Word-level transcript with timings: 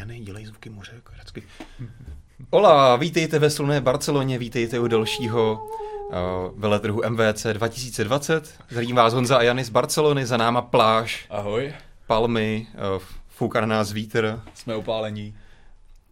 Jany, 0.00 0.20
dělej 0.20 0.46
zvuky 0.46 0.70
moře, 0.70 0.92
jako 0.94 1.12
vždycky. 1.12 1.42
Ola, 2.50 2.96
vítejte 2.96 3.38
ve 3.38 3.50
slunné 3.50 3.80
Barceloně, 3.80 4.38
vítejte 4.38 4.78
u 4.78 4.86
dalšího 4.88 5.68
uh, 6.08 6.60
veletrhu 6.60 7.02
MVC 7.08 7.46
2020. 7.52 8.54
Zdravím 8.68 8.96
vás 8.96 9.14
Honza 9.14 9.36
a 9.36 9.42
Jany 9.42 9.64
z 9.64 9.68
Barcelony, 9.68 10.26
za 10.26 10.36
náma 10.36 10.62
pláž, 10.62 11.26
Ahoj, 11.30 11.72
palmy, 12.06 12.66
uh, 12.96 13.02
fouká 13.28 13.60
na 13.60 13.66
nás 13.66 13.92
vítr. 13.92 14.40
jsme 14.54 14.76
upálení. 14.76 15.36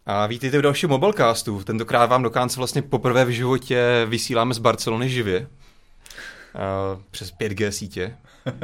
A 0.07 0.27
vítejte 0.27 0.59
v 0.59 0.63
dalším 0.63 0.91
mobilecastu. 0.91 1.65
Tentokrát 1.65 2.07
vám 2.07 2.23
do 2.23 2.31
Kánce 2.31 2.61
vlastně 2.61 2.83
poprvé 2.83 3.25
v 3.25 3.31
životě 3.31 4.07
vysíláme 4.09 4.55
z 4.55 4.59
Barcelony 4.59 5.09
živě. 5.09 5.41
Uh, 5.41 7.03
přes 7.11 7.33
5G 7.33 7.69
sítě. 7.69 8.17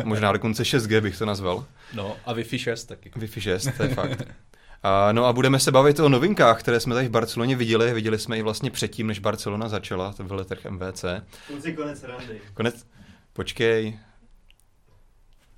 Možná 0.04 0.32
dokonce 0.32 0.62
6G 0.62 1.00
bych 1.00 1.18
to 1.18 1.26
nazval. 1.26 1.64
No 1.94 2.16
a 2.24 2.34
Wi-Fi 2.34 2.58
6 2.58 2.84
taky. 2.84 3.10
Wi-Fi 3.10 3.40
6, 3.40 3.68
to 3.76 3.82
je 3.82 3.88
fakt. 3.88 4.22
A, 4.84 5.12
no 5.12 5.24
a 5.26 5.32
budeme 5.32 5.58
se 5.60 5.72
bavit 5.72 6.00
o 6.00 6.08
novinkách, 6.08 6.60
které 6.60 6.80
jsme 6.80 6.94
tady 6.94 7.08
v 7.08 7.10
Barceloně 7.10 7.56
viděli. 7.56 7.94
Viděli 7.94 8.18
jsme 8.18 8.36
ji 8.36 8.42
vlastně 8.42 8.70
předtím, 8.70 9.06
než 9.06 9.18
Barcelona 9.18 9.68
začala, 9.68 10.12
to 10.12 10.24
byl 10.24 10.44
trh 10.44 10.64
MVC. 10.70 11.04
Kluci, 11.46 11.72
konec 11.72 12.04
randy. 12.04 12.40
Konec, 12.54 12.86
počkej. 13.32 13.98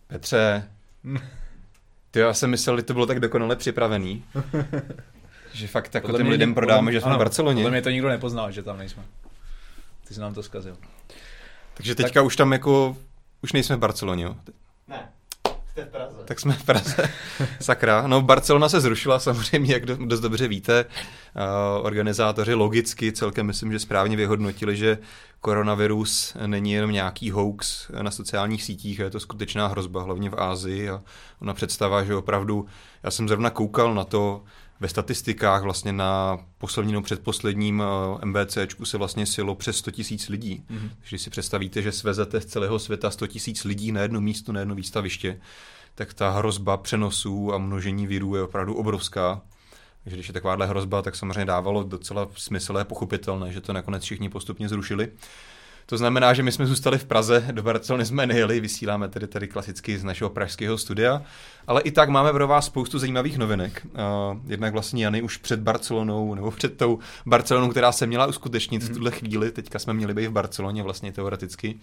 Petře, 0.07 0.71
ty 2.11 2.19
já 2.19 2.35
jsem 2.35 2.51
myslel, 2.51 2.77
že 2.77 2.83
to 2.83 2.93
bylo 2.93 3.07
tak 3.07 3.21
dokonale 3.21 3.57
připravený. 3.57 4.25
že 5.53 5.67
fakt 5.67 5.95
jako 5.95 6.07
Podle 6.07 6.19
těm 6.19 6.29
lidem 6.29 6.55
prodáme, 6.55 6.81
podle- 6.81 6.93
že 6.93 7.01
jsme 7.01 7.11
ano, 7.11 7.17
v 7.17 7.19
Barceloně. 7.19 7.63
Podle 7.63 7.71
mě 7.71 7.83
to 7.83 7.91
nikdo 7.91 8.09
nepoznal, 8.09 8.53
že 8.53 8.63
tam 8.63 8.79
nejsme. 8.79 9.03
Ty 10.09 10.15
jsi 10.15 10.21
nám 10.21 10.35
to 10.35 10.43
zkazil. 10.43 10.77
Takže 11.75 11.95
teďka 11.95 12.23
už 12.23 12.37
tam 12.37 12.53
jako, 12.53 12.97
už 13.43 13.53
nejsme 13.53 13.77
v 13.77 13.79
Barceloně, 13.79 14.25
jo. 14.25 14.37
Praze. 15.85 16.17
Tak 16.25 16.41
jsme 16.41 16.53
v 16.53 16.65
Praze. 16.65 17.11
Sakra. 17.61 18.07
No, 18.07 18.23
Barcelona 18.23 18.69
se 18.69 18.81
zrušila 18.81 19.19
samozřejmě, 19.19 19.73
jak 19.73 19.87
do- 19.87 20.07
dost 20.07 20.21
dobře 20.21 20.49
víte. 20.49 20.85
Uh, 20.85 21.87
organizátoři 21.87 22.55
logicky 22.55 23.13
celkem 23.13 23.47
myslím, 23.47 23.73
že 23.73 23.79
správně 23.79 24.17
vyhodnotili, 24.17 24.77
že 24.77 24.99
koronavirus 25.41 26.37
není 26.47 26.73
jenom 26.73 26.93
nějaký 26.93 27.31
hoax 27.31 27.91
na 28.03 28.11
sociálních 28.11 28.63
sítích, 28.63 28.99
je 28.99 29.11
to 29.11 29.21
skutečná 29.21 29.67
hrozba, 29.67 30.03
hlavně 30.03 30.31
v 30.31 30.41
Ázii. 30.41 30.91
A 30.91 31.03
ona 31.43 31.55
představa, 31.55 32.05
že 32.05 32.15
opravdu, 32.15 32.67
já 33.03 33.11
jsem 33.11 33.29
zrovna 33.29 33.51
koukal 33.51 33.95
na 33.95 34.05
to, 34.05 34.43
ve 34.81 34.89
statistikách 34.89 35.63
vlastně 35.63 35.93
na 35.93 36.39
posledním 36.59 36.93
nebo 36.93 37.05
předposledním 37.05 37.83
eh, 38.23 38.27
MBCčku 38.27 38.85
se 38.85 38.99
vlastně 38.99 39.27
silo 39.27 39.55
přes 39.55 39.77
100 39.77 39.91
tisíc 39.91 40.29
lidí. 40.29 40.65
Mhm. 40.69 40.91
Když 41.09 41.23
si 41.23 41.31
představíte, 41.31 41.83
že 41.83 41.93
svezete 41.93 42.41
z 42.41 42.47
celého 42.47 42.79
světa 42.79 43.11
100 43.11 43.27
tisíc 43.27 43.65
lidí 43.65 43.93
na 43.93 44.01
jedno 44.01 44.21
místo, 44.21 44.53
na 44.53 44.61
jedno 44.61 44.75
výstaviště, 44.75 45.41
tak 45.95 46.15
ta 46.15 46.31
hrozba 46.31 46.77
přenosů 46.77 47.55
a 47.55 47.59
množení 47.59 48.07
virů 48.07 48.37
je 48.37 48.43
opravdu 48.43 48.75
obrovská. 48.75 49.43
Takže 50.05 50.17
když 50.17 50.29
je 50.29 50.35
takováhle 50.35 50.67
hrozba, 50.67 51.03
tak 51.03 51.17
samozřejmě 51.17 51.45
dávalo 51.45 51.83
docela 51.83 52.29
smysl 52.37 52.77
a 52.77 52.79
je 52.79 52.85
pochopitelné, 52.85 53.53
že 53.53 53.61
to 53.61 53.73
nakonec 53.73 54.03
všichni 54.03 54.29
postupně 54.29 54.69
zrušili. 54.69 55.09
To 55.89 55.99
znamená, 55.99 56.35
že 56.35 56.43
my 56.43 56.53
jsme 56.53 56.67
zůstali 56.67 56.99
v 56.99 57.05
Praze, 57.05 57.49
do 57.51 57.63
Barcelony 57.63 58.07
jsme 58.07 58.27
nejeli, 58.27 58.61
vysíláme 58.61 59.09
tedy 59.09 59.27
tady 59.27 59.49
klasicky 59.49 59.99
z 59.99 60.05
našeho 60.05 60.31
pražského 60.31 60.79
studia, 60.79 61.23
ale 61.67 61.81
i 61.81 61.91
tak 61.91 62.09
máme 62.09 62.33
pro 62.33 62.49
vás 62.49 62.67
spoustu 62.67 62.99
zajímavých 62.99 63.39
novinek. 63.39 63.87
Jednak 64.47 64.73
vlastně 64.73 65.05
Jany 65.05 65.23
už 65.23 65.37
před 65.37 65.61
Barcelonou, 65.61 66.35
nebo 66.35 66.51
před 66.51 66.77
tou 66.77 66.99
Barcelonou, 67.27 67.69
která 67.69 67.93
se 67.93 68.07
měla 68.07 68.27
uskutečnit 68.27 68.83
v 68.83 68.95
tuhle 68.95 69.11
chvíli, 69.11 69.51
teďka 69.51 69.79
jsme 69.79 69.95
měli 69.95 70.15
být 70.15 70.27
v 70.27 70.33
Barceloně 70.33 70.83
vlastně 70.83 71.13
teoreticky, 71.13 71.77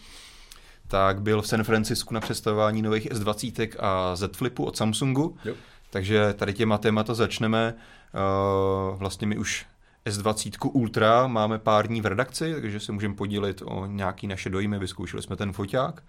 tak 0.87 1.21
byl 1.21 1.41
v 1.41 1.47
San 1.47 1.63
Francisku 1.63 2.13
na 2.13 2.19
představování 2.19 2.81
nových 2.81 3.11
S20 3.11 3.69
a 3.79 4.15
Z 4.15 4.35
Flipu 4.35 4.63
od 4.65 4.77
Samsungu. 4.77 5.37
Jo. 5.45 5.55
Takže 5.89 6.33
tady 6.33 6.53
těma 6.53 6.77
témata 6.77 7.13
začneme. 7.13 7.73
Vlastně 8.95 9.27
my 9.27 9.37
už 9.37 9.65
S20 10.05 10.69
Ultra 10.73 11.27
máme 11.27 11.59
pár 11.59 11.87
dní 11.87 12.01
v 12.01 12.05
redakci, 12.05 12.53
takže 12.53 12.79
se 12.79 12.91
můžeme 12.91 13.15
podílit 13.15 13.61
o 13.65 13.85
nějaký 13.85 14.27
naše 14.27 14.49
dojmy. 14.49 14.79
Vyzkoušeli 14.79 15.23
jsme 15.23 15.35
ten 15.35 15.53
foťák. 15.53 16.03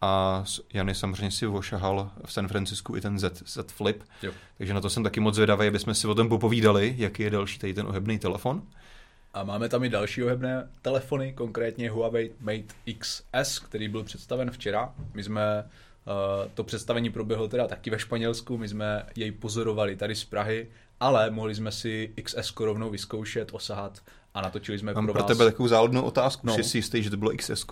A 0.00 0.44
Jany 0.74 0.94
samozřejmě 0.94 1.30
si 1.30 1.46
ošahal 1.46 2.10
v 2.24 2.32
San 2.32 2.48
Francisku 2.48 2.96
i 2.96 3.00
ten 3.00 3.18
Z, 3.18 3.42
Z 3.46 3.72
Flip. 3.72 4.02
Jo. 4.22 4.32
Takže 4.58 4.74
na 4.74 4.80
to 4.80 4.90
jsem 4.90 5.02
taky 5.02 5.20
moc 5.20 5.34
zvědavý, 5.34 5.66
aby 5.66 5.78
jsme 5.78 5.94
si 5.94 6.06
o 6.06 6.14
tom 6.14 6.28
popovídali, 6.28 6.94
jaký 6.98 7.22
je 7.22 7.30
další 7.30 7.58
tady 7.58 7.74
ten 7.74 7.86
ohebný 7.86 8.18
telefon. 8.18 8.62
A 9.34 9.44
máme 9.44 9.68
tam 9.68 9.84
i 9.84 9.88
další 9.88 10.24
ohebné 10.24 10.68
telefony, 10.82 11.32
konkrétně 11.32 11.90
Huawei 11.90 12.32
Mate 12.40 12.74
XS, 12.98 13.58
který 13.58 13.88
byl 13.88 14.04
představen 14.04 14.50
včera. 14.50 14.94
My 15.14 15.24
jsme, 15.24 15.64
uh, 15.64 16.50
to 16.54 16.64
představení 16.64 17.10
proběhlo 17.10 17.48
teda 17.48 17.68
taky 17.68 17.90
ve 17.90 17.98
Španělsku, 17.98 18.58
my 18.58 18.68
jsme 18.68 19.06
jej 19.16 19.32
pozorovali 19.32 19.96
tady 19.96 20.14
z 20.14 20.24
Prahy, 20.24 20.66
ale 21.00 21.30
mohli 21.30 21.54
jsme 21.54 21.72
si 21.72 22.12
XS 22.24 22.52
rovnou 22.60 22.90
vyzkoušet, 22.90 23.48
osahat 23.52 23.98
a 24.34 24.40
natočili 24.40 24.78
jsme 24.78 24.94
Mám 24.94 25.04
pro 25.04 25.12
pro 25.12 25.22
vás. 25.22 25.28
tebe 25.28 25.44
takovou 25.44 25.68
záludnou 25.68 26.02
otázku. 26.02 26.46
No. 26.46 26.54
Jsi 26.54 26.64
si 26.64 26.78
jistý, 26.78 27.02
že 27.02 27.10
to 27.10 27.16
bylo 27.16 27.30
XS? 27.36 27.66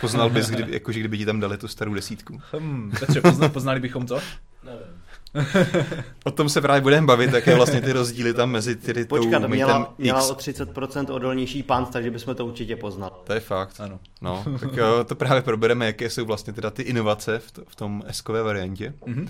Poznal 0.00 0.30
bys, 0.30 0.50
kdyby, 0.50 0.72
jako, 0.72 0.92
že 0.92 1.00
kdyby 1.00 1.18
ti 1.18 1.26
tam 1.26 1.40
dali 1.40 1.58
tu 1.58 1.68
starou 1.68 1.94
desítku. 1.94 2.40
Hmm, 2.52 2.92
Petře, 3.00 3.20
pozna, 3.20 3.48
poznali 3.48 3.80
bychom 3.80 4.06
to? 4.06 4.20
Nevím. 4.64 4.80
O 6.24 6.30
tom 6.30 6.48
se 6.48 6.60
právě 6.60 6.80
budeme 6.80 7.06
bavit, 7.06 7.32
jaké 7.32 7.54
vlastně 7.54 7.80
ty 7.80 7.92
rozdíly 7.92 8.34
tam 8.34 8.50
mezi 8.50 8.76
ty 8.76 9.04
Počkat, 9.04 9.42
tou 9.42 9.48
měla, 9.48 9.94
měla 9.98 10.20
X. 10.20 10.30
o 10.30 10.34
30% 10.34 11.14
odolnější 11.14 11.62
pant, 11.62 11.90
takže 11.92 12.10
bychom 12.10 12.34
to 12.34 12.46
určitě 12.46 12.76
poznali. 12.76 13.12
To 13.24 13.32
je 13.32 13.40
fakt. 13.40 13.80
Ano. 13.80 14.00
No, 14.22 14.44
tak 14.60 14.72
jo, 14.76 15.04
to 15.04 15.14
právě 15.14 15.42
probereme, 15.42 15.86
jaké 15.86 16.10
jsou 16.10 16.24
vlastně 16.24 16.52
teda 16.52 16.70
ty 16.70 16.82
inovace 16.82 17.38
v, 17.38 17.50
to, 17.52 17.62
v 17.68 17.74
tom 17.76 18.02
S-kové 18.06 18.42
variantě. 18.42 18.94
Mhm. 19.06 19.28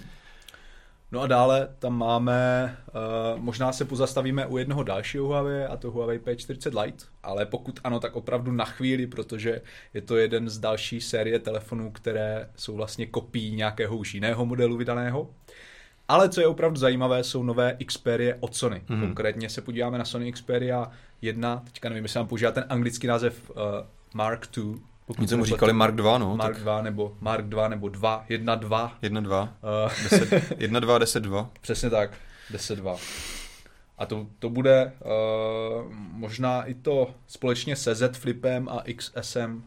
No 1.14 1.20
a 1.20 1.26
dále 1.26 1.68
tam 1.78 1.98
máme, 1.98 2.76
uh, 2.88 3.42
možná 3.42 3.72
se 3.72 3.84
pozastavíme 3.84 4.46
u 4.46 4.58
jednoho 4.58 4.82
dalšího 4.82 5.26
Huawei, 5.26 5.64
a 5.64 5.76
to 5.76 5.90
Huawei 5.90 6.18
P40 6.18 6.82
Lite, 6.82 7.04
ale 7.22 7.46
pokud 7.46 7.80
ano, 7.84 8.00
tak 8.00 8.16
opravdu 8.16 8.52
na 8.52 8.64
chvíli, 8.64 9.06
protože 9.06 9.60
je 9.94 10.02
to 10.02 10.16
jeden 10.16 10.48
z 10.48 10.58
další 10.58 11.00
série 11.00 11.38
telefonů, 11.38 11.90
které 11.90 12.50
jsou 12.56 12.76
vlastně 12.76 13.06
kopií 13.06 13.56
nějakého 13.56 13.96
už 13.96 14.14
jiného 14.14 14.46
modelu 14.46 14.76
vydaného. 14.76 15.30
Ale 16.08 16.28
co 16.28 16.40
je 16.40 16.46
opravdu 16.46 16.76
zajímavé, 16.76 17.24
jsou 17.24 17.42
nové 17.42 17.76
Xperia 17.86 18.36
od 18.40 18.56
Sony. 18.56 18.82
Mhm. 18.88 18.98
Mm-hmm. 18.98 19.06
Konkrétně 19.06 19.50
se 19.50 19.62
podíváme 19.62 19.98
na 19.98 20.04
Sony 20.04 20.32
Xperia 20.32 20.90
1, 21.22 21.62
teďka 21.64 21.88
nevím, 21.88 22.04
jestli 22.04 22.18
vám 22.18 22.28
používá 22.28 22.50
ten 22.50 22.64
anglický 22.68 23.06
název 23.06 23.50
uh, 23.50 23.56
Mark 24.14 24.48
II. 24.56 24.74
Pokud 25.06 25.22
Něco 25.22 25.36
mu 25.36 25.44
říkali 25.44 25.72
Mark 25.72 25.94
2, 25.94 26.18
no, 26.18 26.36
Mark 26.36 26.54
tak 26.54 26.62
2 26.62 26.82
nebo 26.82 27.16
Mark 27.20 27.44
2 27.44 27.68
nebo 27.68 27.88
2, 27.88 28.24
1, 28.28 28.54
2. 28.54 28.98
1, 29.02 29.20
2, 29.20 29.42
Uh, 29.42 29.92
10, 30.10 30.52
1, 30.58 30.80
2, 30.80 30.98
10, 30.98 31.20
2. 31.20 31.50
Přesně 31.60 31.90
tak, 31.90 32.10
10-2. 32.52 32.96
A 33.98 34.06
to, 34.06 34.26
to 34.38 34.50
bude 34.50 34.92
uh, 35.00 35.92
možná 35.92 36.62
i 36.62 36.74
to 36.74 37.14
společně 37.26 37.76
se 37.76 37.94
Z 37.94 38.16
Flipem 38.16 38.68
a 38.68 38.82
XSem, 38.96 39.62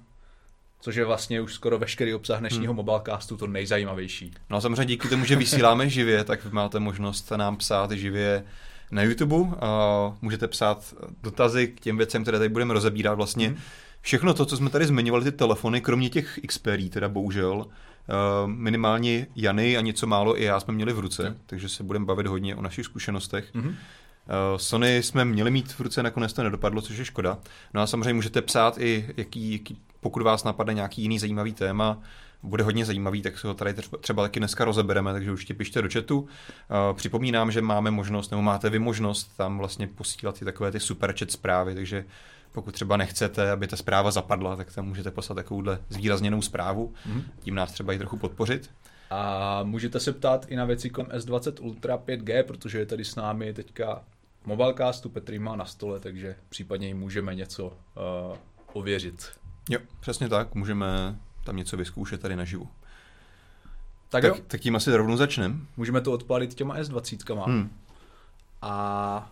což 0.81 0.95
je 0.95 1.05
vlastně 1.05 1.41
už 1.41 1.53
skoro 1.53 1.77
veškerý 1.77 2.13
obsah 2.13 2.39
dnešního 2.39 2.73
hmm. 2.73 2.75
mobilecastu, 2.75 3.37
to 3.37 3.47
nejzajímavější. 3.47 4.31
No 4.49 4.57
a 4.57 4.61
samozřejmě 4.61 4.85
díky 4.85 5.07
tomu, 5.07 5.25
že 5.25 5.35
vysíláme 5.35 5.89
živě, 5.89 6.23
tak 6.23 6.45
vy 6.45 6.51
máte 6.51 6.79
možnost 6.79 7.31
nám 7.31 7.57
psát 7.57 7.91
živě 7.91 8.43
na 8.91 9.03
YouTube. 9.03 9.55
A 9.59 10.13
můžete 10.21 10.47
psát 10.47 10.93
dotazy 11.23 11.67
k 11.67 11.79
těm 11.79 11.97
věcem, 11.97 12.21
které 12.21 12.37
tady 12.37 12.49
budeme 12.49 12.73
rozebírat. 12.73 13.17
Vlastně 13.17 13.49
Mhm. 13.49 13.57
Všechno 14.01 14.33
to, 14.33 14.45
co 14.45 14.57
jsme 14.57 14.69
tady 14.69 14.85
zmiňovali, 14.85 15.23
ty 15.23 15.31
telefony, 15.31 15.81
kromě 15.81 16.09
těch 16.09 16.39
Xperia, 16.47 16.89
teda 16.89 17.09
bohužel, 17.09 17.65
eh, 17.67 18.13
minimálně 18.45 19.27
Jany 19.35 19.77
a 19.77 19.81
něco 19.81 20.07
málo 20.07 20.41
i 20.41 20.43
já 20.43 20.59
jsme 20.59 20.73
měli 20.73 20.93
v 20.93 20.99
ruce, 20.99 21.23
Jo. 21.23 21.33
takže 21.45 21.69
se 21.69 21.83
budeme 21.83 22.05
bavit 22.05 22.27
hodně 22.27 22.55
o 22.55 22.61
našich 22.61 22.85
zkušenostech. 22.85 23.53
Mhm. 23.53 23.75
Eh, 23.75 24.59
Sony 24.59 25.03
jsme 25.03 25.25
měli 25.25 25.51
mít 25.51 25.71
v 25.71 25.79
ruce, 25.79 26.03
nakonec 26.03 26.33
to 26.33 26.43
nedopadlo, 26.43 26.81
což 26.81 26.97
je 26.97 27.05
škoda. 27.05 27.37
No 27.73 27.81
a 27.81 27.87
samozřejmě 27.87 28.13
můžete 28.13 28.41
psát 28.41 28.77
i, 28.77 29.09
jaký, 29.17 29.51
jaký, 29.53 29.77
pokud 29.99 30.23
vás 30.23 30.43
napadne 30.43 30.73
nějaký 30.73 31.01
jiný 31.01 31.19
zajímavý 31.19 31.53
téma, 31.53 31.99
bude 32.43 32.63
hodně 32.63 32.85
zajímavý, 32.85 33.21
tak 33.21 33.39
se 33.39 33.47
ho 33.47 33.53
tady 33.53 33.73
třeba, 33.73 33.97
třeba 33.97 34.23
taky 34.23 34.39
dneska 34.39 34.65
rozebereme, 34.65 35.13
takže 35.13 35.31
určitě 35.31 35.53
pište 35.53 35.81
do 35.81 35.89
chatu. 35.93 36.27
Eh, 36.29 36.93
Připomínám, 36.93 37.51
že 37.51 37.61
máme 37.61 37.91
možnost, 37.91 38.31
nebo 38.31 38.41
máte 38.41 38.69
vy 38.69 38.79
možnost 38.79 39.37
tam 39.37 39.57
vlastně 39.57 39.88
posílat 39.88 40.41
i 40.41 40.45
takové 40.45 40.71
ty 40.71 40.79
super 40.79 41.15
chat 41.19 41.31
zprávy, 41.31 41.75
takže 41.75 42.05
pokud 42.57 42.71
třeba 42.71 42.98
nechcete, 42.98 43.51
aby 43.51 43.68
ta 43.68 43.75
zpráva 43.77 44.12
zapadla, 44.12 44.56
tak 44.56 44.74
tam 44.74 44.86
můžete 44.86 45.12
poslat 45.12 45.36
takovouhle 45.36 45.80
zvýrazněnou 45.89 46.42
zprávu, 46.42 46.94
Mhm. 47.06 47.24
tím 47.39 47.56
nás 47.56 47.71
třeba 47.71 47.94
i 47.94 47.98
trochu 47.98 48.18
podpořit. 48.18 48.69
A 49.09 49.59
můžete 49.63 50.00
se 50.00 50.13
ptát 50.13 50.45
i 50.50 50.56
na 50.56 50.65
věci 50.65 50.89
kolem 50.89 51.09
S20 51.12 51.63
Ultra 51.63 51.98
5G, 51.98 52.44
protože 52.44 52.80
je 52.80 52.86
tady 52.86 53.06
s 53.06 53.15
námi 53.15 53.54
teďka 53.54 54.01
mobilecastu, 54.45 55.09
Petr 55.09 55.39
má 55.39 55.56
na 55.56 55.65
stole, 55.65 56.00
takže 56.00 56.36
případně 56.50 56.88
jim 56.88 57.00
můžeme 57.00 57.36
něco 57.36 57.65
uh, 57.65 57.74
ověřit. 58.74 59.31
Jo, 59.69 59.80
přesně 60.00 60.30
tak, 60.30 60.56
můžeme 60.56 61.15
tam 61.44 61.56
něco 61.57 61.77
vyzkoušet 61.77 62.21
tady 62.21 62.36
naživu. 62.36 62.68
Tak, 64.10 64.21
tak, 64.21 64.33
Tak, 64.33 64.44
tak 64.48 64.62
tím 64.62 64.75
asi 64.75 64.95
rovnou 64.95 65.18
začneme. 65.18 65.56
můžeme 65.77 66.01
to 66.01 66.12
odpalit 66.12 66.53
těma 66.53 66.75
S20. 66.77 67.44
Hmm. 67.45 67.69
A 68.62 69.31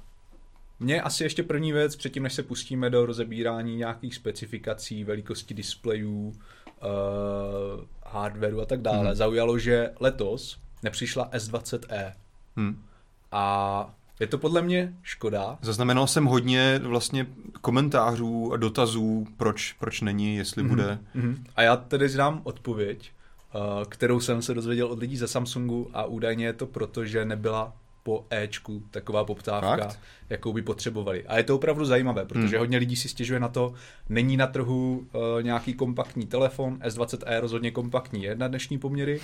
Mně 0.80 1.01
asi 1.01 1.24
ještě 1.24 1.44
první 1.44 1.72
věc, 1.72 1.95
předtím 1.95 2.24
než 2.24 2.33
se 2.33 2.44
pustíme 2.44 2.89
do 2.89 3.06
rozebírání 3.06 3.75
nějakých 3.75 4.16
specifikací, 4.16 5.04
velikosti 5.04 5.54
displejů, 5.54 6.27
uh, 6.27 7.83
hardwareu 8.06 8.62
a 8.62 8.66
tak 8.66 8.81
dále, 8.81 9.04
Mhm. 9.06 9.16
zaujalo, 9.16 9.60
že 9.60 9.92
letos 10.00 10.60
nepřišla 10.83 11.30
S20e. 11.33 12.13
Hmm. 12.56 12.83
A 13.31 13.94
Je 14.19 14.27
to 14.27 14.38
podle 14.38 14.62
mě 14.62 14.94
škoda. 15.04 15.57
Zaznamenal 15.62 16.07
jsem 16.07 16.25
hodně 16.25 16.80
vlastně 16.83 17.28
komentářů 17.62 18.54
a 18.54 18.57
dotazů, 18.57 19.28
proč, 19.38 19.74
proč 19.80 20.01
není, 20.01 20.36
jestli 20.36 20.63
mm-hmm. 20.63 20.68
bude. 20.68 21.00
Mm-hmm. 21.16 21.38
A 21.56 21.62
já 21.62 21.75
tedy 21.75 22.10
znám 22.10 22.42
odpověď, 22.44 23.12
uh, 23.56 23.83
kterou 23.83 24.19
jsem 24.19 24.42
se 24.42 24.54
dozvěděl 24.54 24.88
od 24.88 25.00
lidí 25.00 25.18
ze 25.18 25.28
Samsungu 25.28 25.89
a 25.94 26.06
údajně 26.06 26.45
je 26.45 26.54
to 26.54 26.66
proto, 26.66 27.06
že 27.06 27.25
nebyla 27.25 27.74
po 28.06 28.25
Ečku 28.30 28.84
taková 28.92 29.25
poptávka, 29.25 29.78
Fakt? 29.78 30.00
jakou 30.30 30.54
by 30.54 30.62
potřebovali. 30.62 31.25
A 31.28 31.38
je 31.38 31.44
to 31.44 31.56
opravdu 31.56 31.86
zajímavé, 31.86 32.25
protože 32.25 32.48
Hmm. 32.48 32.60
hodně 32.60 32.78
lidí 32.78 32.96
si 32.96 33.10
stěžuje 33.10 33.40
na 33.40 33.48
to, 33.48 33.74
není 34.10 34.38
na 34.38 34.48
trhu 34.48 35.07
uh, 35.13 35.44
nějaký 35.44 35.74
kompaktní 35.74 36.25
telefon, 36.25 36.78
S20e 36.86 37.40
rozhodně 37.40 37.72
kompaktní 37.72 38.24
je 38.24 38.36
na 38.36 38.48
dnešní 38.48 38.78
poměry, 38.78 39.19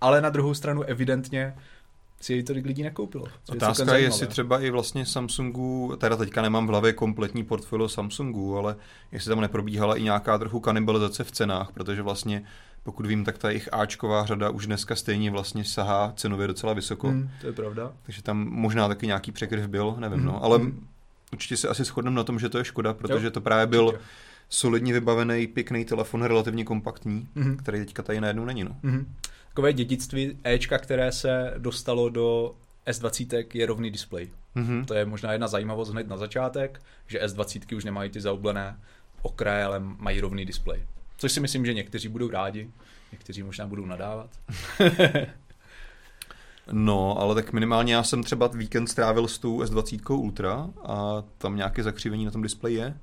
ale 0.00 0.20
na 0.20 0.30
druhou 0.30 0.54
stranu 0.54 0.82
evidentně 0.82 1.54
si 2.20 2.32
jej 2.32 2.42
tolik 2.42 2.66
lidí 2.66 2.82
nekoupilo. 2.82 3.24
Otázka 3.48 3.96
je, 3.96 4.02
jestli 4.02 4.26
třeba 4.26 4.60
i 4.60 4.70
vlastně 4.70 5.06
Samsungu, 5.06 5.96
teda 5.98 6.16
teďka 6.16 6.42
nemám 6.42 6.66
v 6.66 6.70
hlavě 6.70 6.92
kompletní 6.92 7.44
portfolio 7.44 7.88
Samsungu, 7.88 8.58
ale 8.58 8.76
jestli 9.12 9.28
tam 9.28 9.40
neprobíhala 9.40 9.96
i 9.96 10.02
nějaká 10.02 10.38
trochu 10.38 10.60
kanibalizace 10.60 11.24
v 11.24 11.30
cenách, 11.30 11.72
protože 11.72 12.02
vlastně 12.02 12.44
pokud 12.82 13.06
vím, 13.06 13.24
tak 13.24 13.38
ta 13.38 13.48
jejich 13.48 13.68
Ačková 13.74 14.26
řada 14.26 14.50
už 14.50 14.66
dneska 14.66 14.96
stejně 14.96 15.30
vlastně 15.30 15.64
sahá 15.64 16.12
cenově 16.16 16.46
docela 16.46 16.72
vysoko. 16.72 17.08
Hmm, 17.08 17.30
to 17.40 17.46
je 17.46 17.52
pravda. 17.52 17.92
Takže 18.02 18.22
tam 18.22 18.38
možná 18.48 18.88
taky 18.88 19.06
nějaký 19.06 19.32
překryv 19.32 19.66
byl, 19.66 19.94
nevím, 19.98 20.18
Mhm, 20.18 20.26
no. 20.26 20.44
Ale 20.44 20.58
mhm. 20.58 20.86
určitě 21.32 21.56
se 21.56 21.68
asi 21.68 21.84
shodneme 21.84 22.16
na 22.16 22.24
tom, 22.24 22.38
že 22.38 22.48
to 22.48 22.58
je 22.58 22.64
škoda, 22.64 22.94
protože 22.94 23.24
Jo, 23.26 23.30
to 23.30 23.40
právě 23.40 23.66
byl 23.66 23.86
určitě. 23.86 24.04
solidně 24.48 24.92
vybavený, 24.92 25.46
pěkný 25.46 25.84
telefon, 25.84 26.22
relativně 26.22 26.64
kompaktní, 26.64 27.28
Mhm. 27.34 27.56
který 27.56 27.78
teďka 27.78 28.02
tady 28.02 28.20
najednou 28.20 28.44
není, 28.44 28.64
no. 28.64 28.76
Mhm. 28.82 29.14
Takové 29.48 29.72
dědictví 29.72 30.38
Ečka, 30.44 30.78
které 30.78 31.12
se 31.12 31.54
dostalo 31.58 32.08
do 32.08 32.54
S20, 32.86 33.44
je 33.54 33.66
rovný 33.66 33.90
displej. 33.90 34.28
Mhm. 34.54 34.84
To 34.84 34.94
je 34.94 35.04
možná 35.04 35.32
jedna 35.32 35.48
zajímavost 35.48 35.88
hned 35.90 36.08
na 36.08 36.16
začátek, 36.16 36.82
že 37.06 37.18
S20 37.20 37.76
už 37.76 37.84
nemají 37.84 38.10
ty 38.10 38.20
zaoblené 38.20 38.76
okraje, 39.22 39.64
ale 39.64 39.78
mají 39.80 40.20
rovný 40.20 40.44
displej. 40.46 40.82
Což 41.18 41.32
si 41.32 41.40
myslím, 41.40 41.66
že 41.66 41.74
někteří 41.74 42.08
budou 42.08 42.30
rádi, 42.30 42.70
někteří 43.12 43.42
možná 43.42 43.66
budou 43.66 43.86
nadávat. 43.86 44.30
No, 46.72 47.18
ale 47.20 47.34
tak 47.34 47.52
minimálně 47.52 47.94
já 47.94 48.02
jsem 48.02 48.22
třeba 48.22 48.46
víkend 48.46 48.86
strávil 48.86 49.28
s 49.28 49.38
tou 49.38 49.60
S20 49.62 50.14
Ultra 50.18 50.70
a 50.84 51.24
tam 51.38 51.56
nějaké 51.56 51.82
zakřivení 51.82 52.24
na 52.24 52.30
tom 52.30 52.42
displeji 52.42 52.76
je. 52.76 52.96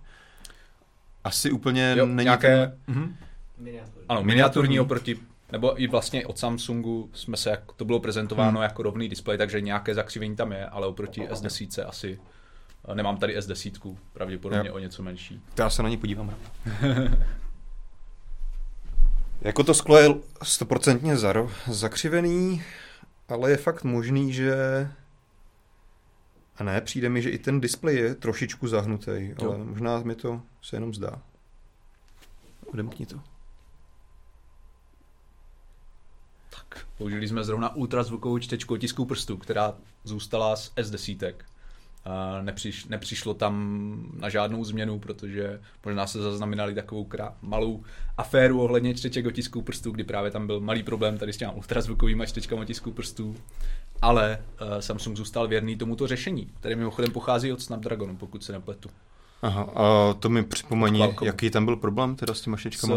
Asi 1.23 1.51
úplně 1.51 1.95
Jo, 1.97 2.05
není 2.05 2.23
nějaké, 2.25 2.47
ten- 2.85 2.95
mhm. 2.95 3.15
Miniaturní. 3.57 4.05
ano, 4.09 4.23
miniaturní 4.23 4.79
oproti, 4.79 5.19
nebo 5.51 5.81
i 5.81 5.87
vlastně 5.87 6.25
od 6.25 6.37
Samsungu 6.39 7.09
jsme 7.13 7.37
se, 7.37 7.49
jak 7.49 7.71
to 7.71 7.85
bylo 7.85 7.99
prezentováno 7.99 8.51
Hmm. 8.59 8.63
jako 8.63 8.83
rovný 8.83 9.09
displej, 9.09 9.37
takže 9.37 9.61
nějaké 9.61 9.93
zakřivení 9.93 10.35
tam 10.35 10.51
je, 10.51 10.65
ale 10.65 10.87
oproti 10.87 11.21
S10 11.27 11.85
asi, 11.87 12.19
nemám 12.93 13.17
tady 13.17 13.37
S10, 13.39 13.97
pravděpodobně 14.13 14.69
Jo. 14.69 14.75
o 14.75 14.79
něco 14.79 15.03
menší. 15.03 15.41
Já 15.57 15.69
se 15.69 15.83
na 15.83 15.89
ně 15.89 15.97
podívám. 15.97 16.35
jako 19.41 19.63
to 19.63 19.73
sklo 19.73 19.97
je 19.97 20.09
stoprocentně 20.43 21.17
zaro, 21.17 21.51
zakřivený, 21.67 22.63
ale 23.27 23.51
je 23.51 23.57
fakt 23.57 23.83
možný, 23.83 24.33
že... 24.33 24.55
A 26.57 26.63
ne, 26.63 26.81
přijde 26.81 27.09
mi, 27.09 27.21
že 27.21 27.29
i 27.29 27.37
ten 27.37 27.61
displej 27.61 27.95
je 27.95 28.15
trošičku 28.15 28.67
zahnutý, 28.67 29.11
Jo. 29.41 29.51
ale 29.51 29.57
možná 29.57 29.99
mi 29.99 30.15
to 30.15 30.41
se 30.61 30.75
jenom 30.75 30.93
zdá. 30.93 31.21
Odemkni 32.65 33.05
to. 33.05 33.19
Tak, 36.49 36.87
použili 36.97 37.27
jsme 37.27 37.43
zrovna 37.43 37.75
ultrazvukovou 37.75 38.39
čtečku 38.39 38.73
otisků 38.73 39.05
prstů, 39.05 39.37
která 39.37 39.73
zůstala 40.03 40.55
z 40.55 40.71
S10. 40.75 41.33
Nepřiš, 42.41 42.85
nepřišlo 42.85 43.33
tam 43.33 43.95
na 44.19 44.29
žádnou 44.29 44.63
změnu, 44.63 44.99
protože 44.99 45.61
možná 45.85 46.07
se 46.07 46.21
zaznamenali 46.21 46.75
takovou 46.75 47.03
krá- 47.05 47.33
malou 47.41 47.83
aféru 48.17 48.61
ohledně 48.61 48.93
čteček 48.93 49.25
otisků 49.25 49.61
prstů, 49.61 49.91
kdy 49.91 50.03
právě 50.03 50.31
tam 50.31 50.47
byl 50.47 50.59
malý 50.59 50.83
problém 50.83 51.17
tady 51.17 51.33
s 51.33 51.37
těmi 51.37 51.53
ultrazvukovými 51.53 52.27
čtečkami 52.27 52.61
otisků 52.61 52.91
prstů. 52.91 53.35
Ale 54.01 54.37
uh, 54.61 54.67
Samsung 54.79 55.17
zůstal 55.17 55.47
věrný 55.47 55.75
tomuto 55.77 56.07
řešení, 56.07 56.49
které 56.59 56.75
mimochodem 56.75 57.11
pochází 57.11 57.53
od 57.53 57.61
Snapdragonu, 57.61 58.15
pokud 58.17 58.43
se 58.43 58.51
nepletu. 58.51 58.89
Aha, 59.41 59.61
a 59.75 60.13
to 60.13 60.29
mi 60.29 60.43
Qualcommu. 60.43 61.25
jaký 61.25 61.49
tam 61.49 61.65
byl 61.65 61.75
problém 61.75 62.15
teda 62.15 62.33
s 62.33 62.41
těma 62.41 62.57
S, 62.57 62.59
štěčkama? 62.59 62.95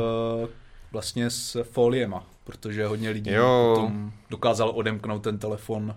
vlastně 0.93 1.31
s 1.31 1.63
foliema, 1.63 2.27
protože 2.45 2.87
hodně 2.87 3.11
lidí 3.11 3.31
Jo. 3.31 3.73
potom 3.77 4.13
dokázalo 4.31 4.73
odemknout 4.73 5.23
ten 5.23 5.39
telefon 5.39 5.95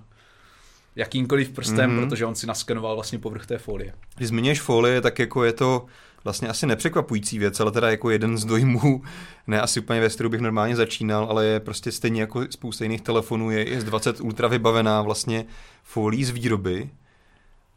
jakýmkoliv 0.95 1.49
prstem, 1.49 1.89
Mhm. 1.91 1.99
mm-hmm. 1.99 2.09
protože 2.09 2.25
on 2.25 2.35
si 2.35 2.47
naskenoval 2.47 2.95
vlastně 2.95 3.19
povrch 3.19 3.45
té 3.45 3.57
folie. 3.57 3.93
Když 4.17 4.27
zmiňuješ 4.29 4.61
folie, 4.61 5.01
tak 5.01 5.19
jako 5.19 5.43
je 5.43 5.53
to 5.53 5.85
vlastně 6.23 6.47
asi 6.47 6.65
nepřekvapující 6.67 7.39
věc, 7.39 7.59
ale 7.59 7.71
teda 7.71 7.89
jako 7.89 8.09
jeden 8.09 8.37
z 8.37 8.45
dojmů, 8.45 9.03
ne 9.47 9.61
asi 9.61 9.79
úplně 9.79 10.01
ve 10.01 10.09
stylu 10.09 10.29
bych 10.29 10.41
normálně 10.41 10.75
začínal, 10.75 11.27
ale 11.29 11.45
je 11.45 11.59
prostě 11.59 11.91
stejně 11.91 12.21
jako 12.21 12.43
spousta 12.49 12.83
jiných 12.83 13.01
telefonů, 13.01 13.51
je 13.51 13.63
i 13.63 13.81
z 13.81 13.83
20 13.83 14.21
Ultra 14.21 14.47
vybavená 14.47 15.01
vlastně 15.01 15.45
folí 15.83 16.23
z 16.25 16.29
výroby 16.29 16.89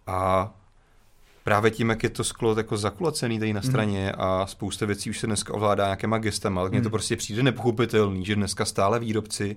a 0.06 0.52
právě 1.44 1.70
tím, 1.70 1.88
jak 1.90 2.02
je 2.02 2.10
to 2.10 2.24
sklo 2.24 2.54
jako 2.56 2.76
zakulacený 2.76 3.38
tady 3.38 3.52
na 3.52 3.60
Mhm. 3.60 3.70
straně 3.70 4.12
a 4.12 4.46
spousta 4.46 4.86
věcí 4.86 5.10
už 5.10 5.18
se 5.18 5.26
dneska 5.26 5.54
ovládá 5.54 5.84
nějakýma 5.84 6.18
gestama, 6.18 6.62
tak 6.62 6.72
mně 6.72 6.80
to 6.80 6.88
Mhm. 6.88 6.90
prostě 6.90 7.16
přijde 7.16 7.42
nepochopitelný, 7.42 8.24
že 8.24 8.34
dneska 8.36 8.64
stále 8.64 8.98
výrobci 9.00 9.56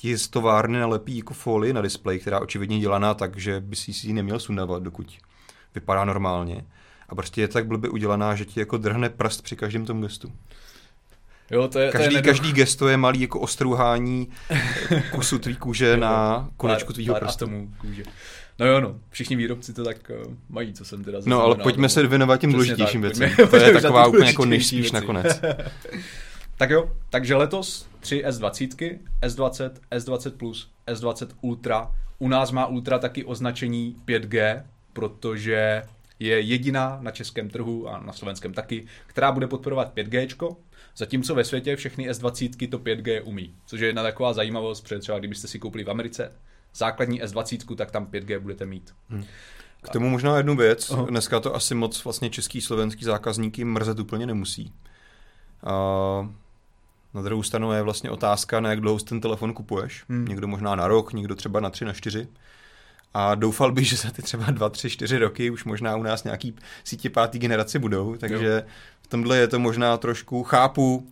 ti 0.00 0.18
z 0.18 0.28
továrny 0.28 0.78
nalepí 0.78 1.16
jako 1.16 1.34
folii 1.34 1.72
na 1.72 1.82
displej, 1.82 2.18
která 2.18 2.40
očividně 2.40 2.76
je 2.76 2.80
dělaná 2.80 3.14
tak, 3.14 3.36
že 3.36 3.60
by 3.60 3.76
si 3.76 3.92
ji 4.06 4.12
neměl 4.12 4.38
sundávat, 4.38 4.82
dokud 4.82 5.18
vypadá 5.74 6.04
normálně. 6.04 6.64
A 7.08 7.14
prostě 7.14 7.40
je 7.40 7.48
tak 7.48 7.66
blbě 7.66 7.90
udělaná, 7.90 8.34
že 8.34 8.44
ti 8.44 8.60
jako 8.60 8.76
drhne 8.76 9.08
prst 9.08 9.42
při 9.42 9.56
každém 9.56 9.86
tom 9.86 10.02
gestu. 10.02 10.32
Jo, 11.50 11.68
to 11.68 11.78
je, 11.78 11.90
Každý, 11.90 12.10
to 12.10 12.16
je 12.16 12.22
každý 12.22 12.52
gesto 12.52 12.88
je 12.88 12.96
malý 12.96 13.20
jako 13.20 13.40
ostruhání 13.40 14.28
kusu 15.10 15.38
tvý 15.38 15.56
kůže 15.56 15.96
na 15.96 16.48
konečku 16.56 16.92
tvýho 16.92 17.14
pár 17.14 17.22
prstu. 17.22 17.44
atomů 17.44 17.72
kůže. 17.78 18.02
No 18.58 18.66
jo, 18.66 18.80
no, 18.80 19.00
všichni 19.10 19.36
výrobci 19.36 19.72
to 19.72 19.84
tak 19.84 20.10
uh, 20.26 20.34
mají, 20.48 20.72
co 20.72 20.84
jsem 20.84 21.04
teda 21.04 21.18
No 21.26 21.42
ale 21.42 21.54
pojďme 21.54 21.88
se 21.88 22.06
věnovat 22.06 22.40
těm 22.40 22.52
důležitějším 22.52 23.02
věcem. 23.02 23.30
To 23.50 23.56
je 23.56 23.72
taková 23.80 24.06
úplně 24.06 24.26
jako 24.26 24.44
nejspíš 24.44 24.92
nakonec. 24.92 25.40
Tak 26.58 26.70
jo, 26.70 26.90
takže 27.10 27.34
letos 27.34 27.88
tři 28.00 28.24
S20, 28.26 28.98
S20, 29.22 29.70
S20+, 29.90 30.66
S20 30.86 31.28
Ultra. 31.40 31.92
U 32.18 32.28
nás 32.28 32.50
má 32.52 32.66
Ultra 32.66 32.98
taky 32.98 33.24
označení 33.24 33.96
5G, 34.06 34.62
protože 34.92 35.82
je 36.18 36.40
jediná 36.40 36.98
na 37.02 37.10
českém 37.10 37.48
trhu 37.50 37.88
a 37.88 38.00
na 38.00 38.12
slovenském 38.12 38.52
taky, 38.52 38.86
která 39.06 39.32
bude 39.32 39.46
podporovat 39.46 39.94
5G, 39.96 40.56
zatímco 40.96 41.34
ve 41.34 41.44
světě 41.44 41.76
všechny 41.76 42.10
S20 42.10 42.68
to 42.68 42.78
5G 42.78 43.20
umí. 43.24 43.54
Což 43.66 43.80
je 43.80 43.86
jedna 43.86 44.02
taková 44.02 44.32
zajímavost, 44.32 44.80
protože 44.80 44.98
třeba 44.98 45.18
kdybyste 45.18 45.48
si 45.48 45.58
koupili 45.58 45.84
v 45.84 45.90
Americe 45.90 46.32
základní 46.74 47.22
S20, 47.22 47.76
tak 47.76 47.90
tam 47.90 48.06
5G 48.06 48.38
budete 48.38 48.66
mít. 48.66 48.94
K 49.82 49.88
tomu 49.88 50.08
možná 50.08 50.36
jednu 50.36 50.56
věc. 50.56 50.90
Aha. 50.90 51.06
Dneska 51.08 51.40
to 51.40 51.54
asi 51.54 51.74
moc 51.74 52.04
vlastně 52.04 52.30
český, 52.30 52.60
slovenský 52.60 53.04
zákazníky 53.04 53.64
mrzet 53.64 53.98
úplně 53.98 54.26
nemusí. 54.26 54.72
A 55.62 56.28
na 57.18 57.24
druhou 57.24 57.42
stranu 57.42 57.72
je 57.72 57.82
vlastně 57.82 58.10
otázka, 58.10 58.60
na 58.60 58.70
jak 58.70 58.80
dlouho 58.80 58.98
ten 59.00 59.20
telefon 59.20 59.52
kupuješ. 59.54 60.04
Hmm. 60.08 60.24
Někdo 60.24 60.46
možná 60.48 60.74
na 60.74 60.88
rok, 60.88 61.12
někdo 61.12 61.34
třeba 61.34 61.60
na 61.60 61.70
tři, 61.70 61.84
na 61.84 61.92
čtyři. 61.92 62.28
A 63.14 63.34
doufal 63.34 63.72
bych, 63.72 63.88
že 63.88 63.96
za 63.96 64.10
ty 64.10 64.22
třeba 64.22 64.50
dva, 64.50 64.68
tři, 64.68 64.90
čtyři 64.90 65.18
roky 65.18 65.50
už 65.50 65.64
možná 65.64 65.96
u 65.96 66.02
nás 66.02 66.24
nějaký 66.24 66.54
sítě 66.84 67.10
pátý 67.10 67.38
generace 67.38 67.78
budou, 67.78 68.16
takže 68.16 68.64
v 69.02 69.06
tomhle 69.06 69.36
je 69.36 69.48
to 69.48 69.58
možná 69.58 69.96
trošku, 69.96 70.42
chápu, 70.42 71.08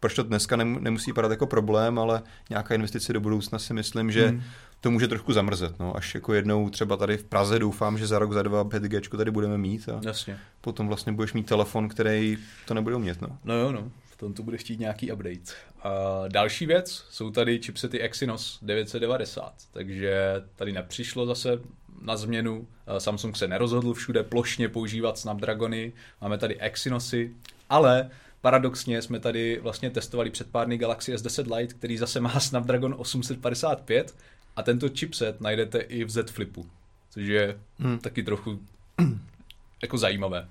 proč 0.00 0.14
to 0.14 0.22
dneska 0.22 0.56
nem- 0.56 0.78
nemusí 0.80 1.12
padat 1.12 1.30
jako 1.30 1.46
problém, 1.46 1.98
ale 1.98 2.22
nějaká 2.50 2.74
investice 2.74 3.12
do 3.12 3.20
budoucna 3.20 3.58
si 3.58 3.74
myslím, 3.74 4.10
že 4.12 4.26
Hmm. 4.28 4.42
to 4.80 4.90
může 4.90 5.08
trošku 5.08 5.32
zamrzet. 5.32 5.78
No. 5.80 5.96
Až 5.96 6.14
jako 6.14 6.34
jednou 6.34 6.70
třeba 6.70 6.96
tady 6.96 7.16
v 7.16 7.24
Praze 7.24 7.58
doufám, 7.58 7.98
že 7.98 8.06
za 8.06 8.18
rok, 8.18 8.32
za 8.32 8.42
dva 8.42 8.64
5G 8.64 9.16
tady 9.16 9.30
budeme 9.30 9.58
mít 9.58 9.88
a 9.88 10.00
Jasně. 10.04 10.38
potom 10.60 10.88
vlastně 10.88 11.12
budeš 11.12 11.32
mít 11.32 11.46
telefon, 11.46 11.88
který 11.88 12.38
to 12.66 12.74
nebude 12.74 12.96
umět. 12.96 13.20
No. 13.22 13.28
No 13.44 13.54
jo, 13.54 13.72
no. 13.72 13.90
Tom 14.20 14.34
to 14.34 14.42
bude 14.42 14.56
chtít 14.56 14.80
nějaký 14.80 15.12
update. 15.12 15.52
A 15.82 15.90
další 16.28 16.66
věc, 16.66 17.04
jsou 17.10 17.30
tady 17.30 17.58
chipsety 17.62 18.00
Exynos 18.00 18.58
990, 18.62 19.52
takže 19.72 20.14
tady 20.56 20.72
nepřišlo 20.72 21.26
zase 21.26 21.58
na 22.02 22.16
změnu. 22.16 22.66
A 22.86 23.00
Samsung 23.00 23.36
se 23.36 23.48
nerozhodl 23.48 23.94
všude 23.94 24.22
plošně 24.22 24.68
používat 24.68 25.18
Snapdragony, 25.18 25.92
máme 26.20 26.38
tady 26.38 26.60
Exynosy, 26.60 27.34
ale 27.70 28.10
paradoxně 28.40 29.02
jsme 29.02 29.20
tady 29.20 29.58
vlastně 29.62 29.90
testovali 29.90 30.30
před 30.30 30.50
pár 30.50 30.66
dny 30.66 30.78
Galaxy 30.78 31.14
S10 31.14 31.56
Lite, 31.56 31.74
který 31.74 31.98
zase 31.98 32.20
má 32.20 32.40
Snapdragon 32.40 32.94
855 32.98 34.14
a 34.56 34.62
tento 34.62 34.88
chipset 34.88 35.40
najdete 35.40 35.78
i 35.78 36.04
v 36.04 36.10
Z 36.10 36.30
Flipu, 36.30 36.66
což 37.10 37.26
je 37.26 37.58
Hmm. 37.78 37.98
taky 37.98 38.22
trochu 38.22 38.60
jako 39.82 39.98
zajímavé. 39.98 40.48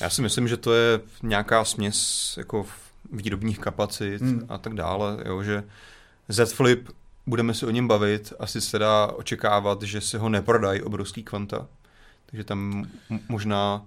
Já 0.00 0.10
si 0.10 0.22
myslím, 0.22 0.48
že 0.48 0.56
to 0.56 0.74
je 0.74 1.00
nějaká 1.22 1.64
směs 1.64 2.34
jako 2.38 2.62
v- 2.62 2.85
výrobních 3.12 3.58
kapacit 3.58 4.22
Hmm. 4.22 4.46
a 4.48 4.58
tak 4.58 4.74
dále, 4.74 5.18
jo, 5.24 5.42
že 5.42 5.64
Z 6.28 6.52
Flip 6.52 6.88
budeme 7.26 7.54
se 7.54 7.66
o 7.66 7.70
něm 7.70 7.88
bavit, 7.88 8.32
asi 8.38 8.60
se 8.60 8.78
dá 8.78 9.06
očekávat, 9.06 9.82
že 9.82 10.00
se 10.00 10.18
ho 10.18 10.28
neprodají 10.28 10.82
obrovský 10.82 11.22
kvanta. 11.22 11.66
Takže 12.26 12.44
tam 12.44 12.86
možná 13.28 13.82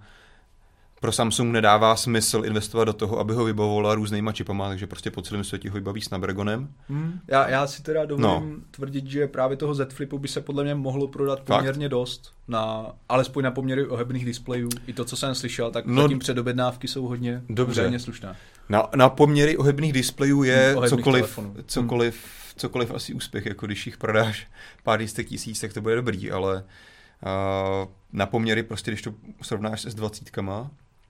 pro 1.00 1.12
Samsung 1.12 1.52
nedává 1.52 1.96
smysl 1.96 2.42
investovat 2.44 2.84
do 2.84 2.92
toho, 2.92 3.18
aby 3.18 3.34
ho 3.34 3.44
vybavovala 3.44 3.94
různýma 3.94 4.32
čipama, 4.32 4.68
takže 4.68 4.86
prostě 4.86 5.10
po 5.10 5.22
celém 5.22 5.44
světě 5.44 5.70
ho 5.70 5.74
vybaví 5.74 6.00
Snapdragonem. 6.00 6.68
Hmm. 6.88 7.20
Já, 7.28 7.48
já 7.48 7.66
si 7.66 7.82
teda 7.82 8.04
dovolím 8.04 8.50
no. 8.50 8.56
tvrdit, 8.70 9.06
že 9.06 9.26
právě 9.26 9.56
toho 9.56 9.74
Z 9.74 9.92
Flipu 9.92 10.18
by 10.18 10.28
se 10.28 10.40
podle 10.40 10.64
mě 10.64 10.74
mohlo 10.74 11.08
prodat 11.08 11.40
poměrně 11.40 11.86
Fakt? 11.86 11.90
dost, 11.90 12.32
na, 12.48 12.86
alespoň 13.08 13.44
na 13.44 13.50
poměry 13.50 13.86
ohebných 13.86 14.24
displejů. 14.24 14.68
I 14.86 14.92
to, 14.92 15.04
co 15.04 15.16
jsem 15.16 15.34
slyšel, 15.34 15.70
tak 15.70 15.86
no, 15.86 16.02
zatím 16.02 16.18
předobjednávky 16.18 16.88
jsou 16.88 17.06
hodně, 17.06 17.42
dobře. 17.48 17.98
slušné. 17.98 18.36
Na, 18.70 18.88
na 18.96 19.08
poměry 19.08 19.56
ohebných 19.56 19.92
displejů 19.92 20.42
je 20.42 20.76
ohebných 20.76 20.90
cokoliv, 20.90 21.38
cokoliv, 21.66 22.14
hmm. 22.14 22.54
cokoliv 22.56 22.90
asi 22.90 23.14
úspěch, 23.14 23.46
jako 23.46 23.66
když 23.66 23.86
jich 23.86 23.96
prodáš 23.96 24.46
pár 24.82 25.00
jistek 25.00 25.26
tisíc, 25.26 25.60
tak 25.60 25.72
to 25.72 25.80
bude 25.80 25.94
dobrý, 25.94 26.30
ale 26.30 26.56
uh, 26.56 27.88
na 28.12 28.26
poměry 28.26 28.62
prostě, 28.62 28.90
když 28.90 29.02
to 29.02 29.14
srovnáš 29.42 29.84
s 29.84 29.94
20 29.94 30.30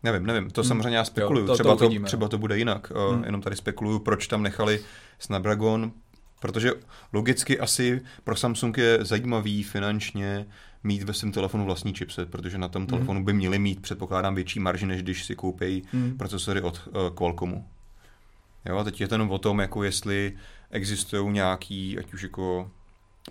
Nevím, 0.03 0.27
nevím, 0.27 0.51
to 0.51 0.61
hmm. 0.61 0.69
samozřejmě 0.69 0.97
já 0.97 1.05
spekuluju. 1.05 1.45
Jo, 1.45 1.47
to, 1.47 1.55
třeba, 1.55 1.77
to, 1.77 1.85
uvidíme, 1.85 2.07
třeba 2.07 2.29
to 2.29 2.39
bude 2.39 2.59
jinak. 2.59 2.93
Hmm. 3.11 3.25
Jenom 3.25 3.43
tady 3.43 3.57
spekuluju, 3.57 3.99
proč 3.99 4.27
tam 4.27 4.43
nechali 4.43 4.81
Snapdragon, 5.19 5.93
protože 6.41 6.73
logicky 7.13 7.59
asi 7.59 8.01
pro 8.25 8.37
Samsung 8.37 8.79
je 8.79 8.99
zajímavý 9.01 9.63
finančně 9.63 10.47
mít 10.83 11.03
ve 11.03 11.13
svém 11.13 11.33
telefonu 11.33 11.65
vlastní 11.65 11.95
chipset, 11.95 12.31
protože 12.31 12.59
na 12.59 12.69
tom 12.69 12.83
hmm. 12.83 12.91
telefonu 12.91 13.25
by 13.25 13.33
měli 13.33 13.59
mít, 13.59 13.83
předpokládám, 13.83 14.35
větší 14.35 14.61
marži, 14.61 14.87
než 14.87 15.03
když 15.03 15.25
si 15.25 15.37
koupí 15.37 15.83
hmm. 15.93 16.17
procesory 16.17 16.61
od 16.61 16.89
uh, 16.89 17.17
Qualcommu. 17.17 17.67
Jo, 18.67 18.79
a 18.79 18.85
teď 18.85 19.01
je 19.01 19.09
to 19.09 19.15
jenom 19.15 19.31
o 19.31 19.39
tom, 19.39 19.61
jako 19.61 19.85
jestli 19.85 20.37
existují 20.71 21.33
nějaký, 21.33 21.99
ať 21.99 22.15
už 22.15 22.23
jako 22.23 22.71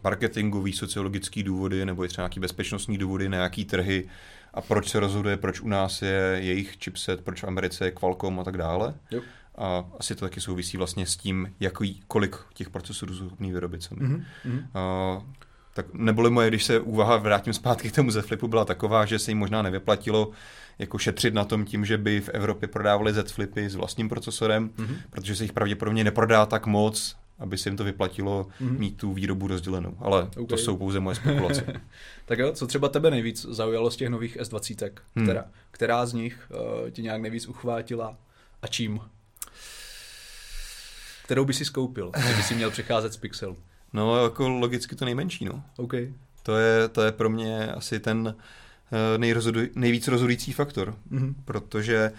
marketingový, 0.04 0.74
sociologický 0.74 1.44
důvody, 1.44 1.86
nebo 1.86 2.04
je 2.04 2.10
třeba 2.10 2.24
nějaký 2.24 2.40
bezpečnostní 2.40 2.98
důvody, 2.98 3.30
nějaký 3.30 3.66
trhy, 3.66 4.10
a 4.54 4.62
proč 4.62 4.90
se 4.90 5.00
rozhoduje, 5.00 5.38
proč 5.38 5.62
u 5.62 5.68
nás 5.68 6.02
je 6.02 6.38
jejich 6.40 6.78
chipset, 6.84 7.22
proč 7.22 7.44
v 7.44 7.48
Americe 7.48 7.86
je 7.86 7.92
Qualcomm 7.92 8.40
a 8.40 8.44
tak 8.44 8.58
dále. 8.58 8.94
Jo. 9.12 9.22
A 9.56 9.86
asi 10.00 10.16
to 10.16 10.26
taky 10.26 10.42
souvisí 10.42 10.78
vlastně 10.78 11.06
s 11.06 11.18
tím, 11.18 11.54
jaký, 11.60 12.02
kolik 12.08 12.36
těch 12.54 12.70
procesorů 12.70 13.16
jsou 13.16 13.28
schopný 13.28 13.52
vyrobit 13.52 13.84
sami. 13.84 14.02
Mm-hmm. 14.02 14.24
A, 14.74 15.24
tak 15.74 15.86
neboli 15.94 16.30
moje, 16.30 16.48
když 16.48 16.64
se 16.64 16.80
úvaha 16.80 17.18
vrátím 17.18 17.54
zpátky 17.54 17.90
k 17.90 17.96
tomu 17.96 18.12
Z 18.12 18.26
Flipu, 18.26 18.48
byla 18.48 18.66
taková, 18.66 19.06
že 19.06 19.20
se 19.20 19.32
jim 19.32 19.38
možná 19.38 19.62
nevyplatilo 19.62 20.32
jako 20.80 20.98
šetřit 20.98 21.34
na 21.34 21.46
tom 21.46 21.66
tím, 21.66 21.86
že 21.86 21.98
by 21.98 22.22
v 22.22 22.30
Evropě 22.30 22.68
prodávali 22.68 23.14
Z 23.14 23.32
Flipy 23.32 23.70
s 23.70 23.76
vlastním 23.76 24.10
procesorem, 24.10 24.70
mm-hmm. 24.70 24.96
protože 25.10 25.36
se 25.36 25.44
jich 25.44 25.54
pravděpodobně 25.54 26.04
neprodá 26.04 26.46
tak 26.46 26.66
moc, 26.66 27.16
aby 27.40 27.58
se 27.58 27.70
jim 27.70 27.78
to 27.78 27.84
vyplatilo 27.84 28.48
mm-hmm. 28.62 28.80
mít 28.80 28.98
tu 28.98 29.14
výrobu 29.14 29.48
rozdělenou. 29.48 29.98
Ale 30.00 30.24
okay. 30.24 30.46
to 30.46 30.58
jsou 30.58 30.78
pouze 30.78 31.00
moje 31.00 31.16
spekulace. 31.16 31.82
tak 32.26 32.40
jo, 32.40 32.52
co 32.52 32.68
třeba 32.68 32.90
tebe 32.90 33.12
nejvíc 33.12 33.46
zaujalo 33.50 33.92
z 33.92 33.96
těch 33.96 34.10
nových 34.10 34.38
S20, 34.38 34.92
hmm. 35.16 35.26
která, 35.26 35.46
která 35.72 36.06
z 36.06 36.14
nich 36.14 36.52
uh, 36.52 36.90
ti 36.90 37.02
nějak 37.02 37.22
nejvíc 37.22 37.48
uchvátila 37.48 38.18
a 38.62 38.68
čím? 38.68 39.00
Kterou 41.26 41.46
by 41.46 41.54
si 41.54 41.66
skoupil, 41.66 42.12
kdyby 42.26 42.44
si 42.44 42.56
měl 42.56 42.72
přecházet 42.72 43.14
z 43.14 43.18
Pixel? 43.18 43.56
No, 43.94 44.24
jako 44.24 44.50
logicky 44.50 44.96
to 44.96 45.06
nejmenší, 45.06 45.46
no. 45.46 45.64
Okay. 45.78 46.14
To 46.44 46.58
je, 46.58 46.88
to 46.88 47.02
je 47.02 47.12
pro 47.12 47.30
mě 47.30 47.72
asi 47.72 48.00
ten 48.00 48.20
uh, 48.28 49.18
nejrozhoduj, 49.18 49.70
nejvíc 49.76 50.08
rozhodující 50.08 50.54
faktor, 50.54 50.96
mm-hmm. 51.12 51.34
protože 51.46 52.12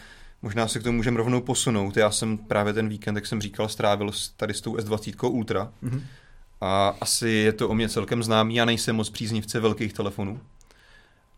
Možná 0.43 0.69
se 0.69 0.81
k 0.81 0.83
tomu 0.83 0.97
můžeme 0.97 1.17
rovnou 1.17 1.41
posunout. 1.41 1.97
Já 1.97 2.11
jsem 2.11 2.39
právě 2.39 2.73
ten 2.73 2.89
víkend, 2.89 3.15
jak 3.15 3.27
jsem 3.27 3.41
říkal, 3.41 3.69
strávil 3.69 4.11
tady 4.37 4.55
s 4.55 4.61
tou 4.61 4.77
S20 4.77 5.31
Ultra. 5.31 5.73
Mm-hmm. 5.83 6.03
A 6.61 6.97
asi 7.00 7.29
je 7.29 7.53
to 7.53 7.69
o 7.69 7.75
mě 7.75 7.89
celkem 7.89 8.23
známý. 8.23 8.55
Já 8.55 8.65
nejsem 8.65 8.97
moc 8.97 9.11
příznivce 9.11 9.61
velkých 9.61 9.93
telefonů. 9.93 10.41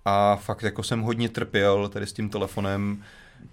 A 0.04 0.36
fakt 0.36 0.62
jako 0.62 0.82
jsem 0.82 1.00
hodně 1.00 1.28
trpěl 1.28 1.88
tady 1.88 2.06
s 2.06 2.12
tím 2.12 2.28
telefonem. 2.28 3.02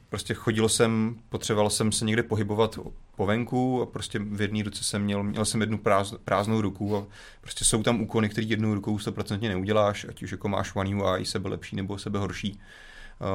Prostě 0.10 0.34
chodil 0.34 0.70
jsem, 0.70 1.16
potřeboval 1.30 1.70
jsem 1.70 1.92
se 1.92 2.06
někde 2.06 2.24
pohybovat 2.24 2.80
po 3.16 3.26
venku 3.26 3.82
a 3.82 3.86
prostě 3.86 4.20
v 4.20 4.42
jedné 4.42 4.64
ruce 4.64 4.84
jsem 4.84 5.04
měl, 5.04 5.24
měl 5.24 5.46
jsem 5.46 5.62
jednu 5.62 5.78
práz, 5.78 6.14
prázdnou 6.26 6.62
ruku 6.62 6.98
a 6.98 7.06
prostě 7.42 7.66
jsou 7.66 7.84
tam 7.84 8.02
úkony, 8.02 8.30
které 8.30 8.48
jednou 8.48 8.74
rukou 8.74 8.98
100% 8.98 9.42
neuděláš, 9.42 10.06
ať 10.10 10.24
už 10.24 10.32
jako 10.32 10.48
máš 10.50 10.76
One 10.76 10.96
UI, 10.96 11.26
sebe 11.26 11.50
lepší 11.50 11.76
nebo 11.76 11.98
sebe 11.98 12.20
horší. 12.20 12.60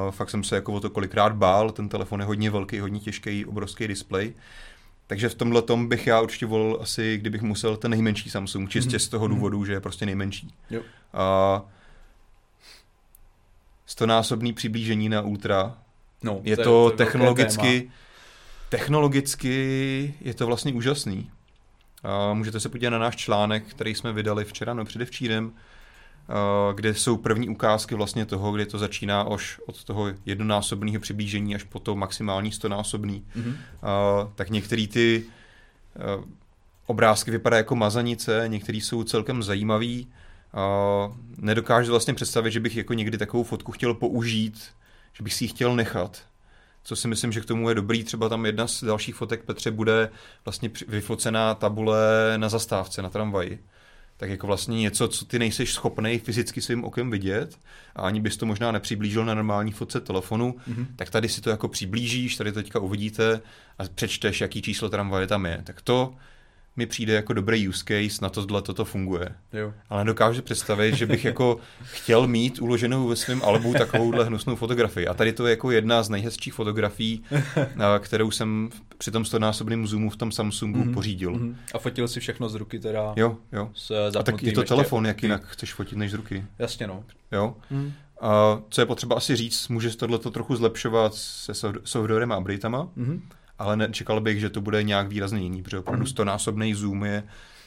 Uh, 0.05 0.11
fakt 0.11 0.29
jsem 0.29 0.43
se 0.43 0.55
jako 0.55 0.73
o 0.73 0.79
to 0.79 0.89
kolikrát 0.89 1.33
bál, 1.33 1.71
ten 1.71 1.89
telefon 1.89 2.19
je 2.19 2.25
hodně 2.25 2.49
velký, 2.49 2.79
hodně 2.79 2.99
těžký, 2.99 3.45
obrovský 3.45 3.87
displej. 3.87 4.33
Takže 5.07 5.29
v 5.29 5.35
tomhle 5.35 5.61
tom 5.61 5.89
bych 5.89 6.07
já 6.07 6.21
určitě 6.21 6.45
volil 6.45 6.77
asi, 6.81 7.17
kdybych 7.17 7.41
musel 7.41 7.77
ten 7.77 7.91
nejmenší 7.91 8.29
Samsung, 8.29 8.69
čistě 8.69 8.97
mm-hmm. 8.97 9.05
z 9.05 9.07
toho 9.07 9.27
mhm. 9.27 9.35
důvodu, 9.35 9.65
že 9.65 9.73
je 9.73 9.79
prostě 9.79 10.05
nejmenší. 10.05 10.53
Jo. 10.69 10.81
A 11.13 11.61
stonásobný 13.85 14.53
přiblížení 14.53 15.09
na 15.09 15.21
Ultra. 15.21 15.77
No, 16.25 16.41
je 16.43 16.57
to, 16.57 16.63
to, 16.63 16.89
to 16.89 16.97
technologicky, 16.97 17.91
technologicky 18.69 20.13
je 20.21 20.33
to 20.33 20.47
vlastně 20.47 20.73
úžasný. 20.73 21.31
A 22.03 22.33
můžete 22.33 22.59
se 22.59 22.69
podívat 22.69 22.89
na 22.89 22.99
náš 22.99 23.15
článek, 23.15 23.63
který 23.67 23.95
jsme 23.95 24.13
vydali 24.13 24.45
včera, 24.45 24.73
no 24.73 24.85
předevčírem, 24.85 25.53
kde 26.75 26.93
jsou 26.93 27.17
první 27.17 27.49
ukázky 27.49 27.95
vlastně 27.95 28.25
toho, 28.25 28.51
kde 28.51 28.65
to 28.65 28.77
začíná 28.77 29.21
až 29.21 29.59
od 29.65 29.83
toho 29.83 30.07
jednonásobného 30.25 30.99
přiblížení 30.99 31.55
až 31.55 31.63
po 31.63 31.79
to 31.79 31.95
maximální 31.95 32.51
stonásobný. 32.51 33.25
Mm-hmm. 33.35 33.55
Tak 34.35 34.49
některé 34.49 34.87
ty 34.87 35.25
obrázky 36.85 37.31
vypadají 37.31 37.59
jako 37.59 37.75
mazanice, 37.75 38.43
některé 38.47 38.77
jsou 38.77 39.03
celkem 39.03 39.43
zajímavý. 39.43 40.07
Nedokážu 41.37 41.91
vlastně 41.91 42.13
představit, 42.13 42.51
že 42.51 42.59
bych 42.59 42.77
jako 42.77 42.93
někdy 42.93 43.17
takovou 43.17 43.43
fotku 43.43 43.71
chtěl 43.71 43.93
použít, 43.93 44.63
že 45.17 45.23
bych 45.23 45.33
si 45.33 45.43
ji 45.43 45.47
chtěl 45.47 45.75
nechat. 45.75 46.21
Co 46.83 46.95
si 46.95 47.07
myslím, 47.07 47.31
že 47.31 47.41
k 47.41 47.45
tomu 47.45 47.69
je 47.69 47.75
dobrý, 47.75 48.03
třeba 48.03 48.29
tam 48.29 48.45
jedna 48.45 48.67
z 48.67 48.83
dalších 48.83 49.15
fotek 49.15 49.43
Petře 49.43 49.71
bude 49.71 50.09
vlastně 50.45 50.69
vyfocená 50.87 51.55
tabule 51.55 52.33
na 52.37 52.49
zastávce, 52.49 53.01
na 53.01 53.09
tramvaji 53.09 53.59
tak 54.17 54.29
jako 54.29 54.47
vlastně 54.47 54.79
něco, 54.79 55.07
co 55.07 55.25
ty 55.25 55.39
nejseš 55.39 55.73
schopný 55.73 56.19
fyzicky 56.19 56.61
svým 56.61 56.83
okem 56.83 57.11
vidět 57.11 57.59
a 57.95 58.01
ani 58.01 58.21
bys 58.21 58.37
to 58.37 58.45
možná 58.45 58.71
nepřiblížil 58.71 59.25
na 59.25 59.33
normální 59.33 59.71
fotce 59.71 60.01
telefonu, 60.01 60.55
mm-hmm. 60.69 60.87
tak 60.95 61.09
tady 61.09 61.29
si 61.29 61.41
to 61.41 61.49
jako 61.49 61.67
přiblížíš, 61.67 62.35
tady 62.35 62.51
teďka 62.51 62.79
uvidíte 62.79 63.41
a 63.79 63.83
přečteš, 63.95 64.41
jaký 64.41 64.61
číslo 64.61 64.89
tramvaje 64.89 65.27
tam 65.27 65.45
je. 65.45 65.61
Tak 65.63 65.81
to 65.81 66.15
mi 66.77 66.85
přijde 66.85 67.13
jako 67.13 67.33
dobrý 67.33 67.67
use 67.67 67.83
case, 67.87 68.19
na 68.21 68.29
tohle 68.29 68.61
toto 68.61 68.85
funguje. 68.85 69.29
Jo. 69.53 69.73
Ale 69.89 70.03
nedokážu 70.03 70.41
představit, 70.41 70.95
že 70.95 71.05
bych 71.05 71.25
jako 71.25 71.57
chtěl 71.83 72.27
mít 72.27 72.61
uloženou 72.61 73.07
ve 73.07 73.15
svém 73.15 73.41
albu 73.43 73.73
takovouhle 73.73 74.25
hnusnou 74.25 74.55
fotografii. 74.55 75.07
A 75.07 75.13
tady 75.13 75.33
to 75.33 75.47
je 75.47 75.51
jako 75.51 75.71
jedna 75.71 76.03
z 76.03 76.09
nejhezčích 76.09 76.53
fotografií, 76.53 77.23
kterou 77.99 78.31
jsem 78.31 78.69
při 78.97 79.11
tom 79.11 79.25
stonásobném 79.25 79.87
zoomu 79.87 80.09
v 80.09 80.15
tom 80.15 80.31
Samsungu 80.31 80.79
mm-hmm. 80.79 80.93
pořídil. 80.93 81.31
Mm-hmm. 81.31 81.55
A 81.73 81.79
fotil 81.79 82.07
si 82.07 82.19
všechno 82.19 82.49
z 82.49 82.55
ruky 82.55 82.79
teda? 82.79 83.13
Jo, 83.15 83.37
jo. 83.51 83.69
S 83.73 84.15
a 84.19 84.23
tak 84.23 84.43
je 84.43 84.51
to 84.51 84.63
telefon, 84.63 85.05
jak 85.05 85.23
jinak 85.23 85.45
chceš 85.45 85.73
fotit 85.73 85.97
než 85.97 86.11
z 86.11 86.13
ruky. 86.13 86.45
Jasně, 86.59 86.87
no. 86.87 87.03
Jo. 87.31 87.55
Mm. 87.69 87.93
A 88.21 88.61
co 88.69 88.81
je 88.81 88.85
potřeba 88.85 89.15
asi 89.15 89.35
říct, 89.35 89.67
můžeš 89.67 89.95
tohleto 89.95 90.31
trochu 90.31 90.55
zlepšovat 90.55 91.15
se 91.15 91.53
softwarem 91.83 92.31
a 92.31 92.37
updatama. 92.37 92.89
Mm-hmm 92.97 93.19
ale 93.59 93.77
nečekal 93.77 94.21
bych, 94.21 94.39
že 94.39 94.49
to 94.49 94.61
bude 94.61 94.83
nějak 94.83 95.07
výrazně 95.07 95.41
jiný, 95.41 95.63
protože 95.63 95.79
opravdu 95.79 96.03
mm. 96.03 96.07
stonásobný 96.07 96.73
zoom 96.73 97.03
je 97.03 97.23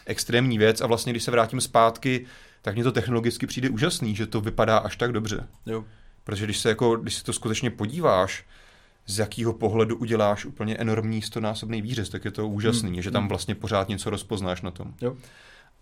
extrémní 0.07 0.59
věc 0.59 0.81
a 0.81 0.87
vlastně, 0.87 1.13
když 1.13 1.23
se 1.23 1.31
vrátím 1.31 1.61
zpátky, 1.61 2.27
tak 2.63 2.75
mně 2.75 2.85
to 2.85 2.93
technologicky 2.93 3.47
přijde 3.47 3.71
úžasný, 3.71 4.15
že 4.15 4.27
to 4.27 4.41
vypadá 4.41 4.79
až 4.79 4.97
tak 4.97 5.13
dobře. 5.13 5.49
Jo. 5.67 5.85
Protože 6.25 6.45
když 6.45 6.59
se, 6.59 6.69
jako, 6.69 6.97
když 6.97 7.15
se 7.15 7.25
to 7.25 7.33
skutečně 7.33 7.71
podíváš, 7.71 8.45
z 9.09 9.19
jakého 9.19 9.53
pohledu 9.53 9.97
uděláš 9.97 10.45
úplně 10.45 10.77
enormní 10.77 11.23
stonásobný 11.23 11.83
výřez, 11.83 12.09
tak 12.09 12.25
je 12.25 12.31
to 12.31 12.49
úžasný, 12.49 12.91
mm. 12.91 13.03
že 13.03 13.11
tam 13.11 13.23
mhm. 13.23 13.29
vlastně 13.29 13.55
pořád 13.55 13.89
něco 13.89 14.11
rozpoznáš 14.11 14.63
na 14.63 14.71
tom. 14.71 14.95
Jo. 15.01 15.17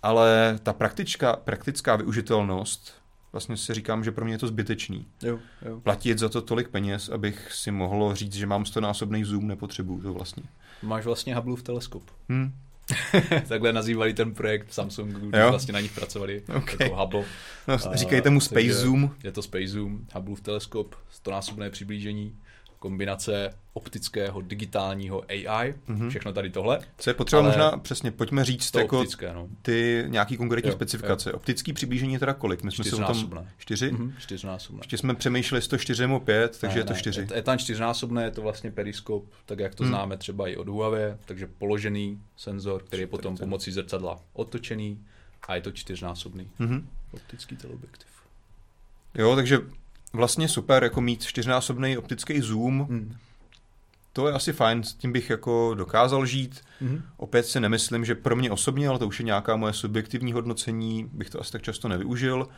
Ale 0.02 0.58
ta 0.62 0.72
praktická, 0.72 1.36
praktická 1.36 1.96
využitelnost 1.96 2.94
vlastně 3.36 3.56
si 3.56 3.74
říkám, 3.74 4.04
že 4.04 4.12
pro 4.12 4.24
mě 4.24 4.34
je 4.34 4.38
to 4.38 4.46
zbytečný. 4.46 5.06
Jo, 5.22 5.38
jo. 5.66 5.80
Platit 5.80 6.18
za 6.18 6.28
to 6.28 6.42
tolik 6.42 6.68
peněz, 6.68 7.08
abych 7.08 7.52
si 7.52 7.70
mohl 7.70 8.14
říct, 8.14 8.34
že 8.34 8.46
mám 8.46 8.66
stonásobný 8.66 9.24
zoom, 9.24 9.46
nepotřebuju 9.46 10.02
to 10.02 10.12
vlastně. 10.12 10.42
Máš 10.82 11.04
vlastně 11.04 11.34
Hubbleův 11.34 11.62
teleskop. 11.62 12.02
Hmm. 12.28 12.52
Takhle 13.48 13.72
nazývali 13.72 14.14
ten 14.14 14.34
projekt 14.34 14.68
v 14.68 14.74
Samsungu, 14.74 15.18
když 15.18 15.42
vlastně 15.42 15.72
na 15.72 15.80
nich 15.80 15.92
pracovali 15.92 16.42
okay. 16.56 16.76
jako 16.80 16.96
Hubble. 16.96 17.24
No, 17.68 17.78
říkají 17.94 18.22
tomu 18.22 18.40
Space 18.40 18.72
Zoom. 18.72 19.10
Je 19.24 19.32
to 19.32 19.42
Space 19.42 19.68
Zoom, 19.68 20.06
Hubbleův 20.14 20.40
teleskop, 20.40 20.94
stonásobné 21.10 21.70
přiblížení, 21.70 22.36
kombinace 22.86 23.54
optického, 23.72 24.40
digitálního 24.40 25.24
AI, 25.28 25.74
mm-hmm. 25.88 26.08
všechno 26.10 26.32
tady 26.32 26.50
tohle. 26.50 26.78
Co 26.98 27.10
je 27.10 27.14
potřeba 27.14 27.42
Ale 27.42 27.48
možná, 27.50 27.78
přesně, 27.78 28.10
pojďme 28.10 28.44
říct 28.44 28.70
To 28.70 28.78
jako 28.78 28.98
optické, 29.00 29.32
no. 29.34 29.48
ty 29.62 30.04
nějaký 30.06 30.36
konkrétní 30.36 30.68
Jo, 30.70 30.74
specifikace. 30.76 31.32
Optický 31.32 31.72
přiblížení 31.72 32.12
je 32.12 32.18
teda 32.18 32.34
kolik? 32.34 32.62
My 32.62 32.72
jsme 32.72 32.84
se 32.84 32.90
o 32.96 32.98
tom... 32.98 33.04
Čtyřnásobné. 33.06 33.52
Čtyři? 33.58 33.92
Mhm, 33.92 34.14
čtyřnásobné. 34.18 34.80
Ještě 34.80 34.98
jsme 34.98 35.14
přemýšleli, 35.14 35.58
jestli 35.58 35.70
to 35.70 35.78
čtyři 35.78 36.02
nebo 36.02 36.20
pět, 36.20 36.58
takže 36.60 36.74
Ne, 36.74 36.80
je 36.80 36.84
to 36.84 36.92
ne, 36.92 36.98
čtyři. 36.98 37.20
Je, 37.20 37.36
je 37.36 37.42
tam 37.42 37.58
čtyřnásobné, 37.58 38.24
je 38.24 38.30
to 38.30 38.42
vlastně 38.42 38.70
periskop, 38.70 39.24
tak 39.46 39.58
jak 39.58 39.74
to 39.74 39.82
Hmm. 39.84 39.92
známe 39.92 40.16
třeba 40.16 40.48
i 40.48 40.56
od 40.56 40.68
Huawei, 40.68 41.14
takže 41.24 41.46
položený 41.58 42.20
senzor, 42.36 42.82
který 42.82 43.02
je 43.02 43.06
potom 43.06 43.34
40. 43.34 43.44
pomocí 43.44 43.72
zrcadla 43.72 44.18
otočený 44.32 44.98
a 45.48 45.54
je 45.54 45.60
to 45.60 45.72
čtyřnásobný 45.72 46.50
Mhm. 46.58 46.88
optický 47.12 47.56
teleobjektiv. 47.56 48.06
Jo, 49.14 49.36
takže 49.36 49.58
vlastně 50.16 50.48
super, 50.48 50.84
jako 50.84 51.00
mít 51.00 51.26
čtyřnásobný 51.26 51.98
optický 51.98 52.40
zoom, 52.40 52.86
Hmm. 52.90 53.16
to 54.12 54.28
je 54.28 54.34
asi 54.34 54.52
fajn, 54.52 54.82
s 54.82 54.94
tím 54.94 55.12
bych 55.12 55.30
jako 55.30 55.74
dokázal 55.74 56.26
žít. 56.26 56.60
Mhm. 56.80 57.02
Opět 57.16 57.46
si 57.46 57.60
nemyslím, 57.60 58.04
že 58.04 58.14
pro 58.14 58.36
mě 58.36 58.50
osobně, 58.50 58.88
ale 58.88 58.98
to 58.98 59.06
už 59.06 59.20
je 59.20 59.26
nějaká 59.26 59.56
moje 59.56 59.72
subjektivní 59.72 60.32
hodnocení, 60.32 61.10
bych 61.12 61.30
to 61.30 61.40
asi 61.40 61.52
tak 61.52 61.62
často 61.62 61.88
nevyužil 61.88 62.48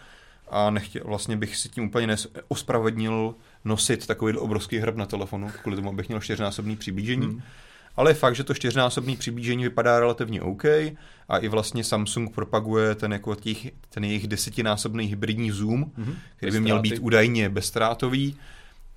a 0.50 0.70
nechtěl, 0.70 1.02
vlastně 1.04 1.36
bych 1.36 1.56
si 1.56 1.68
tím 1.68 1.84
úplně 1.84 2.16
ospravednil 2.48 3.34
nosit 3.64 4.06
takový 4.06 4.32
obrovský 4.36 4.78
hrb 4.78 4.96
na 4.96 5.06
telefonu, 5.06 5.50
kvůli 5.62 5.76
tomu, 5.76 5.88
abych 5.88 6.08
měl 6.08 6.20
čtyřnásobný 6.20 6.76
přiblížení. 6.76 7.26
Hmm. 7.26 7.42
Ale 7.98 8.10
je 8.10 8.14
fakt, 8.14 8.34
že 8.36 8.44
to 8.44 8.54
čtyřnásobný 8.54 9.16
přiblížení 9.16 9.62
vypadá 9.64 10.00
relativně 10.00 10.42
OK 10.42 10.64
a 11.28 11.38
i 11.40 11.48
vlastně 11.48 11.84
Samsung 11.84 12.34
propaguje 12.34 12.94
ten, 12.94 13.12
jako 13.12 13.34
těch, 13.34 13.66
ten 13.88 14.04
jejich 14.04 14.26
desetinásobný 14.26 15.06
hybridní 15.06 15.50
zoom, 15.50 15.92
Mhm. 15.96 16.14
který 16.36 16.52
by 16.52 16.60
měl 16.60 16.80
být 16.80 16.98
údajně 16.98 17.48
bezstrátový. 17.48 18.36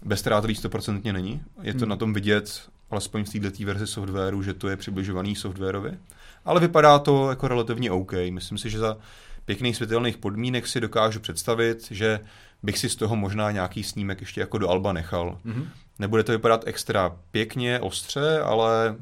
Bezstrátový 0.06 0.56
stoprocentně 0.56 1.14
není. 1.14 1.42
Je 1.62 1.74
to 1.74 1.80
Hmm. 1.80 1.90
na 1.90 1.96
tom 1.96 2.14
vidět, 2.14 2.62
alespoň 2.92 3.24
v 3.24 3.30
této 3.30 3.66
verzi 3.66 3.88
softwaru, 3.88 4.44
že 4.44 4.54
to 4.54 4.70
je 4.70 4.78
přibližovaný 4.78 5.36
softwarově. 5.36 5.98
Ale 6.46 6.60
vypadá 6.60 7.00
to 7.00 7.30
jako 7.30 7.48
relativně 7.48 7.92
OK. 7.92 8.14
Myslím 8.30 8.58
si, 8.58 8.70
že 8.70 8.80
za 8.80 8.98
pěkných 9.46 9.76
světelných 9.76 10.18
podmínek 10.18 10.68
si 10.68 10.80
dokážu 10.82 11.20
představit, 11.20 11.88
že 11.92 12.20
bych 12.64 12.78
si 12.78 12.90
z 12.90 12.96
toho 12.96 13.16
možná 13.16 13.52
nějaký 13.52 13.84
snímek 13.84 14.22
ještě 14.22 14.42
jako 14.42 14.58
do 14.58 14.70
Alba 14.70 14.94
nechal. 14.94 15.38
Mhm. 15.44 15.70
Nebude 16.00 16.24
to 16.24 16.32
vypadat 16.32 16.64
extra 16.68 17.18
pěkně, 17.32 17.80
ostře, 17.80 18.40
ale 18.40 18.96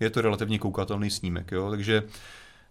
je 0.00 0.10
to 0.10 0.20
relativně 0.20 0.58
koukatelný 0.58 1.10
snímek, 1.10 1.52
jo? 1.52 1.70
takže 1.70 2.02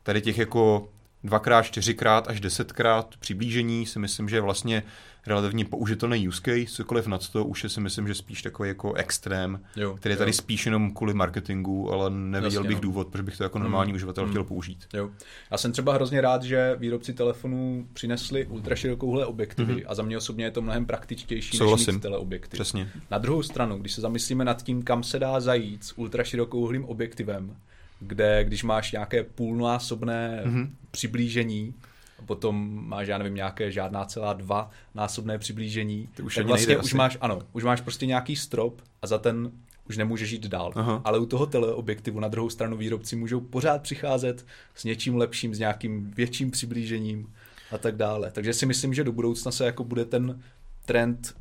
tady 0.03 0.21
těch 0.21 0.37
jako 0.37 0.89
dvakrát, 1.25 1.61
čtyřikrát 1.61 2.27
až 2.27 2.39
desetkrát 2.39 3.17
přiblížení 3.19 3.85
si 3.85 3.99
myslím, 3.99 4.29
že 4.29 4.35
je 4.35 4.41
vlastně 4.41 4.83
relativně 5.27 5.65
použitelný 5.65 6.27
use 6.27 6.41
case, 6.41 6.65
cokoliv 6.75 7.07
nad 7.07 7.29
to 7.29 7.45
už 7.45 7.63
je 7.63 7.69
si 7.69 7.81
myslím, 7.81 8.07
že 8.07 8.15
spíš 8.15 8.41
takový 8.41 8.69
jako 8.69 8.93
extrém, 8.93 9.59
Jo, 9.75 9.95
který 9.95 10.13
je 10.13 10.17
tady 10.17 10.29
jo. 10.29 10.33
spíš 10.33 10.65
jenom 10.65 10.91
kvůli 10.93 11.13
marketingu, 11.13 11.91
ale 11.93 12.09
neviděl 12.09 12.59
Jasně, 12.61 12.67
bych 12.67 12.77
no. 12.77 12.81
důvod, 12.81 13.07
proč 13.07 13.21
bych 13.21 13.37
to 13.37 13.43
jako 13.43 13.59
normální 13.59 13.89
Hmm. 13.91 13.95
uživatel 13.95 14.23
Hmm. 14.23 14.31
chtěl 14.33 14.43
použít. 14.43 14.85
Jo. 14.93 15.09
Já 15.51 15.57
jsem 15.57 15.71
třeba 15.71 15.93
hrozně 15.93 16.21
rád, 16.21 16.43
že 16.43 16.75
výrobci 16.79 17.13
telefonů 17.13 17.87
přinesli 17.93 18.45
ultraširokouhle 18.45 19.25
objektivy 19.25 19.73
Mhm. 19.73 19.83
a 19.87 19.95
za 19.95 20.03
mě 20.03 20.17
osobně 20.17 20.45
je 20.45 20.51
to 20.51 20.61
mnohem 20.61 20.85
praktičtější 20.85 21.53
než 21.55 21.59
Souhlasím. 21.59 21.93
mít 21.93 22.01
teleobjektiv. 22.01 22.51
Přesně. 22.59 22.89
Na 23.11 23.17
druhou 23.17 23.43
stranu, 23.43 23.77
když 23.77 23.93
se 23.93 24.01
zamyslíme 24.01 24.45
nad 24.45 24.63
tím, 24.63 24.83
kam 24.83 25.03
se 25.03 25.19
dá 25.19 25.39
zajít 25.39 25.83
s 25.83 25.97
ultraširokouhlým 25.97 26.85
objektivem, 26.85 27.55
kde 27.99 28.43
když 28.43 28.63
máš 28.63 28.91
nějaké 28.91 29.23
půlnásobné 29.23 30.41
Mhm. 30.45 30.75
přiblížení, 30.91 31.73
a 32.19 32.21
potom 32.21 32.79
máš, 32.87 33.07
já 33.07 33.17
nevím, 33.17 33.35
nějaké 33.35 33.71
žádná 33.71 34.05
celá 34.05 34.33
dva 34.33 34.71
násobné 34.95 35.37
přiblížení, 35.37 36.09
To 36.15 36.23
už 36.23 36.35
tak 36.35 36.45
vlastně 36.45 36.77
už 36.77 36.85
asi. 36.85 36.95
máš, 36.97 37.17
ano, 37.21 37.41
už 37.53 37.63
máš 37.63 37.81
prostě 37.81 38.05
nějaký 38.05 38.35
strop 38.35 38.81
a 39.01 39.07
za 39.07 39.17
ten 39.17 39.51
už 39.89 39.97
nemůžeš 39.97 40.31
jít 40.31 40.47
dál. 40.47 40.71
Aha. 40.75 41.01
Ale 41.03 41.19
u 41.19 41.25
toho 41.25 41.45
teleobjektivu 41.45 42.19
na 42.19 42.27
druhou 42.27 42.49
stranu 42.49 42.77
výrobci 42.77 43.15
můžou 43.15 43.39
pořád 43.41 43.81
přicházet 43.81 44.45
s 44.75 44.83
něčím 44.83 45.15
lepším, 45.15 45.55
s 45.55 45.59
nějakým 45.59 46.11
větším 46.11 46.51
přiblížením 46.51 47.33
a 47.71 47.77
tak 47.77 47.95
dále. 47.95 48.31
Takže 48.31 48.53
si 48.53 48.65
myslím, 48.65 48.93
že 48.93 49.03
do 49.03 49.11
budoucna 49.11 49.51
se 49.51 49.65
jako 49.65 49.83
bude 49.83 50.05
ten 50.05 50.41
trend, 50.85 51.35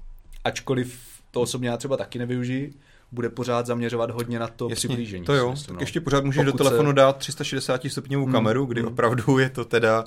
ačkoliv 0.44 1.00
to 1.30 1.40
osobně 1.40 1.68
já 1.68 1.76
třeba 1.76 1.96
taky 1.96 2.18
nevyužiji, 2.18 2.72
bude 3.14 3.28
pořád 3.30 3.66
zaměřovat 3.66 4.10
hodně 4.10 4.38
na 4.38 4.46
to 4.48 4.64
Jasně, 4.70 4.88
přiblížení. 4.88 5.24
to 5.24 5.34
jo, 5.34 5.50
myslím, 5.50 5.66
tak 5.66 5.74
no. 5.76 5.80
ještě 5.82 6.00
pořád 6.00 6.24
můžeš 6.24 6.44
do 6.44 6.52
Pokud 6.52 6.64
telefonu 6.64 6.90
se- 6.90 6.94
dát 6.94 7.16
360 7.16 7.80
stupňovou 7.88 8.24
Hmm, 8.24 8.32
kameru, 8.32 8.66
kdy 8.66 8.80
hmm. 8.80 8.88
opravdu 8.92 9.38
je 9.38 9.50
to 9.50 9.64
teda 9.64 10.04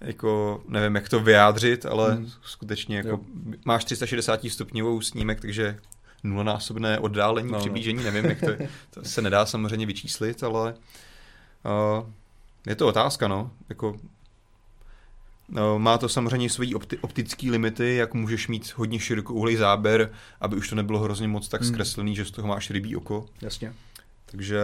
jako, 0.00 0.62
nevím, 0.68 0.94
jak 0.94 1.08
to 1.08 1.20
vyjádřit, 1.20 1.86
ale 1.86 2.12
Hmm. 2.14 2.28
skutečně 2.42 2.96
jako 2.96 3.08
Jo. 3.08 3.18
máš 3.64 3.84
360 3.84 4.40
stupňovou 4.50 5.00
snímek, 5.00 5.40
takže 5.40 5.78
nulonásobné 6.24 6.98
oddálení, 6.98 7.48
No, 7.48 7.52
no. 7.52 7.58
přiblížení, 7.60 8.04
nevím, 8.04 8.24
jak 8.24 8.40
to, 8.40 8.46
to 8.90 9.04
se 9.04 9.22
nedá 9.22 9.46
samozřejmě 9.46 9.86
vyčíslit, 9.86 10.42
ale 10.42 10.74
uh, 11.98 12.06
je 12.66 12.74
to 12.74 12.86
otázka, 12.86 13.28
no, 13.28 13.50
jako 13.68 13.92
No, 13.92 13.98
má 15.78 15.98
to 15.98 16.08
samozřejmě 16.08 16.50
své 16.50 16.66
opti- 16.66 16.98
optické 17.00 17.50
limity, 17.50 17.96
jak 17.96 18.14
můžeš 18.14 18.48
mít 18.48 18.72
hodně 18.76 18.98
širokouhlý 19.00 19.56
záběr, 19.56 20.10
aby 20.40 20.56
už 20.56 20.68
to 20.68 20.74
nebylo 20.74 20.98
hrozně 20.98 21.28
moc 21.28 21.48
tak 21.48 21.60
Hmm. 21.60 21.70
zkreslený, 21.70 22.16
že 22.16 22.24
z 22.24 22.30
toho 22.30 22.48
máš 22.48 22.70
rybí 22.70 22.96
oko. 22.96 23.26
Jasně. 23.42 23.72
Takže, 24.26 24.60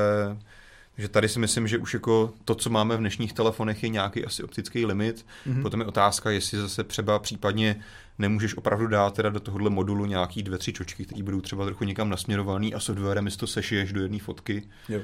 takže 0.95 1.09
tady 1.09 1.29
si 1.29 1.39
myslím, 1.39 1.69
že 1.69 1.79
už 1.79 1.95
jako 1.95 2.33
to, 2.45 2.55
co 2.55 2.71
máme 2.71 2.97
v 2.97 3.01
dnešních 3.01 3.33
telefonech, 3.33 3.83
je 3.83 3.89
nějaký 3.89 4.25
asi 4.25 4.43
optický 4.43 4.87
limit. 4.87 5.27
Mhm. 5.47 5.63
Potom 5.63 5.81
je 5.81 5.87
otázka, 5.87 6.31
jestli 6.31 6.59
zase 6.59 6.85
třeba 6.85 7.19
případně 7.19 7.77
nemůžeš 8.19 8.57
opravdu 8.57 8.87
dát 8.87 9.15
teda 9.15 9.31
do 9.31 9.41
tohohle 9.41 9.71
modulu 9.71 10.05
nějaký 10.07 10.43
dvě, 10.43 10.59
tři 10.59 10.73
čočky, 10.73 11.05
které 11.05 11.23
budou 11.23 11.41
třeba 11.41 11.65
trochu 11.65 11.85
někam 11.85 12.09
nasměrovaný 12.09 12.75
a 12.75 12.81
softwarem 12.81 13.29
to 13.37 13.47
sešiješ 13.47 13.93
do 13.93 14.03
jedné 14.03 14.19
fotky. 14.19 14.63
Jo. 14.89 15.01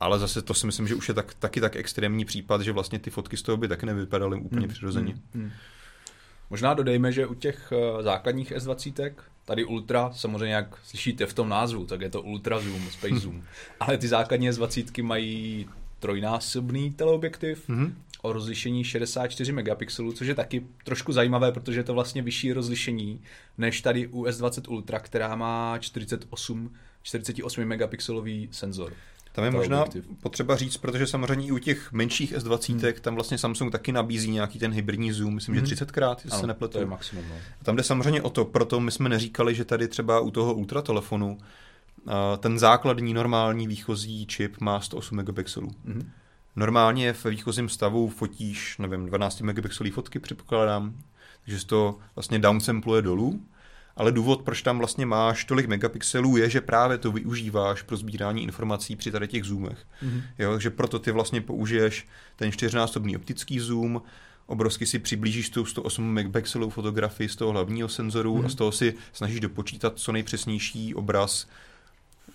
Ale 0.00 0.18
zase 0.18 0.42
to 0.42 0.54
si 0.54 0.66
myslím, 0.66 0.88
že 0.88 0.94
už 0.94 1.08
je 1.08 1.14
tak, 1.14 1.34
taky 1.34 1.60
tak 1.60 1.76
extrémní 1.76 2.24
případ, 2.24 2.60
že 2.60 2.72
vlastně 2.72 2.98
ty 2.98 3.10
fotky 3.10 3.36
z 3.36 3.42
toho 3.42 3.56
by 3.56 3.68
taky 3.68 3.86
nevypadaly 3.86 4.36
úplně 4.40 4.60
Hmm, 4.66 4.74
přirozeně. 4.74 5.12
hmm, 5.12 5.22
hmm. 5.34 5.50
Možná 6.50 6.74
dodejme, 6.74 7.12
že 7.12 7.26
u 7.26 7.34
těch 7.34 7.72
eh, 7.72 8.02
základních 8.02 8.52
S20, 8.52 9.12
tady 9.44 9.64
Ultra, 9.64 10.10
samozřejmě 10.12 10.54
jak 10.54 10.78
slyšíte 10.84 11.26
v 11.26 11.34
tom 11.34 11.48
názvu, 11.48 11.86
tak 11.86 12.00
je 12.00 12.10
to 12.10 12.22
Ultra 12.22 12.60
Zoom, 12.60 12.90
Space 12.90 13.16
Zoom, 13.20 13.42
ale 13.80 13.98
ty 13.98 14.08
základní 14.08 14.50
S20 14.50 15.02
mají 15.02 15.68
trojnásobný 16.00 16.90
teleobjektiv 16.90 17.68
Mhm. 17.68 17.94
o 18.22 18.32
rozlišení 18.32 18.84
64 18.84 19.52
megapixelů, 19.52 20.12
což 20.12 20.26
je 20.26 20.34
taky 20.34 20.66
trošku 20.84 21.12
zajímavé, 21.12 21.52
protože 21.52 21.80
je 21.80 21.84
to 21.84 21.94
vlastně 21.94 22.22
vyšší 22.22 22.52
rozlišení 22.52 23.20
než 23.58 23.80
tady 23.80 24.06
u 24.06 24.24
S20 24.24 24.72
Ultra, 24.72 24.98
která 24.98 25.36
má 25.36 25.78
48, 25.78 26.70
48 27.02 27.64
megapixelový 27.64 28.48
senzor. 28.52 28.92
Tam 29.38 29.44
je 29.44 29.50
možná 29.50 29.84
objektiv. 29.84 30.04
potřeba 30.22 30.56
říct, 30.56 30.76
protože 30.76 31.06
samozřejmě 31.06 31.46
i 31.46 31.52
u 31.52 31.58
těch 31.58 31.92
menších 31.92 32.32
S20, 32.36 32.72
Hmm. 32.92 32.92
tam 33.00 33.14
vlastně 33.14 33.38
Samsung 33.38 33.72
taky 33.72 33.92
nabízí 33.92 34.30
nějaký 34.30 34.58
ten 34.58 34.72
hybridní 34.72 35.12
zoom, 35.12 35.34
myslím, 35.34 35.54
že 35.54 35.60
Mhm. 35.60 35.66
30krát, 35.66 36.16
jestli 36.16 36.30
se 36.30 36.36
Ano, 36.36 36.46
nepletu. 36.46 36.72
to 36.72 36.78
je 36.78 36.86
maximum. 36.86 37.24
No. 37.28 37.34
Tam 37.62 37.76
jde 37.76 37.82
samozřejmě 37.82 38.22
o 38.22 38.30
to, 38.30 38.44
proto 38.44 38.80
my 38.80 38.90
jsme 38.90 39.08
neříkali, 39.08 39.54
že 39.54 39.64
tady 39.64 39.88
třeba 39.88 40.20
u 40.20 40.30
toho 40.30 40.54
ultratelefonu 40.54 41.38
a 42.06 42.36
ten 42.36 42.58
základní 42.58 43.14
normální 43.14 43.66
výchozí 43.66 44.26
čip 44.26 44.60
má 44.60 44.80
108 44.80 45.16
megapixelů. 45.16 45.70
Mhm. 45.84 46.10
Normálně 46.56 47.12
v 47.12 47.24
výchozím 47.24 47.68
stavu 47.68 48.08
fotíš, 48.08 48.78
nevím, 48.78 49.06
12 49.06 49.40
megapixelové 49.40 49.92
fotky 49.94 50.18
předpokládám, 50.18 50.94
takže 51.44 51.60
se 51.60 51.66
to 51.66 51.98
vlastně 52.14 52.38
downsampluje 52.38 53.02
dolů, 53.02 53.40
ale 53.98 54.12
důvod, 54.12 54.42
proč 54.42 54.62
tam 54.62 54.78
vlastně 54.78 55.06
máš 55.06 55.44
tolik 55.44 55.66
megapixelů, 55.66 56.36
je, 56.36 56.50
že 56.50 56.60
právě 56.60 56.98
to 56.98 57.12
využíváš 57.12 57.82
pro 57.82 57.96
sbírání 57.96 58.42
informací 58.42 58.96
při 58.96 59.10
tady 59.12 59.28
těch 59.28 59.44
zoomech. 59.44 59.78
Mhm. 60.02 60.22
Jo, 60.38 60.52
takže 60.52 60.70
proto 60.70 60.98
ty 60.98 61.10
vlastně 61.10 61.40
použiješ 61.40 62.06
ten 62.36 62.52
čtyřnásobný 62.52 63.16
optický 63.16 63.60
zoom, 63.60 64.02
obrovsky 64.46 64.86
si 64.86 64.98
přiblížíš 64.98 65.50
tu 65.50 65.64
108 65.64 66.04
megapixelovou 66.12 66.70
fotografii 66.70 67.28
z 67.28 67.36
toho 67.36 67.52
hlavního 67.52 67.88
senzoru 67.88 68.36
Mhm. 68.36 68.46
a 68.46 68.48
z 68.48 68.54
toho 68.54 68.72
si 68.72 68.94
snažíš 69.12 69.40
dopočítat 69.40 69.92
co 69.96 70.12
nejpřesnější 70.12 70.94
obraz 70.94 71.46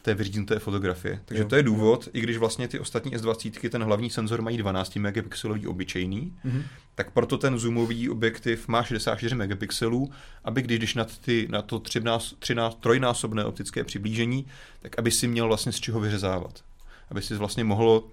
té 0.03 0.13
vyřízené 0.13 0.59
fotografie. 0.59 1.19
Takže 1.25 1.43
Jo, 1.43 1.49
to 1.49 1.55
je 1.55 1.63
důvod, 1.63 2.09
i 2.13 2.21
když 2.21 2.37
vlastně 2.37 2.67
ty 2.67 2.79
ostatní 2.79 3.17
S20 3.17 3.69
ten 3.69 3.83
hlavní 3.83 4.09
senzor 4.09 4.41
mají 4.41 4.57
12 4.57 4.95
megapixelový 4.95 5.67
obyčejný, 5.67 6.33
Mhm. 6.43 6.63
tak 6.95 7.11
proto 7.11 7.37
ten 7.37 7.59
zoomový 7.59 8.09
objektiv 8.09 8.67
má 8.67 8.83
64 8.83 9.35
megapixelů, 9.35 10.11
aby 10.43 10.61
když 10.61 10.79
jdeš 10.79 10.95
na, 10.95 11.05
ty, 11.05 11.47
na 11.51 11.61
to 11.61 11.79
13, 11.79 12.35
13, 12.39 12.77
trojnásobné 12.81 13.45
optické 13.45 13.83
přiblížení, 13.83 14.45
tak 14.81 14.99
aby 14.99 15.11
si 15.11 15.27
měl 15.27 15.47
vlastně 15.47 15.71
z 15.71 15.79
čeho 15.79 15.99
vyřezávat. 15.99 16.63
Aby 17.09 17.21
si 17.21 17.35
vlastně 17.35 17.63
mohlo 17.63 18.07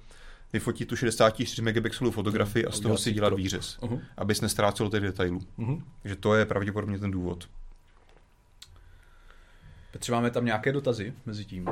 vyfotit 0.52 0.88
tu 0.88 0.96
64 0.96 1.62
megapixelovou 1.62 2.14
fotografii 2.14 2.66
a 2.66 2.70
z 2.70 2.80
toho 2.80 2.94
Udělat 2.94 3.00
si 3.00 3.12
dělat 3.12 3.32
výřez. 3.34 3.78
Uh-huh. 3.80 4.00
Abys 4.16 4.40
nestrácel 4.40 4.90
těch 4.90 5.02
detailů. 5.02 5.40
Uh-huh. 5.58 5.82
Takže 6.02 6.16
to 6.16 6.34
je 6.34 6.46
pravděpodobně 6.46 6.98
ten 6.98 7.10
důvod. 7.10 7.48
Petře, 9.90 10.12
máme 10.12 10.30
tam 10.30 10.44
nějaké 10.44 10.72
dotazy 10.72 11.12
mezi 11.26 11.44
tím? 11.44 11.68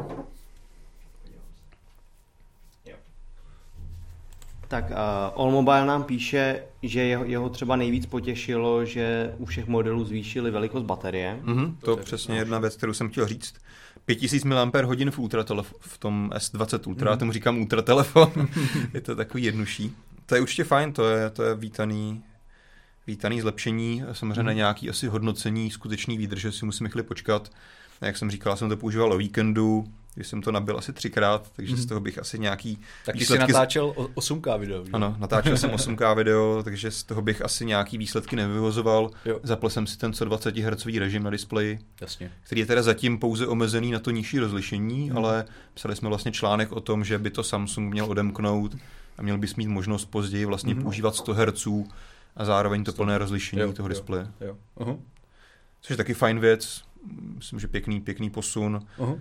Tak 4.68 4.90
uh, 4.90 4.96
Allmobile 5.42 5.86
nám 5.86 6.04
píše, 6.04 6.62
že 6.82 7.00
jeho, 7.00 7.24
jeho 7.24 7.48
třeba 7.48 7.76
nejvíc 7.76 8.06
potěšilo, 8.06 8.84
že 8.84 9.34
u 9.38 9.44
všech 9.44 9.66
modelů 9.66 10.04
zvýšili 10.04 10.50
velikost 10.50 10.82
baterie. 10.82 11.40
Mhm, 11.42 11.76
to, 11.80 11.94
to 11.94 12.00
je 12.00 12.04
přesně 12.04 12.36
jedna 12.36 12.58
věc, 12.58 12.76
kterou 12.76 12.92
jsem 12.92 13.10
chtěl 13.10 13.26
říct. 13.26 13.54
5000 14.04 14.44
mAh 14.44 14.68
v, 15.10 15.18
ultra 15.18 15.42
telef- 15.42 15.74
v 15.80 15.98
tom 15.98 16.30
S20 16.34 16.88
Ultra, 16.88 17.12
mm. 17.12 17.18
tomu 17.18 17.32
říkám 17.32 17.58
ultra 17.58 17.82
telefon, 17.82 18.32
je 18.94 19.00
to 19.00 19.16
takový 19.16 19.42
jednodušší. 19.44 19.96
To 20.26 20.34
je 20.34 20.40
určitě 20.40 20.64
fajn, 20.64 20.92
to 20.92 21.08
je, 21.08 21.30
to 21.30 21.42
je 21.42 21.54
vítaný, 21.54 22.22
vítaný 23.06 23.40
zlepšení, 23.40 24.04
samozřejmě 24.12 24.40
mm. 24.40 24.46
na 24.46 24.52
nějaký 24.52 24.90
asi 24.90 25.06
hodnocení 25.06 25.70
skutečný 25.70 26.18
výdrže 26.18 26.52
si 26.52 26.64
musíme 26.64 26.88
chvíli 26.88 27.02
počkat. 27.02 27.50
Jak 28.00 28.16
jsem 28.16 28.30
říkal, 28.30 28.56
jsem 28.56 28.68
to 28.68 28.76
používal 28.76 29.12
o 29.12 29.16
víkendu, 29.16 29.84
když 30.14 30.28
jsem 30.28 30.42
to 30.42 30.52
nabil 30.52 30.78
asi 30.78 30.92
třikrát, 30.92 31.52
takže 31.56 31.74
mm. 31.74 31.80
z 31.80 31.86
toho 31.86 32.00
bych 32.00 32.18
asi 32.18 32.38
nějaký 32.38 32.78
Tak 33.04 33.14
výsledky... 33.14 33.46
jsi 33.46 33.52
natáčel 33.52 33.90
8K 33.90 34.58
video. 34.58 34.84
Že? 34.84 34.90
Ano, 34.92 35.16
natáčel 35.18 35.56
jsem 35.56 35.70
8K 35.74 36.16
video, 36.16 36.62
takže 36.62 36.90
z 36.90 37.02
toho 37.02 37.22
bych 37.22 37.44
asi 37.44 37.64
nějaký 37.64 37.98
výsledky 37.98 38.36
nevyvozoval. 38.36 39.10
Jo. 39.24 39.40
Zapl 39.42 39.68
jsem 39.68 39.86
si 39.86 39.98
ten 39.98 40.12
120 40.12 40.56
Hz 40.56 40.86
režim 40.86 41.22
na 41.22 41.30
displeji, 41.30 41.78
Jasně. 42.00 42.32
který 42.42 42.60
je 42.60 42.66
teda 42.66 42.82
zatím 42.82 43.18
pouze 43.18 43.46
omezený 43.46 43.90
na 43.90 43.98
to 43.98 44.10
nižší 44.10 44.38
rozlišení, 44.38 45.10
mm. 45.10 45.16
ale 45.16 45.44
psali 45.74 45.96
jsme 45.96 46.08
vlastně 46.08 46.32
článek 46.32 46.72
o 46.72 46.80
tom, 46.80 47.04
že 47.04 47.18
by 47.18 47.30
to 47.30 47.42
Samsung 47.42 47.92
měl 47.92 48.06
odemknout 48.06 48.76
a 49.18 49.22
měl 49.22 49.38
bys 49.38 49.54
mít 49.54 49.68
možnost 49.68 50.04
později 50.04 50.44
vlastně 50.44 50.74
mm. 50.74 50.82
používat 50.82 51.16
100 51.16 51.34
Hz 51.34 51.66
a 52.36 52.44
zároveň 52.44 52.84
to 52.84 52.92
plné 52.92 53.18
rozlišení 53.18 53.62
jo, 53.62 53.72
toho 53.72 53.88
displeje. 53.88 54.26
Jo, 54.40 54.46
jo. 54.46 54.56
Uh-huh. 54.76 54.98
Což 55.80 55.90
je 55.90 55.96
taky 55.96 56.14
fajn 56.14 56.40
věc, 56.40 56.82
myslím, 57.34 57.60
že 57.60 57.68
pěkný, 57.68 58.00
pěkný 58.00 58.30
posun. 58.30 58.80
Uh-huh 58.98 59.20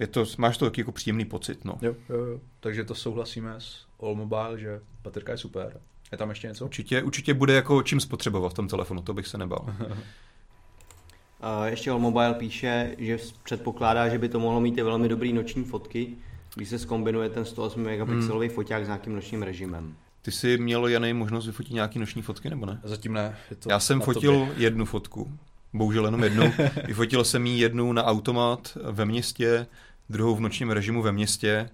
je 0.00 0.06
to, 0.06 0.24
máš 0.38 0.58
to 0.58 0.64
taky 0.64 0.80
jako 0.80 0.92
příjemný 0.92 1.24
pocit, 1.24 1.64
no. 1.64 1.78
Jo, 1.82 1.94
jo, 2.08 2.16
jo. 2.16 2.40
Takže 2.60 2.84
to 2.84 2.94
souhlasíme 2.94 3.54
s 3.58 3.86
All 4.00 4.14
Mobile, 4.14 4.58
že 4.58 4.80
baterka 5.02 5.32
je 5.32 5.38
super. 5.38 5.80
Je 6.12 6.18
tam 6.18 6.28
ještě 6.28 6.48
něco? 6.48 6.64
Určitě, 6.64 7.02
určitě 7.02 7.34
bude 7.34 7.54
jako 7.54 7.82
čím 7.82 8.00
spotřebovat 8.00 8.48
v 8.48 8.54
tom 8.54 8.68
telefonu, 8.68 9.02
to 9.02 9.14
bych 9.14 9.26
se 9.26 9.38
nebal. 9.38 9.74
A 11.40 11.66
ještě 11.66 11.90
All 11.90 11.98
Mobile 11.98 12.34
píše, 12.34 12.94
že 12.98 13.18
předpokládá, 13.44 14.08
že 14.08 14.18
by 14.18 14.28
to 14.28 14.40
mohlo 14.40 14.60
mít 14.60 14.78
i 14.78 14.82
velmi 14.82 15.08
dobrý 15.08 15.32
noční 15.32 15.64
fotky, 15.64 16.16
když 16.54 16.68
se 16.68 16.78
skombinuje 16.78 17.28
ten 17.28 17.44
108 17.44 17.82
megapixelový 17.82 18.46
hmm. 18.46 18.54
foťák 18.54 18.84
s 18.84 18.86
nějakým 18.86 19.14
nočním 19.14 19.42
režimem. 19.42 19.96
Ty 20.22 20.32
jsi 20.32 20.58
měl, 20.58 20.86
Janej, 20.86 21.12
možnost 21.12 21.46
vyfotit 21.46 21.72
nějaký 21.72 21.98
noční 21.98 22.22
fotky, 22.22 22.50
nebo 22.50 22.66
ne? 22.66 22.80
Zatím 22.84 23.12
ne. 23.12 23.36
Je 23.50 23.56
to 23.56 23.70
Já 23.70 23.80
jsem 23.80 24.00
fotil 24.00 24.32
tobě. 24.32 24.54
jednu 24.56 24.84
fotku, 24.84 25.38
bohužel 25.78 26.04
jenom 26.04 26.24
jednu. 26.24 26.52
Vyfotil 26.86 27.24
jsem 27.24 27.46
ji 27.46 27.60
jednu 27.60 27.92
na 27.92 28.04
automat 28.04 28.78
ve 28.82 29.04
městě, 29.04 29.66
druhou 30.08 30.36
v 30.36 30.40
nočním 30.40 30.70
režimu 30.70 31.02
ve 31.02 31.12
městě. 31.12 31.70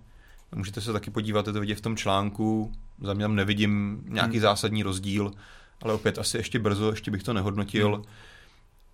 Můžete 0.55 0.81
se 0.81 0.93
taky 0.93 1.11
podívat, 1.11 1.47
je 1.47 1.53
to 1.53 1.61
vidět 1.61 1.75
v 1.75 1.81
tom 1.81 1.97
článku. 1.97 2.73
Za 3.01 3.15
mě 3.15 3.25
tam 3.25 3.37
nevidím 3.37 4.03
nějaký 4.09 4.37
hmm. 4.37 4.43
zásadní 4.43 4.83
rozdíl, 4.83 5.31
ale 5.83 5.95
opět 5.95 6.19
asi 6.19 6.37
ještě 6.37 6.59
brzo, 6.59 6.91
ještě 6.91 7.11
bych 7.11 7.23
to 7.23 7.33
nehodnotil. 7.33 7.95
Hmm. 7.95 8.05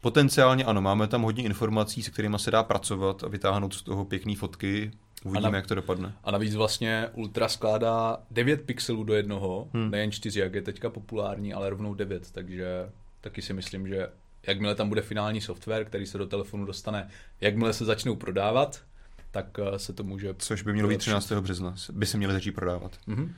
Potenciálně 0.01 0.65
ano, 0.65 0.83
máme 0.83 1.07
tam 1.07 1.23
hodně 1.23 1.45
informací, 1.45 2.03
se 2.03 2.11
kterými 2.11 2.39
se 2.39 2.51
dá 2.51 2.63
pracovat 2.63 3.25
a 3.25 3.29
vytáhnout 3.29 3.75
z 3.75 3.83
toho 3.83 4.05
pěkné 4.05 4.37
fotky. 4.37 4.91
Uvidíme, 5.25 5.51
na, 5.51 5.57
jak 5.57 5.67
to 5.67 5.75
dopadne. 5.75 6.13
A 6.25 6.31
navíc 6.31 6.55
vlastně 6.55 7.09
Ultra 7.13 7.49
skládá 7.49 8.19
9 8.31 8.63
pixelů 8.63 9.05
do 9.05 9.15
jednoho, 9.15 9.69
hmm. 9.75 9.91
nejen 9.91 10.13
4, 10.13 10.41
jak 10.41 10.55
je 10.55 10.63
teďka 10.63 10.91
populární, 10.91 11.55
ale 11.55 11.71
rovnou 11.71 11.95
9, 11.95 12.31
takže 12.33 12.91
taky 13.21 13.43
si 13.43 13.53
myslím, 13.53 13.89
že 13.89 14.09
jakmile 14.49 14.75
tam 14.75 14.89
bude 14.89 15.03
finální 15.03 15.41
software, 15.41 15.85
který 15.85 16.07
se 16.07 16.19
do 16.19 16.27
telefonu 16.27 16.65
dostane, 16.65 17.09
jakmile 17.41 17.73
se 17.73 17.85
začnou 17.85 18.17
prodávat, 18.17 18.83
tak 19.31 19.59
eh, 19.59 19.79
se 19.79 19.93
to 19.93 20.05
může... 20.05 20.35
Což 20.39 20.63
by 20.63 20.73
mělo 20.73 20.89
být 20.89 20.99
13. 20.99 21.33
března, 21.33 21.75
by 21.93 22.07
se 22.07 22.17
měly 22.17 22.33
začít 22.33 22.53
prodávat. 22.53 22.99
Mm-hmm. 23.09 23.33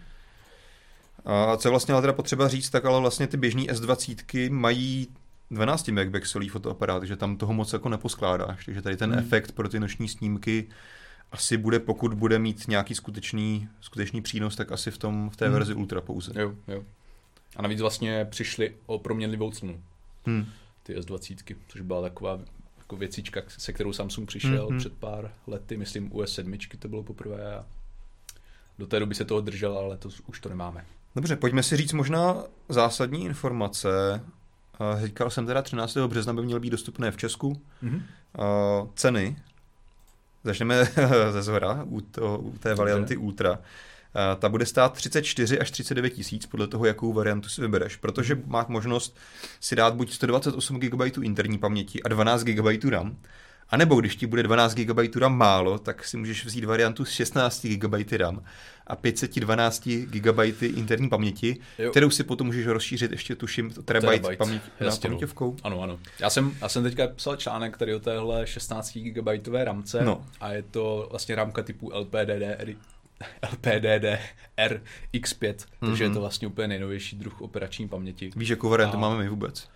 A 1.24 1.56
co 1.56 1.68
je 1.68 1.70
vlastně 1.70 1.94
ale 1.94 2.00
teda 2.00 2.12
potřeba 2.12 2.48
říct, 2.48 2.70
tak 2.70 2.84
ale 2.84 3.00
vlastně 3.00 3.26
ty 3.26 3.36
běžné 3.36 3.62
S20 3.62 4.50
mají 4.50 5.08
12 5.50 5.88
megapixelový 5.88 6.48
fotoaparát, 6.48 7.00
takže 7.00 7.16
tam 7.16 7.36
toho 7.36 7.52
moc 7.52 7.72
jako 7.72 7.88
neposkládáš. 7.88 8.64
Takže 8.64 8.82
tady 8.82 8.96
ten 8.96 9.12
mm. 9.12 9.18
efekt 9.18 9.52
pro 9.52 9.68
ty 9.68 9.80
noční 9.80 10.08
snímky 10.08 10.68
asi 11.32 11.56
bude, 11.56 11.80
pokud 11.80 12.14
bude 12.14 12.38
mít 12.38 12.68
nějaký 12.68 12.94
skutečný, 12.94 13.68
skutečný 13.80 14.22
přínos, 14.22 14.56
tak 14.56 14.72
asi 14.72 14.90
v, 14.90 14.98
tom, 14.98 15.30
v 15.30 15.36
té 15.36 15.48
mm. 15.48 15.52
verzi 15.52 15.74
Ultra 15.74 16.00
pouze. 16.00 16.32
Jo, 16.40 16.54
jo. 16.68 16.84
A 17.56 17.62
navíc 17.62 17.80
vlastně 17.80 18.24
přišli 18.24 18.74
o 18.86 18.98
proměnlivou 18.98 19.50
cenu. 19.50 19.82
Hmm. 20.26 20.46
Ty 20.90 20.98
S20, 20.98 21.56
což 21.68 21.80
byla 21.80 22.02
taková 22.02 22.40
jako 22.78 22.96
věcička, 22.96 23.42
se 23.48 23.72
kterou 23.72 23.92
Samsung 23.92 24.28
přišel 24.28 24.68
mm-hmm. 24.68 24.78
před 24.78 24.92
pár 24.92 25.32
lety, 25.46 25.76
myslím 25.76 26.16
US 26.16 26.34
7 26.34 26.52
to 26.78 26.88
bylo 26.88 27.02
poprvé 27.02 27.56
a 27.56 27.66
do 28.78 28.86
té 28.86 29.00
doby 29.00 29.14
se 29.14 29.24
toho 29.24 29.40
držel, 29.40 29.78
ale 29.78 29.96
to 29.96 30.08
už 30.26 30.40
to 30.40 30.48
nemáme. 30.48 30.84
Dobře, 31.16 31.36
pojďme 31.36 31.62
si 31.62 31.76
říct 31.76 31.92
možná 31.92 32.44
zásadní 32.68 33.24
informace. 33.24 34.20
Říkal 35.04 35.30
jsem 35.30 35.46
teda 35.46 35.62
13. 35.62 35.96
března 35.96 36.32
by 36.32 36.42
měly 36.42 36.60
být 36.60 36.70
dostupné 36.70 37.10
v 37.10 37.16
Česku. 37.16 37.60
Mm-hmm. 37.82 38.02
Ceny. 38.94 39.36
Začneme 40.44 40.84
ze 41.30 41.42
zhora 41.42 41.84
u, 41.84 42.00
to, 42.00 42.38
u 42.38 42.58
té 42.58 42.74
varianty 42.74 43.16
Ultra. 43.16 43.58
Ta 44.38 44.48
bude 44.48 44.66
stát 44.66 44.92
34 44.92 45.58
až 45.58 45.70
39 45.70 46.10
tisíc 46.10 46.46
podle 46.46 46.66
toho, 46.66 46.86
jakou 46.86 47.12
variantu 47.12 47.48
si 47.48 47.60
vybereš, 47.60 47.96
protože 47.96 48.38
máš 48.46 48.66
možnost 48.66 49.16
si 49.60 49.76
dát 49.76 49.94
buď 49.94 50.12
128 50.12 50.80
GB 50.80 51.18
interní 51.22 51.58
paměti 51.58 52.02
a 52.02 52.08
12 52.08 52.42
GB 52.42 52.84
RAM, 52.84 53.16
a 53.70 53.76
nebo 53.76 54.00
když 54.00 54.16
ti 54.16 54.26
bude 54.26 54.42
12 54.42 54.74
GB 54.74 55.16
RAM 55.16 55.36
málo, 55.36 55.78
tak 55.78 56.04
si 56.04 56.16
můžeš 56.16 56.44
vzít 56.44 56.64
variantu 56.64 57.04
s 57.04 57.10
16 57.10 57.66
GB 57.66 58.12
RAM 58.12 58.42
a 58.86 58.96
512 58.96 59.88
GB 59.88 60.62
interní 60.62 61.08
paměti, 61.08 61.56
jo. 61.78 61.90
kterou 61.90 62.10
si 62.10 62.24
potom 62.24 62.46
můžeš 62.46 62.66
rozšířit 62.66 63.10
ještě 63.10 63.36
tuším 63.36 63.70
terabyte, 63.70 64.36
paměť 64.36 64.62
na 64.80 64.96
paměťovkou. 64.96 65.56
Ano, 65.62 65.82
ano. 65.82 65.98
Já 66.18 66.30
jsem, 66.30 66.52
já 66.60 66.68
jsem 66.68 66.82
teďka 66.82 67.08
psal 67.08 67.36
článek 67.36 67.76
tady 67.76 67.94
o 67.94 68.00
téhle 68.00 68.46
16 68.46 68.98
GB 68.98 69.28
ramce 69.64 70.04
no. 70.04 70.24
a 70.40 70.52
je 70.52 70.62
to 70.62 71.06
vlastně 71.10 71.34
rámka 71.34 71.62
typu 71.62 71.90
LPDDR 71.94 72.74
LPDD 73.52 74.20
RX5, 74.58 75.54
mm-hmm. 75.54 75.86
takže 75.86 76.04
je 76.04 76.08
to 76.08 76.12
mhm. 76.12 76.20
vlastně 76.20 76.48
úplně 76.48 76.68
nejnovější 76.68 77.16
druh 77.16 77.40
operační 77.40 77.88
paměti. 77.88 78.30
Víš, 78.36 78.48
jakou 78.48 78.68
variantu 78.68 78.96
a... 78.96 79.00
máme 79.00 79.18
my 79.18 79.28
vůbec? 79.28 79.68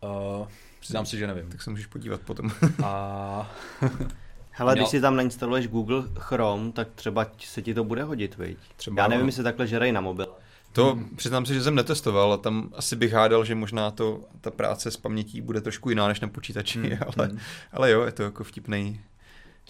Uh, 0.00 0.46
přiznám 0.80 1.06
si, 1.06 1.18
že 1.18 1.26
nevím. 1.26 1.50
Tak 1.50 1.62
se 1.62 1.70
můžeš 1.70 1.86
podívat 1.86 2.20
potom. 2.20 2.50
a... 2.84 3.50
Hele, 4.50 4.74
když 4.74 4.88
si 4.88 5.00
tam 5.00 5.16
nainstaluješ 5.16 5.68
Google 5.68 6.02
Chrome, 6.18 6.72
tak 6.72 6.88
třeba 6.94 7.26
se 7.38 7.62
ti 7.62 7.74
to 7.74 7.84
bude 7.84 8.02
hodit, 8.02 8.36
viď? 8.36 8.58
Třeba 8.76 9.02
Já 9.02 9.08
nevím, 9.08 9.26
jestli 9.26 9.42
takhle 9.42 9.66
žerej 9.66 9.92
na 9.92 10.00
mobil. 10.00 10.28
To 10.72 10.94
hmm. 10.94 11.16
přiznám 11.16 11.46
si, 11.46 11.54
že 11.54 11.62
jsem 11.62 11.74
netestoval, 11.74 12.32
a 12.32 12.36
tam 12.36 12.70
asi 12.72 12.96
bych 12.96 13.12
hádal, 13.12 13.44
že 13.44 13.54
možná 13.54 13.90
to, 13.90 14.20
ta 14.40 14.50
práce 14.50 14.90
s 14.90 14.96
pamětí 14.96 15.40
bude 15.40 15.60
trošku 15.60 15.90
jiná 15.90 16.08
než 16.08 16.20
na 16.20 16.28
počítači, 16.28 16.78
hmm. 16.78 16.98
ale, 17.16 17.26
hmm. 17.28 17.38
ale 17.72 17.90
jo, 17.90 18.02
je 18.02 18.12
to 18.12 18.22
jako 18.22 18.44
vtipný, 18.44 19.00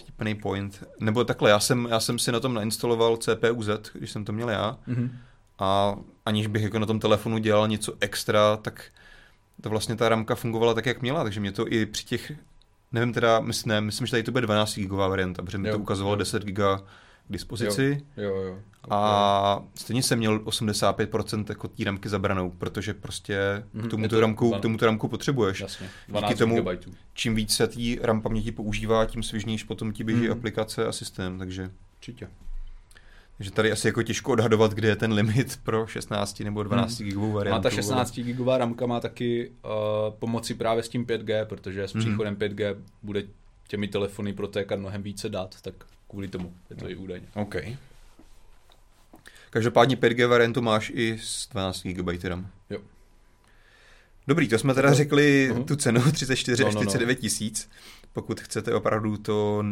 vtipný 0.01 0.35
point. 0.35 0.83
Nebo 0.99 1.23
takhle, 1.23 1.49
já 1.49 1.59
jsem, 1.59 1.87
já 1.89 1.99
jsem 1.99 2.19
si 2.19 2.31
na 2.31 2.39
tom 2.39 2.53
nainstaloval 2.53 3.17
CPU 3.17 3.63
Z, 3.63 3.91
když 3.93 4.11
jsem 4.11 4.25
to 4.25 4.33
měl 4.33 4.49
já, 4.49 4.77
mm-hmm. 4.87 5.09
a 5.59 5.95
aniž 6.25 6.47
bych 6.47 6.63
jako 6.63 6.79
na 6.79 6.85
tom 6.85 6.99
telefonu 6.99 7.37
dělal 7.37 7.67
něco 7.67 7.93
extra, 7.99 8.57
tak 8.57 8.83
to 9.61 9.69
vlastně 9.69 9.95
ta 9.95 10.09
ramka 10.09 10.35
fungovala 10.35 10.73
tak, 10.73 10.85
jak 10.85 11.01
měla, 11.01 11.23
takže 11.23 11.39
mě 11.39 11.51
to 11.51 11.67
i 11.67 11.85
při 11.85 12.05
těch, 12.05 12.31
nevím 12.91 13.13
teda, 13.13 13.39
myslím, 13.39 13.69
ne, 13.69 13.81
myslím, 13.81 14.07
že 14.07 14.11
tady 14.11 14.23
to 14.23 14.31
bude 14.31 14.41
12 14.41 14.75
gigová 14.75 15.07
varianta, 15.07 15.43
protože 15.43 15.57
mi 15.57 15.71
to 15.71 15.79
ukazovalo 15.79 16.13
jo. 16.13 16.19
10 16.19 16.43
giga 16.43 16.81
k 17.27 17.31
dispozici. 17.31 18.05
Jo, 18.17 18.23
jo, 18.23 18.41
jo. 18.41 18.59
Okay. 18.83 18.97
A 18.99 19.63
stejně 19.75 20.03
jsem 20.03 20.19
měl 20.19 20.39
85% 20.39 21.45
jako 21.49 21.67
té 21.67 21.83
ramky 21.83 22.09
zabranou, 22.09 22.49
protože 22.49 22.93
prostě 22.93 23.63
mm, 23.73 23.81
k 23.83 23.89
tomu 23.89 24.07
to 24.07 24.19
ramku, 24.19 24.51
k 24.51 24.61
tomu 24.61 24.77
ramku 24.81 25.07
potřebuješ. 25.07 25.61
Jasně, 25.61 25.89
Díky 26.07 26.35
tomu, 26.35 26.61
GB. 26.61 26.67
čím 27.13 27.35
víc 27.35 27.55
se 27.55 27.67
tý 27.67 27.97
RAM 28.01 28.21
paměti 28.21 28.51
používá, 28.51 29.05
tím 29.05 29.23
svižnější 29.23 29.65
potom 29.65 29.93
ti 29.93 30.03
běží 30.03 30.25
mm. 30.25 30.31
aplikace 30.31 30.87
a 30.87 30.91
systém, 30.91 31.37
takže... 31.37 31.71
Určitě. 31.97 32.27
Takže 33.37 33.51
tady 33.51 33.71
asi 33.71 33.87
jako 33.87 34.03
těžko 34.03 34.31
odhadovat, 34.31 34.73
kde 34.73 34.87
je 34.87 34.95
ten 34.95 35.13
limit 35.13 35.59
pro 35.63 35.87
16 35.87 36.39
nebo 36.39 36.63
12 36.63 36.99
hmm. 36.99 37.09
gigovou 37.09 37.31
variantu. 37.31 37.59
A 37.59 37.61
ta 37.61 37.69
16 37.69 38.19
gigová 38.19 38.57
ramka 38.57 38.85
má 38.85 38.99
taky 38.99 39.49
uh, 39.49 39.71
pomoci 40.19 40.53
právě 40.53 40.83
s 40.83 40.89
tím 40.89 41.05
5G, 41.05 41.45
protože 41.45 41.87
s 41.87 41.93
mhm. 41.93 42.03
příchodem 42.03 42.37
hmm. 42.39 42.41
5G 42.41 42.75
bude 43.03 43.23
těmi 43.67 43.87
telefony 43.87 44.33
protékat 44.33 44.79
mnohem 44.79 45.03
více 45.03 45.29
dat, 45.29 45.61
tak 45.61 45.73
kvůli 46.11 46.27
tomu 46.27 46.53
je 46.69 46.75
to 46.75 46.89
i 46.89 46.95
údajně. 46.95 47.27
OK. 47.33 47.55
Každopádně 49.49 49.95
5G 49.95 50.27
variantu 50.27 50.61
máš 50.61 50.91
i 50.95 51.19
s 51.21 51.47
12 51.49 51.83
GB 51.83 52.23
RAM. 52.23 52.47
Jo. 52.69 52.79
Dobrý, 54.27 54.47
to 54.47 54.59
jsme 54.59 54.73
teda 54.73 54.89
no. 54.89 54.95
řekli 54.95 55.51
uh-huh. 55.51 55.65
tu 55.65 55.75
cenu 55.75 56.11
34 56.11 56.63
no, 56.63 56.69
až 56.69 56.75
39 56.75 57.13
no, 57.13 57.17
no. 57.17 57.21
tisíc. 57.21 57.69
Pokud 58.13 58.41
chcete 58.41 58.73
opravdu 58.73 59.17
to 59.17 59.63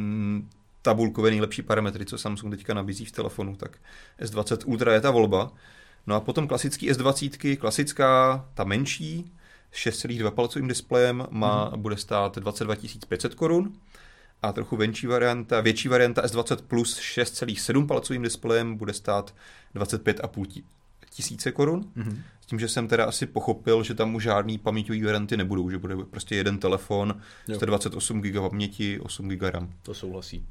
tabulkové 0.82 1.30
nejlepší 1.30 1.62
parametry, 1.62 2.06
co 2.06 2.18
Samsung 2.18 2.56
teďka 2.56 2.74
nabízí 2.74 3.06
v 3.06 3.12
telefonu, 3.12 3.56
tak 3.56 3.78
S20 4.22 4.58
Ultra 4.66 4.94
je 4.94 5.02
ta 5.02 5.12
volba. 5.12 5.52
No 6.08 6.16
a 6.16 6.20
potom 6.20 6.48
klasický 6.48 6.92
S20, 6.92 7.58
klasická, 7.58 8.46
ta 8.54 8.64
menší, 8.64 9.32
s 9.72 9.76
6,2 9.76 10.32
palcovým 10.32 10.68
displejem, 10.68 11.28
má, 11.30 11.72
uh-huh. 11.72 11.78
bude 11.78 11.98
stát 11.98 12.38
22 12.38 12.76
500 13.08 13.36
korun 13.36 13.74
A 14.42 14.52
trochu 14.54 14.76
větší 14.76 15.08
varianta, 15.08 15.62
větší 15.62 15.88
varianta 15.88 16.22
S20 16.22 16.58
Plus 16.68 17.00
6,7 17.00 17.88
palcovým 17.88 18.22
displejem 18.22 18.76
bude 18.76 18.94
stát 18.94 19.36
25,5 19.76 20.64
tisíce 21.10 21.52
korun. 21.52 21.82
Mm-hmm. 21.98 22.22
S 22.42 22.46
tím, 22.46 22.60
že 22.60 22.68
jsem 22.68 22.88
teda 22.88 23.06
asi 23.06 23.26
pochopil, 23.26 23.84
že 23.84 23.94
tam 23.94 24.16
už 24.16 24.24
žádný 24.24 24.58
paměťový 24.58 25.04
varianty 25.04 25.38
nebudou, 25.38 25.70
že 25.70 25.78
bude 25.78 25.96
prostě 25.96 26.36
jeden 26.36 26.58
telefon, 26.58 27.22
128 27.56 28.22
GB 28.22 28.50
paměti, 28.50 29.00
8 29.00 29.28
GB 29.28 29.42
RAM. 29.42 29.74
To 29.84 29.94
souhlasí. 29.94 30.46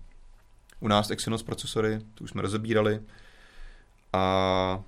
U 0.80 0.88
nás 0.88 1.10
Exynos 1.10 1.42
procesory, 1.42 1.98
tu 2.14 2.24
už 2.24 2.30
jsme 2.30 2.42
rozebírali. 2.42 3.00
A 4.12 4.82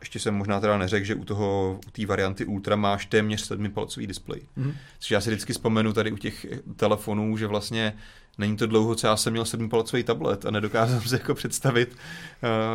ještě 0.00 0.18
jsem 0.18 0.34
možná 0.34 0.60
teda 0.60 0.78
neřekl, 0.78 1.06
že 1.06 1.14
u 1.14 1.24
toho, 1.24 1.80
u 1.88 1.90
té 1.90 2.06
varianty 2.06 2.44
Ultra 2.44 2.76
máš 2.76 3.06
téměř 3.06 3.40
sedmipalcový 3.40 4.06
displej. 4.06 4.40
Mm-hmm. 4.58 4.74
Což 4.98 5.10
já 5.10 5.20
si 5.20 5.30
vždycky 5.30 5.52
vzpomenu 5.52 5.92
tady 5.92 6.12
u 6.12 6.16
těch 6.16 6.46
telefonů, 6.76 7.36
že 7.36 7.46
vlastně 7.46 7.94
není 8.38 8.56
to 8.56 8.66
dlouho, 8.66 8.94
co 8.94 9.06
já 9.06 9.16
jsem 9.16 9.32
měl 9.32 9.44
sedmipalcový 9.44 10.02
tablet 10.02 10.46
a 10.46 10.50
nedokázal 10.50 11.00
si 11.06 11.14
jako 11.14 11.34
představit, 11.34 11.96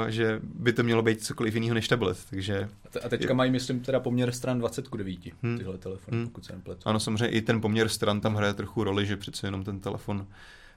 uh, 0.04 0.10
že 0.10 0.40
by 0.44 0.74
to 0.74 0.84
mělo 0.84 1.02
být 1.02 1.24
cokoliv 1.24 1.54
jiného 1.54 1.74
než 1.74 1.88
tablet. 1.88 2.18
Takže 2.30 2.70
a 3.04 3.10
teďka 3.10 3.32
je... 3.32 3.34
mají, 3.34 3.52
myslím, 3.52 3.80
teda 3.80 4.00
poměr 4.00 4.32
stran 4.32 4.60
20 4.60 4.88
k 4.88 4.98
9, 4.98 5.20
hmm. 5.44 5.58
tyhle 5.58 5.78
telefony, 5.78 6.18
hmm. 6.18 6.28
pokud 6.28 6.46
se 6.46 6.54
nepletu. 6.54 6.82
Ano, 6.86 7.00
samozřejmě 7.00 7.28
i 7.28 7.42
ten 7.42 7.62
poměr 7.62 7.90
stran 7.90 8.22
tam 8.22 8.36
hraje 8.36 8.54
trochu 8.54 8.84
roli, 8.84 9.06
že 9.06 9.18
přece 9.18 9.48
jenom 9.48 9.64
ten 9.64 9.80
telefon, 9.80 10.28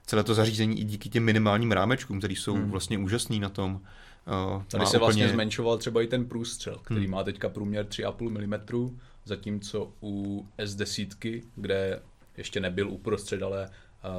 celé 0.05 0.23
to 0.23 0.33
zařízení 0.33 0.79
i 0.79 0.83
díky 0.83 1.09
těm 1.09 1.23
minimálním 1.23 1.71
rámečkům, 1.71 2.19
které 2.19 2.33
jsou 2.33 2.53
hmm. 2.53 2.71
vlastně 2.71 2.97
úžasný 2.97 3.39
na 3.39 3.49
tom, 3.49 3.81
Tady 4.67 4.85
se 4.85 4.97
vlastně 4.97 5.23
úplně... 5.23 5.33
zmenšoval 5.33 5.77
třeba 5.77 6.01
i 6.01 6.07
ten 6.07 6.25
průstřel, 6.25 6.79
který 6.83 7.01
hmm. 7.01 7.11
má 7.11 7.23
teďka 7.23 7.49
průměr 7.49 7.85
3,5 7.85 8.89
mm, 8.89 8.99
zatímco 9.25 9.93
u 10.01 10.45
S10, 10.57 11.43
kde 11.55 12.01
ještě 12.37 12.59
nebyl 12.59 12.89
uprostřed, 12.89 13.43
ale 13.43 13.69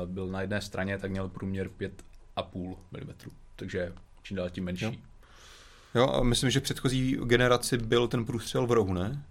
uh, 0.02 0.08
byl 0.08 0.26
na 0.26 0.40
jedné 0.40 0.60
straně, 0.60 0.98
tak 0.98 1.10
měl 1.10 1.28
průměr 1.28 1.68
5,5 1.68 2.76
mm. 2.92 3.30
Takže 3.56 3.92
čím 4.22 4.36
dál 4.36 4.50
tím 4.50 4.64
menší. 4.64 4.84
Jo. 4.84 4.92
jo, 5.94 6.08
a 6.08 6.22
myslím, 6.22 6.50
že 6.50 6.60
v 6.60 6.62
předchozí 6.62 7.16
generaci 7.24 7.78
byl 7.78 8.08
ten 8.08 8.24
průstřel 8.24 8.66
v 8.66 8.72
rohu, 8.72 8.92
ne? 8.92 9.22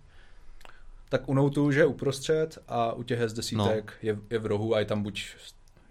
Tak 1.10 1.30
u 1.30 1.34
Note 1.34 1.60
už 1.60 1.76
je 1.76 1.86
uprostřed 1.86 2.58
a 2.68 2.94
u 2.94 3.04
těch 3.04 3.20
S10 3.20 3.58
no. 3.58 3.72
je, 4.02 4.18
je 4.30 4.40
v 4.40 4.46
rohu 4.46 4.76
a 4.76 4.80
je 4.80 4.86
tam 4.86 5.04
buď 5.04 5.26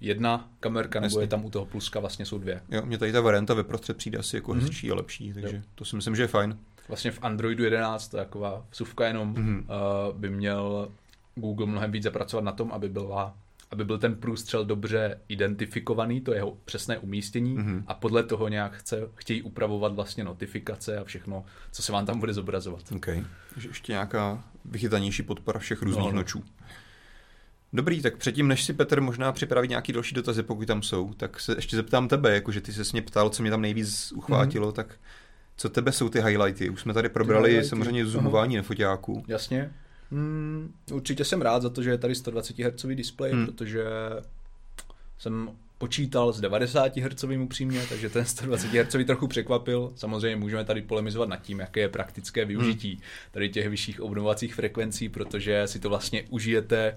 jedna 0.00 0.50
kamerka, 0.60 1.00
nebo 1.00 1.20
je 1.20 1.26
tam 1.26 1.44
u 1.44 1.50
toho 1.50 1.66
pluska, 1.66 2.00
vlastně 2.00 2.26
jsou 2.26 2.38
dvě. 2.38 2.60
Jo, 2.68 2.82
mě 2.86 2.98
tady 2.98 3.12
ta 3.12 3.20
varianta 3.20 3.54
ve 3.54 3.64
prostřed 3.64 3.96
přijde 3.96 4.18
asi 4.18 4.36
jako 4.36 4.52
mm-hmm. 4.52 4.60
hezčí 4.60 4.90
a 4.90 4.94
lepší, 4.94 5.32
takže 5.32 5.56
jo. 5.56 5.62
to 5.74 5.84
si 5.84 5.96
myslím, 5.96 6.16
že 6.16 6.22
je 6.22 6.26
fajn. 6.26 6.58
Vlastně 6.88 7.10
v 7.10 7.18
Androidu 7.22 7.64
11, 7.64 8.08
to 8.08 8.16
je 8.16 8.24
taková 8.24 8.66
vsuvka 8.70 9.06
jenom, 9.06 9.34
mm-hmm. 9.34 9.58
uh, 9.58 10.18
by 10.18 10.30
měl 10.30 10.88
Google 11.34 11.66
mnohem 11.66 11.92
víc 11.92 12.02
zapracovat 12.02 12.44
na 12.44 12.52
tom, 12.52 12.72
aby 12.72 12.88
byla 12.88 13.34
aby 13.70 13.84
byl 13.84 13.98
ten 13.98 14.14
průstřel 14.14 14.64
dobře 14.64 15.20
identifikovaný, 15.28 16.20
to 16.20 16.34
jeho 16.34 16.56
přesné 16.64 16.98
umístění 16.98 17.58
mm-hmm. 17.58 17.82
a 17.86 17.94
podle 17.94 18.22
toho 18.22 18.48
nějak 18.48 18.72
chce, 18.72 19.08
chtějí 19.14 19.42
upravovat 19.42 19.94
vlastně 19.94 20.24
notifikace 20.24 20.98
a 20.98 21.04
všechno, 21.04 21.44
co 21.72 21.82
se 21.82 21.92
vám 21.92 22.06
tam 22.06 22.20
bude 22.20 22.32
zobrazovat. 22.32 22.92
OK. 22.96 23.06
Takže 23.54 23.68
ještě 23.68 23.92
nějaká 23.92 24.44
vychytanější 24.64 25.22
podpora 25.22 25.58
všech 25.58 25.82
různých 25.82 26.04
no, 26.04 26.12
no. 26.12 26.16
nočů. 26.16 26.44
Dobrý, 27.72 28.02
tak 28.02 28.16
předtím, 28.16 28.48
než 28.48 28.64
si 28.64 28.72
Petr 28.72 29.00
možná 29.00 29.32
připraví 29.32 29.68
nějaký 29.68 29.92
další 29.92 30.14
dotazy, 30.14 30.42
pokud 30.42 30.66
tam 30.66 30.82
jsou, 30.82 31.14
tak 31.14 31.40
se 31.40 31.54
ještě 31.56 31.76
zeptám 31.76 32.08
tebe, 32.08 32.34
jakože 32.34 32.60
ty 32.60 32.72
se 32.72 32.82
mě 32.92 33.02
ptal, 33.02 33.30
co 33.30 33.42
mě 33.42 33.50
tam 33.50 33.62
nejvíc 33.62 34.12
uchvátilo, 34.12 34.70
mm-hmm. 34.70 34.74
tak 34.74 34.98
co 35.56 35.68
tebe 35.68 35.92
jsou 35.92 36.08
ty 36.08 36.20
highlighty? 36.20 36.70
Už 36.70 36.80
jsme 36.80 36.94
tady 36.94 37.08
probrali 37.08 37.64
samozřejmě 37.64 38.06
zoomování 38.06 38.56
na 38.56 38.62
foťáku. 38.62 39.24
Jasně. 39.28 39.72
Hmm, 40.10 40.72
určitě 40.92 41.24
jsem 41.24 41.42
rád 41.42 41.62
za 41.62 41.70
to, 41.70 41.82
že 41.82 41.90
je 41.90 41.98
tady 41.98 42.14
120 42.14 42.58
Hz 42.58 42.86
displej, 42.94 43.32
hmm. 43.32 43.46
protože 43.46 43.84
jsem 45.18 45.50
počítal 45.78 46.32
s 46.32 46.40
90 46.40 46.96
Hz 46.96 47.24
upřímně, 47.24 47.82
takže 47.88 48.10
ten 48.10 48.24
120 48.24 48.66
Hz 48.66 49.06
trochu 49.06 49.28
překvapil. 49.28 49.92
Samozřejmě 49.96 50.36
můžeme 50.36 50.64
tady 50.64 50.82
polemizovat 50.82 51.28
nad 51.28 51.42
tím, 51.42 51.60
jaké 51.60 51.80
je 51.80 51.88
praktické 51.88 52.44
využití 52.44 53.00
tady 53.30 53.48
těch 53.48 53.68
vyšších 53.68 54.00
obnovacích 54.00 54.54
frekvencí, 54.54 55.08
protože 55.08 55.66
si 55.66 55.80
to 55.80 55.88
vlastně 55.88 56.24
užijete 56.30 56.96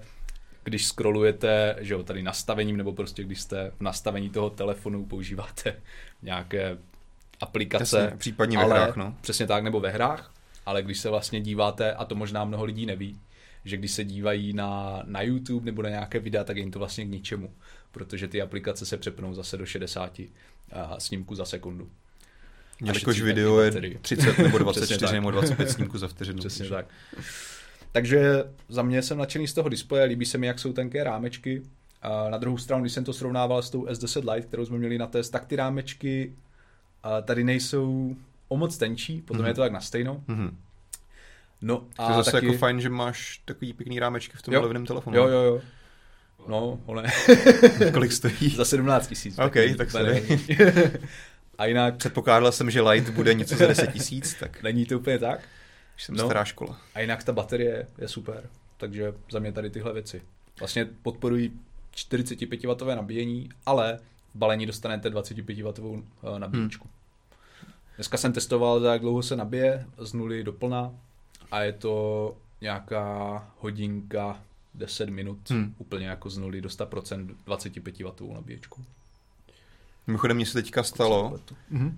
když 0.64 0.86
scrollujete, 0.86 1.76
že 1.80 1.94
jo, 1.94 2.02
tady 2.02 2.22
nastavením, 2.22 2.76
nebo 2.76 2.92
prostě 2.92 3.24
když 3.24 3.40
jste 3.40 3.72
v 3.78 3.80
nastavení 3.80 4.30
toho 4.30 4.50
telefonu 4.50 5.06
používáte 5.06 5.76
nějaké 6.22 6.78
aplikace. 7.40 8.00
Jasně, 8.00 8.16
případně 8.16 8.58
ve 8.58 8.64
hrách, 8.64 8.96
no. 8.96 9.16
Přesně 9.20 9.46
tak, 9.46 9.64
nebo 9.64 9.80
ve 9.80 9.90
hrách, 9.90 10.34
ale 10.66 10.82
když 10.82 10.98
se 10.98 11.10
vlastně 11.10 11.40
díváte, 11.40 11.92
a 11.92 12.04
to 12.04 12.14
možná 12.14 12.44
mnoho 12.44 12.64
lidí 12.64 12.86
neví, 12.86 13.20
že 13.64 13.76
když 13.76 13.90
se 13.90 14.04
dívají 14.04 14.52
na, 14.52 15.02
na 15.04 15.22
YouTube 15.22 15.66
nebo 15.66 15.82
na 15.82 15.88
nějaké 15.88 16.18
videa, 16.18 16.44
tak 16.44 16.56
je 16.56 16.62
jim 16.62 16.70
to 16.70 16.78
vlastně 16.78 17.04
k 17.04 17.08
ničemu, 17.08 17.50
protože 17.92 18.28
ty 18.28 18.42
aplikace 18.42 18.86
se 18.86 18.96
přepnou 18.96 19.34
zase 19.34 19.56
do 19.56 19.66
60 19.66 20.20
snímků 20.98 21.34
za 21.34 21.44
sekundu. 21.44 21.90
Jelikož 22.84 23.20
video 23.20 23.60
je 23.60 23.98
30 24.00 24.38
nebo 24.38 24.58
24 24.58 25.14
nebo 25.14 25.30
25 25.30 25.70
snímků 25.70 25.98
za 25.98 26.08
vteřinu. 26.08 26.38
Přesně 26.38 26.68
tak. 26.68 26.86
Takže 27.92 28.44
za 28.68 28.82
mě 28.82 29.02
jsem 29.02 29.18
nadšený 29.18 29.48
z 29.48 29.54
toho 29.54 29.68
displeje, 29.68 30.04
líbí 30.04 30.26
se 30.26 30.38
mi, 30.38 30.46
jak 30.46 30.58
jsou 30.58 30.72
tenké 30.72 31.04
rámečky. 31.04 31.62
A 32.02 32.30
na 32.30 32.38
druhou 32.38 32.58
stranu, 32.58 32.82
když 32.82 32.92
jsem 32.92 33.04
to 33.04 33.12
srovnával 33.12 33.62
s 33.62 33.70
tou 33.70 33.84
S10 33.86 34.32
Lite, 34.32 34.46
kterou 34.46 34.66
jsme 34.66 34.78
měli 34.78 34.98
na 34.98 35.06
test, 35.06 35.30
tak 35.30 35.46
ty 35.46 35.56
rámečky 35.56 36.32
tady 37.24 37.44
nejsou 37.44 38.16
o 38.48 38.56
moc 38.56 38.78
tenčí, 38.78 39.22
potom 39.22 39.44
mm-hmm. 39.44 39.48
je 39.48 39.54
to 39.54 39.60
tak 39.60 39.72
na 39.72 39.80
stejno. 39.80 40.24
Mm-hmm. 40.28 40.50
No 41.62 41.86
a 41.98 42.06
to 42.06 42.12
je 42.12 42.16
zase 42.16 42.32
taky... 42.32 42.46
jako 42.46 42.58
fajn, 42.58 42.80
že 42.80 42.88
máš 42.88 43.42
takový 43.44 43.72
pěkný 43.72 44.00
rámečky 44.00 44.36
v 44.36 44.42
tom 44.42 44.54
jo. 44.54 44.62
levném 44.62 44.86
telefonu. 44.86 45.16
Jo, 45.16 45.28
jo, 45.28 45.40
jo. 45.40 45.60
No, 46.48 46.80
ole. 46.86 47.04
Kolik 47.92 48.12
stojí? 48.12 48.48
za 48.56 48.64
17 48.64 49.06
tisíc. 49.06 49.38
OK, 49.38 49.54
tak 49.76 49.90
se 49.90 49.98
A 51.58 51.66
jinak... 51.66 51.96
Předpokládal 51.96 52.52
jsem, 52.52 52.70
že 52.70 52.80
Light 52.80 53.10
bude 53.10 53.34
něco 53.34 53.56
za 53.56 53.66
10 53.66 53.92
tisíc, 53.92 54.34
tak... 54.34 54.62
Není 54.62 54.86
to 54.86 54.98
úplně 54.98 55.18
tak. 55.18 55.40
Už 56.00 56.04
jsem 56.04 56.14
no, 56.14 56.24
stará 56.24 56.44
škola. 56.44 56.80
A 56.94 57.00
jinak 57.00 57.24
ta 57.24 57.32
baterie 57.32 57.86
je 57.98 58.08
super, 58.08 58.50
takže 58.76 59.14
za 59.30 59.38
mě 59.38 59.52
tady 59.52 59.70
tyhle 59.70 59.92
věci. 59.92 60.22
Vlastně 60.58 60.84
podporují 60.84 61.60
45W 61.94 62.96
nabíjení, 62.96 63.48
ale 63.66 63.98
v 64.34 64.38
balení 64.38 64.66
dostanete 64.66 65.10
25W 65.10 66.02
eh, 66.36 66.38
nabíječku. 66.38 66.88
Hmm. 66.88 67.72
Dneska 67.96 68.16
jsem 68.16 68.32
testoval, 68.32 68.84
jak 68.84 69.00
dlouho 69.00 69.22
se 69.22 69.36
nabije 69.36 69.86
z 69.98 70.12
nuly 70.12 70.44
do 70.44 70.52
plna 70.52 70.92
a 71.50 71.60
je 71.60 71.72
to 71.72 72.36
nějaká 72.60 73.44
hodinka 73.58 74.42
10 74.74 75.08
minut, 75.08 75.50
hmm. 75.50 75.74
úplně 75.78 76.06
jako 76.06 76.30
z 76.30 76.38
nuly 76.38 76.60
do 76.60 76.68
100% 76.68 77.34
25W 77.46 78.34
nabíječku. 78.34 78.84
Mimochodem, 80.06 80.36
mně 80.36 80.46
se 80.46 80.62
teďka 80.62 80.82
stalo, 80.82 81.38
mm-hmm. 81.72 81.94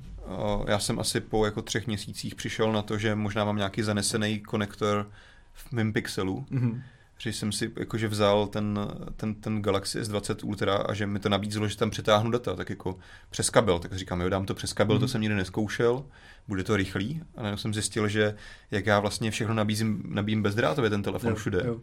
Já 0.68 0.78
jsem 0.78 0.98
asi 0.98 1.20
po 1.20 1.44
jako 1.44 1.62
třech 1.62 1.86
měsících 1.86 2.34
přišel 2.34 2.72
na 2.72 2.82
to, 2.82 2.98
že 2.98 3.14
možná 3.14 3.44
mám 3.44 3.56
nějaký 3.56 3.82
zanesený 3.82 4.40
konektor 4.40 5.10
v 5.52 5.72
mém 5.72 5.92
pixelu, 5.92 6.46
mm-hmm. 6.50 6.82
že 7.18 7.32
jsem 7.32 7.52
si 7.52 7.72
jakože 7.76 8.08
vzal 8.08 8.46
ten, 8.46 8.78
ten, 9.16 9.34
ten 9.34 9.62
Galaxy 9.62 10.00
S20 10.00 10.46
Ultra 10.46 10.76
a 10.76 10.94
že 10.94 11.06
mi 11.06 11.18
to 11.18 11.28
nabízelo, 11.28 11.68
že 11.68 11.76
tam 11.76 11.90
přetáhnu 11.90 12.30
data, 12.30 12.56
tak 12.56 12.70
jako 12.70 12.98
přes 13.30 13.50
kabel, 13.50 13.78
tak 13.78 13.92
říkám, 13.92 14.20
jo, 14.20 14.28
dám 14.28 14.46
to 14.46 14.54
přes 14.54 14.72
kabel, 14.72 14.96
mm-hmm. 14.96 15.00
to 15.00 15.04
mhm. 15.04 15.10
jsem 15.10 15.20
nikdy 15.20 15.36
neskoušel, 15.36 16.04
bude 16.48 16.64
to 16.64 16.76
rychlý, 16.76 17.22
a 17.36 17.42
najednou 17.42 17.58
jsem 17.58 17.74
zjistil, 17.74 18.08
že 18.08 18.36
jak 18.70 18.86
já 18.86 19.00
vlastně 19.00 19.30
všechno 19.30 19.54
nabízím, 19.54 20.02
nabíjím 20.06 20.42
bezdrátově 20.42 20.90
ten 20.90 21.02
telefon 21.02 21.30
jo, 21.30 21.36
všude, 21.36 21.62
jo 21.66 21.80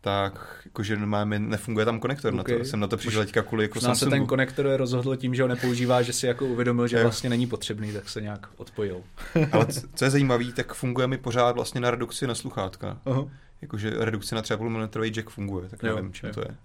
tak 0.00 0.62
jakože 0.64 0.96
máme, 0.96 1.38
nefunguje 1.38 1.84
tam 1.84 2.00
konektor 2.00 2.34
okay. 2.34 2.54
na 2.54 2.58
to. 2.58 2.64
Jsem 2.64 2.80
na 2.80 2.86
to 2.86 2.96
přišel 2.96 3.24
teďka 3.24 3.42
kvůli 3.42 3.64
jako 3.64 3.80
Samsungu. 3.80 4.10
se 4.10 4.16
ten 4.16 4.26
konektor 4.26 4.66
rozhodl 4.76 5.16
tím, 5.16 5.34
že 5.34 5.42
ho 5.42 5.48
nepoužívá, 5.48 6.02
že 6.02 6.12
si 6.12 6.26
jako 6.26 6.46
uvědomil, 6.46 6.86
že 6.86 7.02
vlastně 7.02 7.30
není 7.30 7.46
potřebný, 7.46 7.92
tak 7.92 8.08
se 8.08 8.20
nějak 8.20 8.48
odpojil. 8.56 9.02
Ale 9.52 9.66
co 9.94 10.04
je 10.04 10.10
zajímavé, 10.10 10.44
tak 10.52 10.74
funguje 10.74 11.06
mi 11.06 11.18
pořád 11.18 11.56
vlastně 11.56 11.80
na 11.80 11.90
redukci 11.90 12.26
na 12.26 12.34
sluchátka. 12.34 12.98
Uh-huh. 13.06 13.30
Jakože 13.62 13.90
redukce 13.98 14.34
na 14.34 14.42
3,5 14.42 14.68
mm 14.68 15.04
jack 15.04 15.30
funguje, 15.30 15.68
tak 15.68 15.82
nevím, 15.82 16.04
jo, 16.04 16.10
čím 16.12 16.28
jo. 16.28 16.34
to 16.34 16.40
je. 16.40 16.56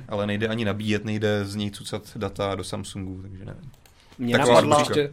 Ale 0.08 0.26
nejde 0.26 0.48
ani 0.48 0.64
nabíjet, 0.64 1.04
nejde 1.04 1.44
z 1.44 1.54
něj 1.54 1.70
cucat 1.70 2.16
data 2.16 2.54
do 2.54 2.64
Samsungu, 2.64 3.22
takže 3.22 3.44
nevím. 3.44 3.70
Mě 4.18 4.38
tak 4.38 4.48
napadla, 4.48 4.78
ještě, 4.78 5.12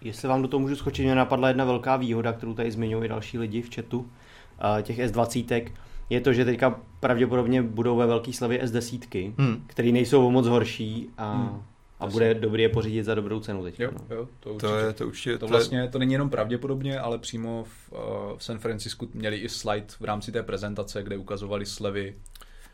jestli 0.00 0.28
vám 0.28 0.42
do 0.42 0.48
toho 0.48 0.60
můžu 0.60 0.76
skočit, 0.76 1.04
mě 1.04 1.14
napadla 1.14 1.48
jedna 1.48 1.64
velká 1.64 1.96
výhoda, 1.96 2.32
kterou 2.32 2.54
tady 2.54 2.70
zmiňují 2.70 3.08
další 3.08 3.38
lidi 3.38 3.62
v 3.62 3.74
chatu, 3.74 3.98
uh, 3.98 4.82
těch 4.82 4.98
S20 4.98 5.70
je 6.10 6.20
to, 6.20 6.32
že 6.32 6.44
teďka 6.44 6.80
pravděpodobně 7.00 7.62
budou 7.62 7.96
ve 7.96 8.06
velké 8.06 8.32
slavě 8.32 8.64
S10, 8.64 9.32
hmm. 9.38 9.64
které 9.66 9.92
nejsou 9.92 10.26
o 10.26 10.30
moc 10.30 10.46
horší 10.46 11.08
a, 11.18 11.32
hmm. 11.32 11.62
a 12.00 12.06
bude 12.06 12.34
dobrý 12.34 12.62
je 12.62 12.68
pořídit 12.68 13.04
za 13.04 13.14
dobrou 13.14 13.40
cenu 13.40 13.62
teď. 13.62 13.80
Jo, 13.80 13.90
jo, 14.10 14.28
to 14.40 14.50
určitě. 14.50 14.66
To, 14.66 14.78
je, 14.78 14.92
to, 14.92 15.06
určitě, 15.06 15.38
to, 15.38 15.46
vlastně, 15.46 15.88
to 15.88 15.98
není 15.98 16.12
jenom 16.12 16.30
pravděpodobně, 16.30 17.00
ale 17.00 17.18
přímo 17.18 17.64
v, 17.64 17.92
uh, 17.92 17.98
v 18.38 18.44
San 18.44 18.58
Francisku 18.58 19.08
měli 19.14 19.36
i 19.36 19.48
slide 19.48 19.86
v 20.00 20.04
rámci 20.04 20.32
té 20.32 20.42
prezentace, 20.42 21.02
kde 21.02 21.16
ukazovali 21.16 21.66
slevy 21.66 22.14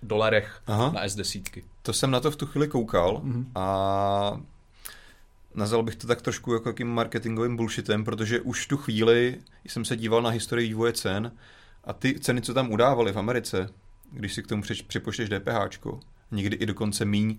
v 0.03 0.07
dolarech 0.07 0.61
Aha. 0.67 0.93
na 0.95 1.07
S10. 1.07 1.63
To 1.83 1.93
jsem 1.93 2.11
na 2.11 2.21
to 2.21 2.31
v 2.31 2.37
tu 2.37 2.47
chvíli 2.47 2.69
koukal 2.69 3.23
mm-hmm. 3.25 3.45
a 3.55 4.41
nazval 5.55 5.83
bych 5.83 5.97
to 5.97 6.07
tak 6.07 6.23
trošku 6.23 6.53
jako 6.53 6.69
jakým 6.69 6.89
marketingovým 6.89 7.57
bullshitem, 7.57 8.05
protože 8.05 8.41
už 8.41 8.67
tu 8.67 8.77
chvíli 8.77 9.39
jsem 9.65 9.85
se 9.85 9.97
díval 9.97 10.23
na 10.23 10.31
historii 10.31 10.69
vývoje 10.69 10.93
cen 10.93 11.33
a 11.85 11.93
ty 11.93 12.21
ceny, 12.21 12.43
co 12.43 12.55
tam 12.55 12.73
udávali 12.73 13.13
v 13.13 13.19
Americe, 13.19 13.69
když 14.13 14.35
si 14.35 14.43
k 14.43 14.47
tomu 14.47 14.63
připočteš 14.87 15.29
DPH, 15.29 15.87
někdy 16.31 16.57
i 16.57 16.67
dokonce 16.67 17.05
míň, 17.05 17.39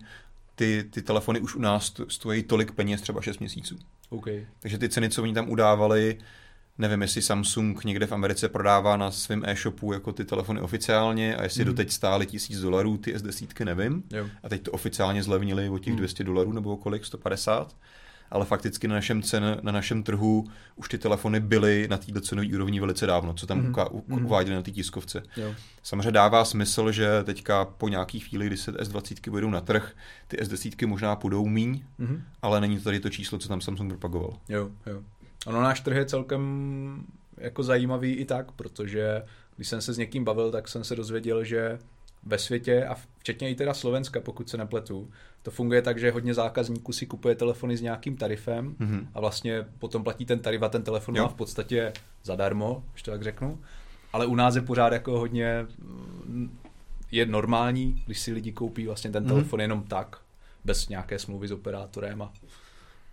ty, 0.56 0.84
ty 0.90 1.02
telefony 1.02 1.40
už 1.40 1.56
u 1.56 1.60
nás 1.60 1.94
stojí 2.08 2.44
tolik 2.44 2.72
peněz, 2.72 3.02
třeba 3.02 3.22
6 3.22 3.40
měsíců. 3.40 3.78
Okay. 4.10 4.48
Takže 4.60 4.78
ty 4.78 4.90
ceny, 4.90 5.10
co 5.10 5.24
oni 5.24 5.34
tam 5.34 5.50
udávali, 5.50 6.18
nevím, 6.78 7.02
jestli 7.02 7.22
Samsung 7.22 7.84
někde 7.84 8.08
v 8.08 8.12
Americe 8.12 8.50
prodává 8.50 8.98
na 8.98 9.12
svém 9.12 9.44
e-shopu 9.46 9.94
jako 9.94 10.12
ty 10.12 10.26
telefony 10.26 10.62
oficiálně 10.62 11.36
a 11.36 11.44
jestli 11.44 11.64
mm. 11.64 11.66
doteď 11.66 11.92
stály 11.92 12.26
tisíc 12.26 12.60
dolarů 12.60 12.98
ty 12.98 13.16
S10, 13.16 13.66
nevím. 13.66 14.04
Jo. 14.12 14.28
A 14.44 14.50
teď 14.50 14.62
to 14.62 14.72
oficiálně 14.72 15.24
zlevnili 15.24 15.70
o 15.70 15.78
těch 15.78 15.94
mm. 15.94 15.98
200 15.98 16.24
dolarů 16.24 16.52
nebo 16.52 16.78
kolik, 16.78 17.06
150 17.06 17.76
ale 18.32 18.46
fakticky 18.46 18.88
na 18.88 18.96
našem, 18.96 19.22
cen, 19.22 19.60
na 19.62 19.72
našem 19.72 20.04
trhu 20.04 20.46
už 20.76 20.90
ty 20.90 20.98
telefony 20.98 21.40
byly 21.40 21.88
na 21.88 21.98
této 21.98 22.22
cenové 22.22 22.48
úrovni 22.56 22.80
velice 22.80 23.06
dávno, 23.06 23.34
co 23.34 23.48
tam 23.48 23.72
mm-hmm. 23.72 23.88
u, 23.92 24.04
mhm. 24.08 24.26
uváděli 24.26 24.56
na 24.56 24.62
té 24.62 24.72
tiskovce. 24.72 25.24
Jo. 25.38 25.56
Samozřejmě 25.84 26.12
dává 26.12 26.46
smysl, 26.46 26.92
že 26.92 27.24
teďka 27.24 27.66
po 27.66 27.90
nějaký 27.90 28.20
chvíli, 28.20 28.48
kdy 28.48 28.58
se 28.58 28.72
S20 28.72 29.32
budou 29.32 29.50
na 29.50 29.62
trh, 29.62 29.92
ty 30.28 30.38
S10 30.38 30.88
možná 30.88 31.16
půjdou 31.16 31.48
míň, 31.48 31.84
mm-hmm. 32.00 32.22
ale 32.42 32.62
není 32.62 32.78
to 32.78 32.84
tady 32.84 33.00
to 33.00 33.10
číslo, 33.10 33.38
co 33.38 33.48
tam 33.48 33.62
Samsung 33.62 33.92
propagoval. 33.92 34.34
Jo, 34.50 34.70
jo. 34.86 35.04
Ono 35.46 35.62
náš 35.62 35.82
trh 35.82 35.96
je 35.96 36.06
celkem 36.06 37.04
jako 37.38 37.64
zajímavý 37.64 38.14
i 38.14 38.26
tak, 38.26 38.52
protože 38.52 39.24
když 39.56 39.68
jsem 39.68 39.82
se 39.82 39.94
s 39.94 39.98
někým 39.98 40.24
bavil, 40.24 40.52
tak 40.52 40.68
jsem 40.68 40.84
se 40.84 40.96
dozvěděl, 40.96 41.44
že 41.44 41.80
ve 42.24 42.38
světě, 42.38 42.86
a 42.86 42.96
včetně 43.18 43.50
i 43.50 43.56
teda 43.56 43.74
Slovenska, 43.74 44.20
pokud 44.20 44.50
se 44.50 44.58
nepletu, 44.58 45.12
to 45.44 45.52
funguje 45.52 45.82
tak, 45.82 46.00
že 46.00 46.12
hodně 46.12 46.34
zákazníků 46.34 46.94
si 46.94 47.06
kupuje 47.06 47.36
telefony 47.36 47.78
s 47.78 47.82
nějakým 47.82 48.18
tarifem 48.18 48.76
mm-hmm. 48.76 49.08
a 49.14 49.20
vlastně 49.20 49.66
potom 49.80 50.04
platí 50.04 50.26
ten 50.26 50.40
tarif 50.40 50.62
a 50.62 50.70
ten 50.70 50.84
telefon 50.84 51.16
jo. 51.16 51.24
má 51.24 51.30
v 51.30 51.34
podstatě 51.34 51.94
zadarmo, 52.24 52.84
když 52.92 53.04
to 53.04 53.12
tak 53.12 53.24
řeknu. 53.24 53.60
Ale 54.14 54.26
u 54.26 54.36
nás 54.36 54.56
je 54.56 54.62
pořád 54.62 54.94
jako 54.94 55.20
hodně 55.20 55.66
je 57.12 57.26
normální, 57.26 58.04
když 58.06 58.20
si 58.20 58.34
lidi 58.34 58.52
koupí 58.52 58.86
vlastně 58.86 59.12
ten 59.12 59.24
mhm. 59.24 59.32
telefon 59.32 59.60
mm-hmm. 59.60 59.62
jenom 59.62 59.84
tak, 59.84 60.18
bez 60.66 60.88
nějaké 60.88 61.20
smlouvy 61.20 61.48
s 61.48 61.52
operátorem 61.52 62.22
a 62.22 62.34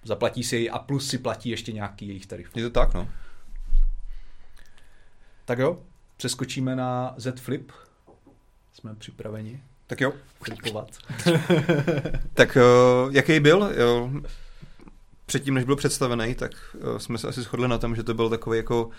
zaplatí 0.04 0.44
si 0.44 0.70
a 0.70 0.78
plus 0.78 1.08
si 1.08 1.18
platí 1.18 1.48
ještě 1.48 1.72
nějaký 1.72 2.08
jejich 2.08 2.26
tarif. 2.26 2.56
Je 2.56 2.62
to 2.62 2.70
tak, 2.70 2.94
no. 2.94 3.08
Tak 5.44 5.58
jo, 5.58 5.78
přeskočíme 6.16 6.76
na 6.76 7.14
Z 7.16 7.40
Flip. 7.40 7.72
Jsme 8.78 8.94
připraveni. 8.94 9.60
Tak 9.86 10.00
jo. 10.00 10.12
Flipovat. 10.42 10.88
tak 12.34 12.56
uh, 12.56 13.14
jaký 13.14 13.40
byl? 13.40 13.72
Jo. 13.76 14.10
Předtím, 15.26 15.54
než 15.54 15.64
byl 15.64 15.76
představený, 15.76 16.34
tak 16.34 16.52
uh, 16.74 16.98
jsme 16.98 17.18
se 17.18 17.28
asi 17.28 17.42
shodli 17.42 17.68
na 17.68 17.78
tom, 17.78 17.96
že 17.96 18.02
to 18.02 18.14
byl 18.14 18.30
takový 18.30 18.56
jako 18.58 18.90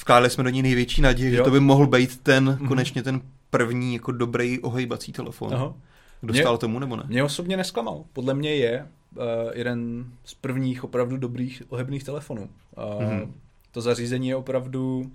vkládali 0.00 0.30
jsme 0.30 0.44
do 0.44 0.50
ní 0.50 0.62
největší 0.62 1.02
naději, 1.02 1.30
že 1.30 1.42
to 1.42 1.50
by 1.50 1.60
mohl 1.60 1.86
být 1.86 2.22
ten, 2.22 2.48
mm-hmm. 2.48 2.68
konečně 2.68 3.02
ten 3.02 3.20
první 3.50 3.94
jako 3.94 4.12
dobrý 4.12 4.60
ohejbací 4.60 5.12
telefon. 5.12 5.54
Aha. 5.54 5.74
Dostal 6.22 6.52
mě, 6.52 6.58
tomu 6.58 6.78
nebo 6.78 6.96
ne? 6.96 7.02
Mě 7.06 7.24
osobně 7.24 7.56
nesklamal. 7.56 8.04
Podle 8.12 8.34
mě 8.34 8.54
je 8.54 8.86
uh, 9.16 9.22
jeden 9.54 10.04
z 10.24 10.34
prvních 10.34 10.84
opravdu 10.84 11.16
dobrých 11.16 11.62
ohebných 11.68 12.04
telefonů. 12.04 12.42
Uh, 12.42 13.02
mm-hmm. 13.02 13.32
To 13.72 13.80
zařízení 13.80 14.28
je 14.28 14.36
opravdu 14.36 15.10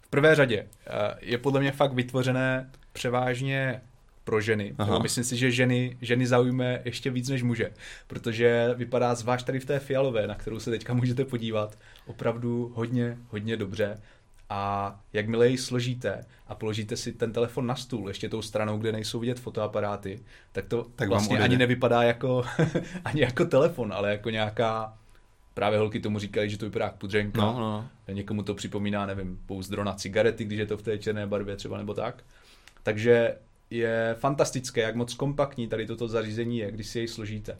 v 0.00 0.08
prvé 0.08 0.34
řadě. 0.34 0.62
Uh, 0.62 1.18
je 1.20 1.38
podle 1.38 1.60
mě 1.60 1.72
fakt 1.72 1.92
vytvořené 1.92 2.70
převážně 2.92 3.80
pro 4.24 4.40
ženy. 4.40 4.74
Aha. 4.78 4.98
Myslím 4.98 5.24
si, 5.24 5.36
že 5.36 5.50
ženy, 5.50 5.96
ženy 6.00 6.26
zaujme 6.26 6.80
ještě 6.84 7.10
víc 7.10 7.28
než 7.28 7.42
muže, 7.42 7.70
protože 8.06 8.74
vypadá 8.74 9.14
zvlášť 9.14 9.46
tady 9.46 9.60
v 9.60 9.64
té 9.64 9.78
fialové, 9.78 10.26
na 10.26 10.34
kterou 10.34 10.60
se 10.60 10.70
teďka 10.70 10.94
můžete 10.94 11.24
podívat, 11.24 11.78
opravdu 12.06 12.72
hodně, 12.74 13.18
hodně 13.28 13.56
dobře. 13.56 14.00
A 14.50 15.00
jakmile 15.12 15.48
ji 15.48 15.58
složíte 15.58 16.24
a 16.48 16.54
položíte 16.54 16.96
si 16.96 17.12
ten 17.12 17.32
telefon 17.32 17.66
na 17.66 17.76
stůl, 17.76 18.08
ještě 18.08 18.28
tou 18.28 18.42
stranou, 18.42 18.78
kde 18.78 18.92
nejsou 18.92 19.20
vidět 19.20 19.40
fotoaparáty, 19.40 20.20
tak 20.52 20.64
to 20.64 20.86
tak 20.96 21.08
vlastně 21.08 21.38
ani 21.38 21.56
nevypadá 21.56 22.02
jako, 22.02 22.44
ani 23.04 23.20
jako 23.20 23.44
telefon, 23.44 23.92
ale 23.92 24.10
jako 24.10 24.30
nějaká 24.30 24.94
právě 25.54 25.78
holky 25.78 26.00
tomu 26.00 26.18
říkají, 26.18 26.50
že 26.50 26.58
to 26.58 26.64
vypadá 26.64 26.84
jako 26.84 26.96
pudřenka. 26.98 27.40
No, 27.40 27.60
no. 27.60 27.88
Někomu 28.14 28.42
to 28.42 28.54
připomíná, 28.54 29.06
nevím, 29.06 29.40
pouzdro 29.46 29.84
na 29.84 29.94
cigarety, 29.94 30.44
když 30.44 30.58
je 30.58 30.66
to 30.66 30.76
v 30.76 30.82
té 30.82 30.98
černé 30.98 31.26
barvě 31.26 31.56
třeba 31.56 31.78
nebo 31.78 31.94
tak. 31.94 32.24
Takže 32.82 33.36
je 33.70 34.16
fantastické, 34.18 34.80
jak 34.80 34.94
moc 34.94 35.14
kompaktní 35.14 35.68
tady 35.68 35.86
toto 35.86 36.08
zařízení 36.08 36.58
je, 36.58 36.70
když 36.70 36.86
si 36.86 36.98
jej 36.98 37.08
složíte. 37.08 37.58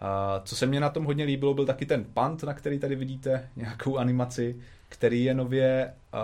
A 0.00 0.40
co 0.44 0.56
se 0.56 0.66
mně 0.66 0.80
na 0.80 0.90
tom 0.90 1.04
hodně 1.04 1.24
líbilo, 1.24 1.54
byl 1.54 1.66
taky 1.66 1.86
ten 1.86 2.04
pant, 2.04 2.42
na 2.42 2.54
který 2.54 2.78
tady 2.78 2.96
vidíte 2.96 3.48
nějakou 3.56 3.96
animaci, 3.96 4.56
který 4.88 5.24
je 5.24 5.34
nově 5.34 5.92
uh, 6.14 6.20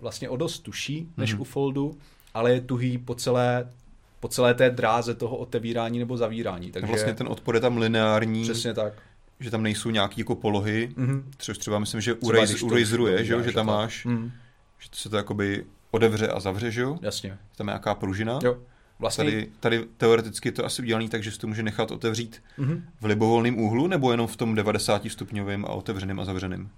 vlastně 0.00 0.28
o 0.28 0.36
dost 0.36 0.58
tuší 0.58 1.08
než 1.16 1.34
mm-hmm. 1.34 1.40
u 1.40 1.44
Foldu, 1.44 1.98
ale 2.34 2.52
je 2.52 2.60
tuhý 2.60 2.98
po 2.98 3.14
celé, 3.14 3.72
po 4.20 4.28
celé 4.28 4.54
té 4.54 4.70
dráze 4.70 5.14
toho 5.14 5.36
otevírání 5.36 5.98
nebo 5.98 6.16
zavírání. 6.16 6.72
Takže 6.72 6.86
vlastně 6.86 7.14
ten 7.14 7.28
odpor 7.28 7.54
je 7.54 7.60
tam 7.60 7.78
lineární. 7.78 8.42
Přesně 8.42 8.74
tak. 8.74 8.92
Že 9.40 9.50
tam 9.50 9.62
nejsou 9.62 9.90
nějaké 9.90 10.20
jako 10.20 10.34
polohy, 10.34 10.88
mm-hmm. 10.96 11.22
což 11.38 11.58
třeba 11.58 11.78
myslím, 11.78 12.00
že 12.00 12.14
u, 12.14 12.30
Razer, 12.30 12.64
u 12.64 12.70
Razeru 12.70 13.06
je, 13.06 13.24
že, 13.24 13.42
že 13.42 13.52
tam 13.52 13.66
máš, 13.66 14.06
mm-hmm. 14.06 14.30
že 14.78 14.88
se 14.92 15.08
to 15.08 15.16
jakoby 15.16 15.64
odevře 15.90 16.28
a 16.28 16.40
zavře, 16.40 16.70
že 16.70 16.80
jo? 16.80 16.98
Jasně. 17.02 17.38
Tam 17.56 17.68
je 17.68 17.70
nějaká 17.70 17.94
pružina. 17.94 18.38
Jo. 18.42 18.58
Vlastně... 18.98 19.24
Tady, 19.24 19.48
tady 19.60 19.84
teoreticky 19.96 20.48
je 20.48 20.52
to 20.52 20.64
asi 20.64 20.82
udělaný 20.82 21.08
tak, 21.08 21.22
že 21.22 21.30
si 21.30 21.38
to 21.38 21.46
může 21.46 21.62
nechat 21.62 21.90
otevřít 21.90 22.42
mm-hmm. 22.58 22.82
v 23.00 23.04
libovolném 23.04 23.58
úhlu, 23.58 23.86
nebo 23.86 24.10
jenom 24.10 24.26
v 24.26 24.36
tom 24.36 24.54
90 24.54 25.02
stupňovém 25.08 25.64
a 25.64 25.68
otevřeným 25.68 26.20
a 26.20 26.24
zavřeným? 26.24 26.70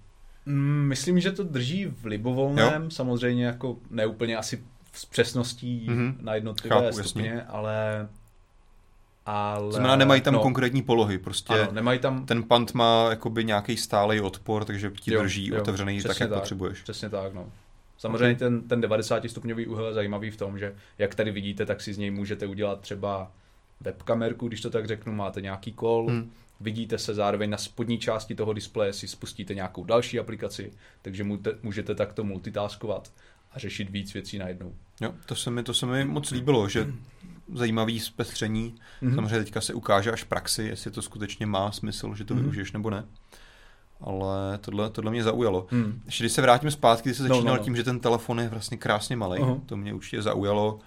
Mm, 0.45 0.85
myslím, 0.87 1.19
že 1.19 1.31
to 1.31 1.43
drží 1.43 1.85
v 1.85 2.05
libovolném, 2.05 2.83
jo? 2.83 2.91
samozřejmě 2.91 3.45
jako 3.45 3.77
neúplně 3.89 4.37
asi 4.37 4.63
s 4.93 5.05
přesností 5.05 5.87
mm-hmm. 5.89 6.15
na 6.19 6.35
jednotlivé 6.35 6.75
Chápu, 6.75 7.03
stupně, 7.03 7.29
jasně. 7.29 7.43
ale 7.43 8.07
ale... 9.25 9.71
Znamená, 9.71 9.95
nemají 9.95 10.21
tam 10.21 10.33
no, 10.33 10.39
konkrétní 10.39 10.81
polohy, 10.81 11.17
prostě 11.17 11.53
ano, 11.53 11.71
nemají 11.71 11.99
tam... 11.99 12.25
ten 12.25 12.43
pant 12.43 12.73
má 12.73 13.07
jakoby 13.09 13.45
nějaký 13.45 13.77
stálý 13.77 14.21
odpor, 14.21 14.65
takže 14.65 14.91
ti 14.99 15.13
jo, 15.13 15.21
drží 15.21 15.47
jo, 15.47 15.61
otevřený 15.61 16.01
tak, 16.01 16.19
jak 16.19 16.29
tak, 16.29 16.39
potřebuješ. 16.39 16.81
Přesně 16.81 17.09
tak, 17.09 17.33
no. 17.33 17.51
Samozřejmě 17.99 18.25
okay. 18.25 18.35
ten, 18.35 18.61
ten 18.61 18.81
90 18.81 19.29
stupňový 19.29 19.67
úhel 19.67 19.87
je 19.87 19.93
zajímavý 19.93 20.31
v 20.31 20.37
tom, 20.37 20.59
že 20.59 20.75
jak 20.97 21.15
tady 21.15 21.31
vidíte, 21.31 21.65
tak 21.65 21.81
si 21.81 21.93
z 21.93 21.97
něj 21.97 22.11
můžete 22.11 22.47
udělat 22.47 22.81
třeba 22.81 23.31
webkamerku, 23.81 24.47
když 24.47 24.61
to 24.61 24.69
tak 24.69 24.87
řeknu, 24.87 25.13
máte 25.13 25.41
nějaký 25.41 25.73
kol, 25.73 26.07
hmm. 26.09 26.31
vidíte 26.59 26.97
se 26.97 27.13
zároveň 27.13 27.49
na 27.49 27.57
spodní 27.57 27.97
části 27.97 28.35
toho 28.35 28.53
displeje, 28.53 28.93
si 28.93 29.07
spustíte 29.07 29.55
nějakou 29.55 29.83
další 29.83 30.19
aplikaci, 30.19 30.71
takže 31.01 31.25
můžete 31.63 31.95
takto 31.95 32.23
multitaskovat 32.23 33.11
a 33.51 33.59
řešit 33.59 33.89
víc 33.89 34.13
věcí 34.13 34.37
najednou. 34.37 34.75
Jo, 35.01 35.13
to 35.25 35.35
se 35.35 35.51
mi, 35.51 35.63
to 35.63 35.73
se 35.73 35.85
mi 35.85 36.05
moc 36.05 36.31
líbilo, 36.31 36.69
že 36.69 36.87
zajímavý 37.53 37.99
zpestření. 37.99 38.75
Mm-hmm. 39.01 39.15
Samozřejmě 39.15 39.39
teďka 39.39 39.61
se 39.61 39.73
ukáže 39.73 40.11
až 40.11 40.23
v 40.23 40.27
praxi, 40.27 40.63
jestli 40.63 40.91
to 40.91 41.01
skutečně 41.01 41.45
má 41.45 41.71
smysl, 41.71 42.15
že 42.15 42.25
to 42.25 42.33
mm-hmm. 42.33 42.39
využiješ 42.41 42.71
nebo 42.71 42.89
ne 42.89 43.05
ale 44.01 44.57
tohle, 44.57 44.89
tohle 44.89 45.11
mě 45.11 45.23
zaujalo. 45.23 45.67
Hmm. 45.69 46.01
Ještě 46.05 46.23
když 46.23 46.33
se 46.33 46.41
vrátím 46.41 46.71
zpátky, 46.71 47.09
když 47.09 47.17
se 47.17 47.23
začínal 47.23 47.43
no, 47.43 47.51
no, 47.51 47.57
no. 47.57 47.63
tím, 47.63 47.75
že 47.75 47.83
ten 47.83 47.99
telefon 47.99 48.39
je 48.39 48.49
vlastně 48.49 48.77
krásně 48.77 49.15
malý, 49.15 49.41
uh-huh. 49.41 49.61
to 49.65 49.77
mě 49.77 49.93
určitě 49.93 50.21
zaujalo. 50.21 50.79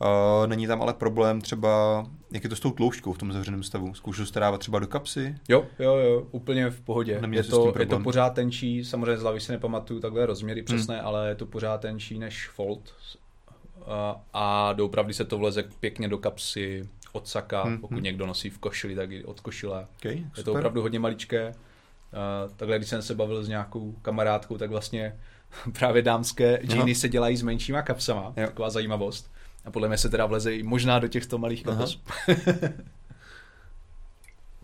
Uh, 0.00 0.46
není 0.46 0.66
tam 0.66 0.82
ale 0.82 0.94
problém 0.94 1.40
třeba, 1.40 2.04
jak 2.32 2.44
je 2.44 2.50
to 2.50 2.56
s 2.56 2.60
tou 2.60 2.70
tloušťkou 2.70 3.12
v 3.12 3.18
tom 3.18 3.32
zavřeném 3.32 3.62
stavu? 3.62 3.94
Zkoušel 3.94 4.26
jste 4.26 4.40
dávat 4.40 4.58
třeba 4.58 4.78
do 4.78 4.86
kapsy? 4.86 5.34
Jo, 5.48 5.66
jo, 5.78 5.94
jo, 5.96 6.26
úplně 6.30 6.70
v 6.70 6.80
pohodě. 6.80 7.20
Je 7.30 7.42
to, 7.42 7.72
je 7.78 7.86
to 7.86 8.00
pořád 8.00 8.30
tenčí, 8.30 8.84
samozřejmě 8.84 9.16
z 9.18 9.22
hlavy 9.22 9.40
si 9.40 9.52
nepamatuju 9.52 10.00
takhle 10.00 10.26
rozměry 10.26 10.60
hmm. 10.60 10.64
přesné, 10.64 10.96
hmm. 10.96 11.06
ale 11.06 11.28
je 11.28 11.34
to 11.34 11.46
pořád 11.46 11.80
tenčí 11.80 12.18
než 12.18 12.48
Fold. 12.48 12.94
Uh, 13.76 13.92
a 14.32 14.72
doopravdy 14.72 15.14
se 15.14 15.24
to 15.24 15.38
vleze 15.38 15.64
pěkně 15.80 16.08
do 16.08 16.18
kapsy 16.18 16.88
od 17.12 17.28
saka, 17.28 17.62
hmm. 17.62 17.78
pokud 17.78 17.94
hmm. 17.94 18.04
někdo 18.04 18.26
nosí 18.26 18.50
v 18.50 18.58
košili, 18.58 18.94
tak 18.94 19.10
i 19.10 19.24
od 19.24 19.40
košile. 19.40 19.86
Okay, 19.96 20.14
je 20.14 20.24
super. 20.34 20.44
to 20.44 20.52
opravdu 20.52 20.82
hodně 20.82 20.98
maličké. 20.98 21.54
Takhle, 22.56 22.78
když 22.78 22.88
jsem 22.88 23.02
se 23.02 23.14
bavil 23.14 23.44
s 23.44 23.48
nějakou 23.48 23.92
kamarádkou, 24.02 24.58
tak 24.58 24.70
vlastně 24.70 25.16
právě 25.78 26.02
dámské 26.02 26.60
džíny 26.64 26.94
se 26.94 27.08
dělají 27.08 27.36
s 27.36 27.42
menšíma 27.42 27.82
kapsama, 27.82 28.32
jo. 28.36 28.46
taková 28.46 28.70
zajímavost. 28.70 29.30
A 29.64 29.70
podle 29.70 29.88
mě 29.88 29.98
se 29.98 30.08
teda 30.08 30.26
vleze 30.26 30.54
i 30.54 30.62
možná 30.62 30.98
do 30.98 31.08
těchto 31.08 31.38
malých 31.38 31.62
kapes. 31.62 31.98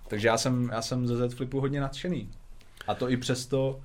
Takže 0.09 0.29
já 0.29 0.39
jsem, 0.39 0.71
já 0.73 0.83
jsem 0.83 1.07
ze 1.07 1.29
Z 1.29 1.35
Flipu 1.35 1.61
hodně 1.61 1.81
nadšený. 1.81 2.31
A 2.87 2.95
to 2.95 3.11
i 3.11 3.17
přesto, 3.17 3.81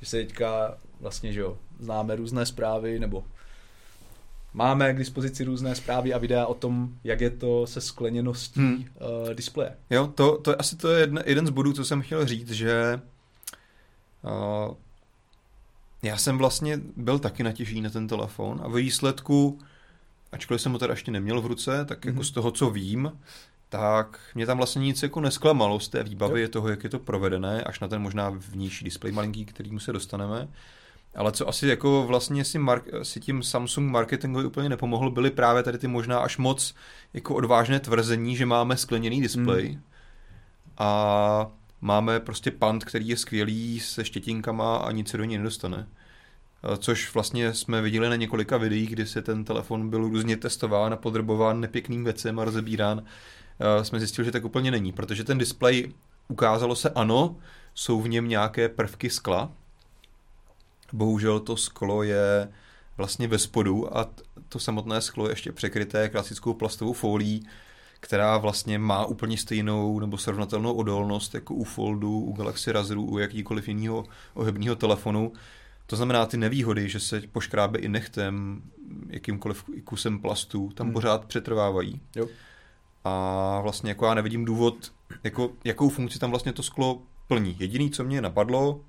že 0.00 0.06
se 0.06 0.16
teďka 0.16 0.78
vlastně, 1.00 1.32
že 1.32 1.40
jo, 1.40 1.58
známe 1.78 2.16
různé 2.16 2.46
zprávy, 2.46 2.98
nebo 2.98 3.24
máme 4.54 4.94
k 4.94 4.98
dispozici 4.98 5.44
různé 5.44 5.74
zprávy 5.74 6.14
a 6.14 6.18
videa 6.18 6.46
o 6.46 6.54
tom, 6.54 6.88
jak 7.04 7.20
je 7.20 7.30
to 7.30 7.66
se 7.66 7.80
skleněností 7.80 8.60
hmm. 8.60 8.74
uh, 8.74 9.34
displeje. 9.34 9.76
Jo, 9.90 10.06
to, 10.06 10.38
to 10.38 10.60
asi 10.60 10.76
to 10.76 10.88
je 10.88 11.00
jedna, 11.00 11.22
jeden 11.26 11.46
z 11.46 11.50
bodů, 11.50 11.72
co 11.72 11.84
jsem 11.84 12.02
chtěl 12.02 12.26
říct, 12.26 12.50
že 12.50 13.00
já 16.02 16.16
jsem 16.16 16.38
vlastně 16.38 16.80
byl 16.96 17.18
taky 17.18 17.42
natěžený 17.42 17.80
na 17.80 17.90
ten 17.90 18.08
telefon 18.08 18.60
a 18.64 18.68
ve 18.68 18.80
výsledku, 18.80 19.58
ačkoliv 20.32 20.60
jsem 20.60 20.72
ho 20.72 20.78
teda 20.78 20.92
ještě 20.92 21.10
neměl 21.10 21.40
v 21.40 21.46
ruce, 21.46 21.84
tak 21.84 22.00
mm-hmm. 22.00 22.06
jako 22.06 22.16
mhm. 22.16 22.24
z 22.24 22.30
toho, 22.30 22.50
co 22.50 22.70
vím, 22.70 23.12
tak 23.68 24.20
mě 24.34 24.46
tam 24.46 24.56
vlastně 24.56 24.80
nic 24.80 25.02
jako 25.02 25.20
nesklamalo 25.20 25.80
z 25.80 25.88
té 25.88 26.02
výbavy, 26.02 26.40
je 26.40 26.48
toho, 26.48 26.68
jak 26.68 26.84
je 26.84 26.90
to 26.90 26.98
provedené, 26.98 27.62
až 27.62 27.80
na 27.80 27.88
ten 27.88 28.02
možná 28.02 28.30
vnější 28.30 28.84
displej 28.84 29.12
malinký, 29.12 29.44
kterýmu 29.44 29.80
se 29.80 29.92
dostaneme 29.92 30.48
Ale 31.14 31.32
co 31.32 31.48
asi 31.48 31.66
jako 31.66 32.04
vlastně 32.06 32.44
si, 32.44 32.58
mark- 32.58 33.02
si 33.02 33.20
tím 33.20 33.42
Samsung 33.42 33.90
marketingově 33.90 34.46
úplně 34.46 34.68
nepomohl, 34.68 35.10
byly 35.10 35.30
právě 35.30 35.62
tady 35.62 35.78
ty 35.78 35.86
možná 35.88 36.18
až 36.18 36.38
moc 36.38 36.74
jako 37.14 37.34
odvážné 37.34 37.80
tvrzení, 37.80 38.36
že 38.36 38.46
máme 38.46 38.76
skleněný 38.76 39.20
displej 39.22 39.68
hmm. 39.68 39.82
a 40.78 41.50
máme 41.82 42.20
prostě 42.20 42.50
pant, 42.50 42.84
který 42.84 43.08
je 43.08 43.16
skvělý 43.16 43.80
se 43.80 44.04
štětinkama 44.04 44.76
a 44.76 44.90
nic 44.92 45.08
se 45.08 45.16
do 45.16 45.24
něj 45.24 45.38
nedostane. 45.38 45.88
Což 46.78 47.14
vlastně 47.14 47.54
jsme 47.54 47.82
viděli 47.82 48.08
na 48.08 48.16
několika 48.16 48.56
videích, 48.56 48.90
kdy 48.90 49.06
se 49.06 49.22
ten 49.22 49.44
telefon 49.44 49.90
byl 49.90 50.08
různě 50.08 50.36
testován 50.36 50.92
a 50.92 50.96
podrobován 50.96 51.60
nepěkným 51.60 52.04
věcem 52.04 52.38
a 52.38 52.44
rozebírán. 52.44 53.02
Jsme 53.82 53.98
zjistili, 53.98 54.24
že 54.24 54.32
tak 54.32 54.44
úplně 54.44 54.70
není, 54.70 54.92
protože 54.92 55.24
ten 55.24 55.38
displej 55.38 55.92
ukázalo 56.28 56.76
se 56.76 56.90
ano, 56.90 57.36
jsou 57.74 58.00
v 58.00 58.08
něm 58.08 58.28
nějaké 58.28 58.68
prvky 58.68 59.10
skla, 59.10 59.52
Bohužel 60.92 61.40
to 61.40 61.56
sklo 61.56 62.02
je 62.02 62.48
vlastně 62.96 63.28
ve 63.28 63.38
spodu 63.38 63.98
a 63.98 64.10
to 64.48 64.58
samotné 64.58 65.00
sklo 65.00 65.26
je 65.26 65.32
ještě 65.32 65.52
překryté 65.52 66.08
klasickou 66.08 66.54
plastovou 66.54 66.92
folií, 66.92 67.46
která 68.02 68.38
vlastně 68.38 68.78
má 68.78 69.06
úplně 69.06 69.38
stejnou 69.38 70.00
nebo 70.00 70.18
srovnatelnou 70.18 70.74
odolnost 70.74 71.34
jako 71.34 71.54
u 71.54 71.64
Foldu, 71.64 72.18
u 72.20 72.32
Galaxy 72.32 72.72
Razeru, 72.72 73.04
u 73.04 73.18
jakýkoliv 73.18 73.68
jiného 73.68 74.04
ohebního 74.34 74.76
telefonu. 74.76 75.32
To 75.86 75.96
znamená, 75.96 76.26
ty 76.26 76.36
nevýhody, 76.36 76.88
že 76.88 77.00
se 77.00 77.22
poškrábe 77.32 77.78
i 77.78 77.88
nechtem, 77.88 78.62
jakýmkoliv 79.08 79.64
kusem 79.84 80.18
plastu, 80.18 80.70
tam 80.74 80.86
hmm. 80.86 80.94
pořád 80.94 81.24
přetrvávají. 81.24 82.00
Jo. 82.16 82.26
A 83.04 83.60
vlastně 83.62 83.90
jako 83.90 84.06
já 84.06 84.14
nevidím 84.14 84.44
důvod, 84.44 84.92
jako, 85.24 85.52
jakou 85.64 85.88
funkci 85.88 86.18
tam 86.18 86.30
vlastně 86.30 86.52
to 86.52 86.62
sklo 86.62 87.02
plní. 87.28 87.56
Jediný, 87.58 87.90
co 87.90 88.04
mě 88.04 88.20
napadlo, 88.20 88.80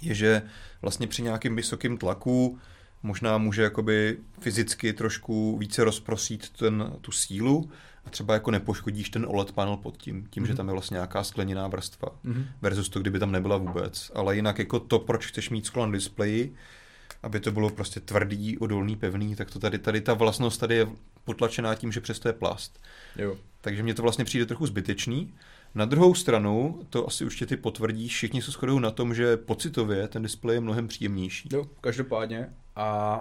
je, 0.00 0.14
že 0.14 0.42
vlastně 0.82 1.06
při 1.06 1.22
nějakém 1.22 1.56
vysokém 1.56 1.96
tlaku 1.96 2.58
možná 3.02 3.38
může 3.38 3.62
jakoby 3.62 4.18
fyzicky 4.40 4.92
trošku 4.92 5.58
více 5.58 5.84
rozprosít 5.84 6.48
ten, 6.48 6.92
tu 7.00 7.12
sílu 7.12 7.70
a 8.06 8.10
třeba 8.10 8.34
jako 8.34 8.50
nepoškodíš 8.50 9.10
ten 9.10 9.26
OLED 9.28 9.52
panel 9.52 9.76
pod 9.76 9.96
tím, 9.96 10.26
tím, 10.30 10.42
mm-hmm. 10.42 10.46
že 10.46 10.52
mhm. 10.52 10.56
tam 10.56 10.68
je 10.68 10.72
vlastně 10.72 10.94
nějaká 10.94 11.24
skleněná 11.24 11.68
vrstva 11.68 12.08
mm-hmm. 12.24 12.44
versus 12.62 12.88
to, 12.88 13.00
kdyby 13.00 13.18
tam 13.18 13.32
nebyla 13.32 13.56
vůbec. 13.56 14.10
Ale 14.14 14.36
jinak 14.36 14.58
jako 14.58 14.80
to, 14.80 14.98
proč 14.98 15.26
chceš 15.26 15.50
mít 15.50 15.66
sklo 15.66 15.86
na 15.86 15.92
displeji, 15.92 16.54
aby 17.22 17.40
to 17.40 17.52
bylo 17.52 17.70
prostě 17.70 18.00
tvrdý, 18.00 18.58
odolný, 18.58 18.96
pevný, 18.96 19.36
tak 19.36 19.50
to 19.50 19.58
tady, 19.58 19.78
tady 19.78 20.00
ta 20.00 20.14
vlastnost 20.14 20.60
tady 20.60 20.74
je 20.74 20.86
potlačená 21.24 21.74
tím, 21.74 21.92
že 21.92 22.00
přesto 22.00 22.28
je 22.28 22.32
plast. 22.32 22.80
Jo. 23.16 23.36
Takže 23.60 23.82
mně 23.82 23.94
to 23.94 24.02
vlastně 24.02 24.24
přijde 24.24 24.46
trochu 24.46 24.66
zbytečný. 24.66 25.34
Na 25.74 25.84
druhou 25.84 26.14
stranu, 26.14 26.82
to 26.90 27.06
asi 27.06 27.24
určitě 27.24 27.46
ty 27.46 27.56
potvrdí, 27.56 28.08
všichni 28.08 28.42
se 28.42 28.50
shodují 28.50 28.80
na 28.80 28.90
tom, 28.90 29.14
že 29.14 29.36
pocitově 29.36 30.08
ten 30.08 30.22
displej 30.22 30.56
je 30.56 30.60
mnohem 30.60 30.88
příjemnější. 30.88 31.48
Jo, 31.52 31.66
každopádně. 31.80 32.48
A 32.76 33.20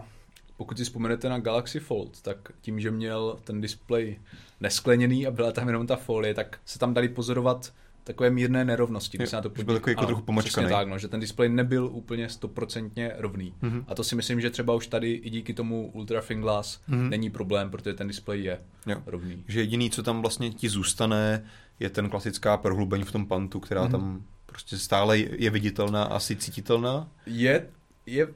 pokud 0.59 0.77
si 0.77 0.83
vzpomenete 0.83 1.29
na 1.29 1.39
Galaxy 1.39 1.79
Fold, 1.79 2.21
tak 2.21 2.51
tím, 2.61 2.79
že 2.79 2.91
měl 2.91 3.39
ten 3.43 3.61
displej 3.61 4.19
neskleněný 4.59 5.27
a 5.27 5.31
byla 5.31 5.51
tam 5.51 5.67
jenom 5.67 5.87
ta 5.87 5.95
folie, 5.95 6.33
tak 6.33 6.59
se 6.65 6.79
tam 6.79 6.93
dali 6.93 7.09
pozorovat 7.09 7.73
takové 8.03 8.29
mírné 8.29 8.65
nerovnosti, 8.65 9.17
když 9.17 9.29
se 9.29 9.35
na 9.35 9.41
to. 9.41 9.49
Byl 9.49 9.73
takový 9.73 9.91
jako 9.91 10.05
trochu 10.05 10.21
pomočkaný. 10.21 10.69
tak, 10.69 10.87
no, 10.87 10.97
že 10.97 11.07
ten 11.07 11.19
displej 11.19 11.49
nebyl 11.49 11.85
úplně 11.85 12.29
stoprocentně 12.29 13.11
rovný. 13.17 13.53
Mm-hmm. 13.61 13.83
A 13.87 13.95
to 13.95 14.03
si 14.03 14.15
myslím, 14.15 14.41
že 14.41 14.49
třeba 14.49 14.73
už 14.73 14.87
tady 14.87 15.11
i 15.11 15.29
díky 15.29 15.53
tomu 15.53 15.91
Ultra 15.93 16.21
Thin 16.21 16.41
Glass 16.41 16.79
mm-hmm. 16.89 17.09
není 17.09 17.29
problém, 17.29 17.69
protože 17.69 17.93
ten 17.93 18.07
displej 18.07 18.43
je 18.43 18.59
jo. 18.85 19.03
rovný. 19.05 19.43
Že 19.47 19.59
jediný, 19.59 19.89
co 19.89 20.03
tam 20.03 20.21
vlastně 20.21 20.49
ti 20.49 20.69
zůstane, 20.69 21.45
je 21.79 21.89
ten 21.89 22.09
klasická 22.09 22.57
prohlubeň 22.57 23.03
v 23.03 23.11
tom 23.11 23.25
pantu, 23.25 23.59
která 23.59 23.87
mm-hmm. 23.87 23.91
tam 23.91 24.23
prostě 24.45 24.77
stále 24.77 25.17
je 25.17 25.49
viditelná, 25.49 26.03
asi 26.03 26.35
cítitelná. 26.35 27.09
Je, 27.25 27.67
je 28.05 28.27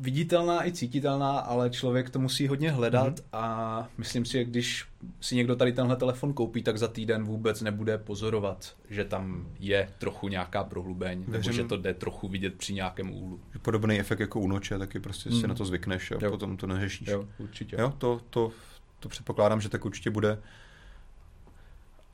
viditelná 0.00 0.66
i 0.66 0.72
cítitelná, 0.72 1.38
ale 1.38 1.70
člověk 1.70 2.10
to 2.10 2.18
musí 2.18 2.48
hodně 2.48 2.70
hledat 2.70 3.20
mm-hmm. 3.20 3.24
a 3.32 3.88
myslím 3.98 4.24
si, 4.24 4.32
že 4.32 4.44
když 4.44 4.84
si 5.20 5.36
někdo 5.36 5.56
tady 5.56 5.72
tenhle 5.72 5.96
telefon 5.96 6.32
koupí, 6.32 6.62
tak 6.62 6.78
za 6.78 6.88
týden 6.88 7.24
vůbec 7.24 7.62
nebude 7.62 7.98
pozorovat, 7.98 8.76
že 8.90 9.04
tam 9.04 9.46
je 9.58 9.88
trochu 9.98 10.28
nějaká 10.28 10.64
prohlubeň, 10.64 11.18
Věřím, 11.18 11.32
nebo 11.32 11.52
že 11.52 11.64
to 11.64 11.76
jde 11.76 11.94
trochu 11.94 12.28
vidět 12.28 12.54
při 12.54 12.74
nějakém 12.74 13.10
úhlu. 13.10 13.40
Podobný 13.62 14.00
efekt 14.00 14.20
jako 14.20 14.40
u 14.40 14.48
noče, 14.48 14.78
taky 14.78 15.00
prostě 15.00 15.30
mm. 15.30 15.40
si 15.40 15.46
na 15.46 15.54
to 15.54 15.64
zvykneš 15.64 16.10
a 16.10 16.18
jo. 16.22 16.30
potom 16.30 16.56
to 16.56 16.66
neřešíš. 16.66 17.08
Jo, 17.08 17.28
určitě. 17.38 17.76
Jo, 17.78 17.92
to, 17.98 18.20
to, 18.30 18.52
to 19.00 19.08
předpokládám, 19.08 19.60
že 19.60 19.68
tak 19.68 19.84
určitě 19.84 20.10
bude. 20.10 20.38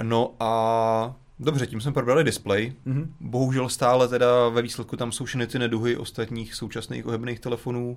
No 0.03 0.35
a 0.41 1.17
Dobře, 1.39 1.67
tím 1.67 1.81
jsme 1.81 1.93
probrali 1.93 2.25
display. 2.25 2.73
Mm-hmm. 2.87 3.07
Bohužel 3.21 3.69
stále 3.69 4.09
teda 4.09 4.49
ve 4.49 4.63
výsledku 4.63 4.97
tam 4.97 5.13
jsou 5.13 5.25
všechny 5.25 5.47
ty 5.47 5.59
neduhy 5.59 5.97
ostatních 5.97 6.55
současných 6.55 7.07
ohebných 7.07 7.41
telefonů. 7.41 7.97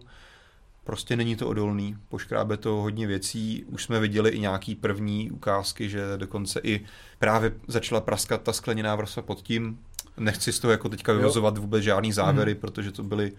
Prostě 0.84 1.16
není 1.16 1.36
to 1.36 1.48
odolný, 1.48 1.98
poškrábe 2.10 2.58
to 2.58 2.70
hodně 2.70 3.08
věcí. 3.08 3.64
Už 3.68 3.84
jsme 3.84 4.00
viděli 4.00 4.30
i 4.30 4.40
nějaký 4.40 4.76
první 4.76 5.32
ukázky, 5.32 5.90
že 5.90 6.04
dokonce 6.18 6.60
i 6.64 6.86
právě 7.20 7.52
začala 7.68 8.02
praskat 8.02 8.42
ta 8.42 8.54
skleněná 8.54 8.96
vrstva 8.96 9.24
pod 9.24 9.42
tím. 9.42 9.80
Nechci 10.18 10.54
z 10.54 10.60
toho 10.60 10.72
jako 10.72 10.90
teďka 10.90 11.14
vyvozovat 11.14 11.58
vůbec 11.58 11.84
žádný 11.84 12.12
závěry, 12.12 12.54
mm. 12.54 12.60
protože 12.60 12.92
to 12.92 13.04
byly 13.04 13.32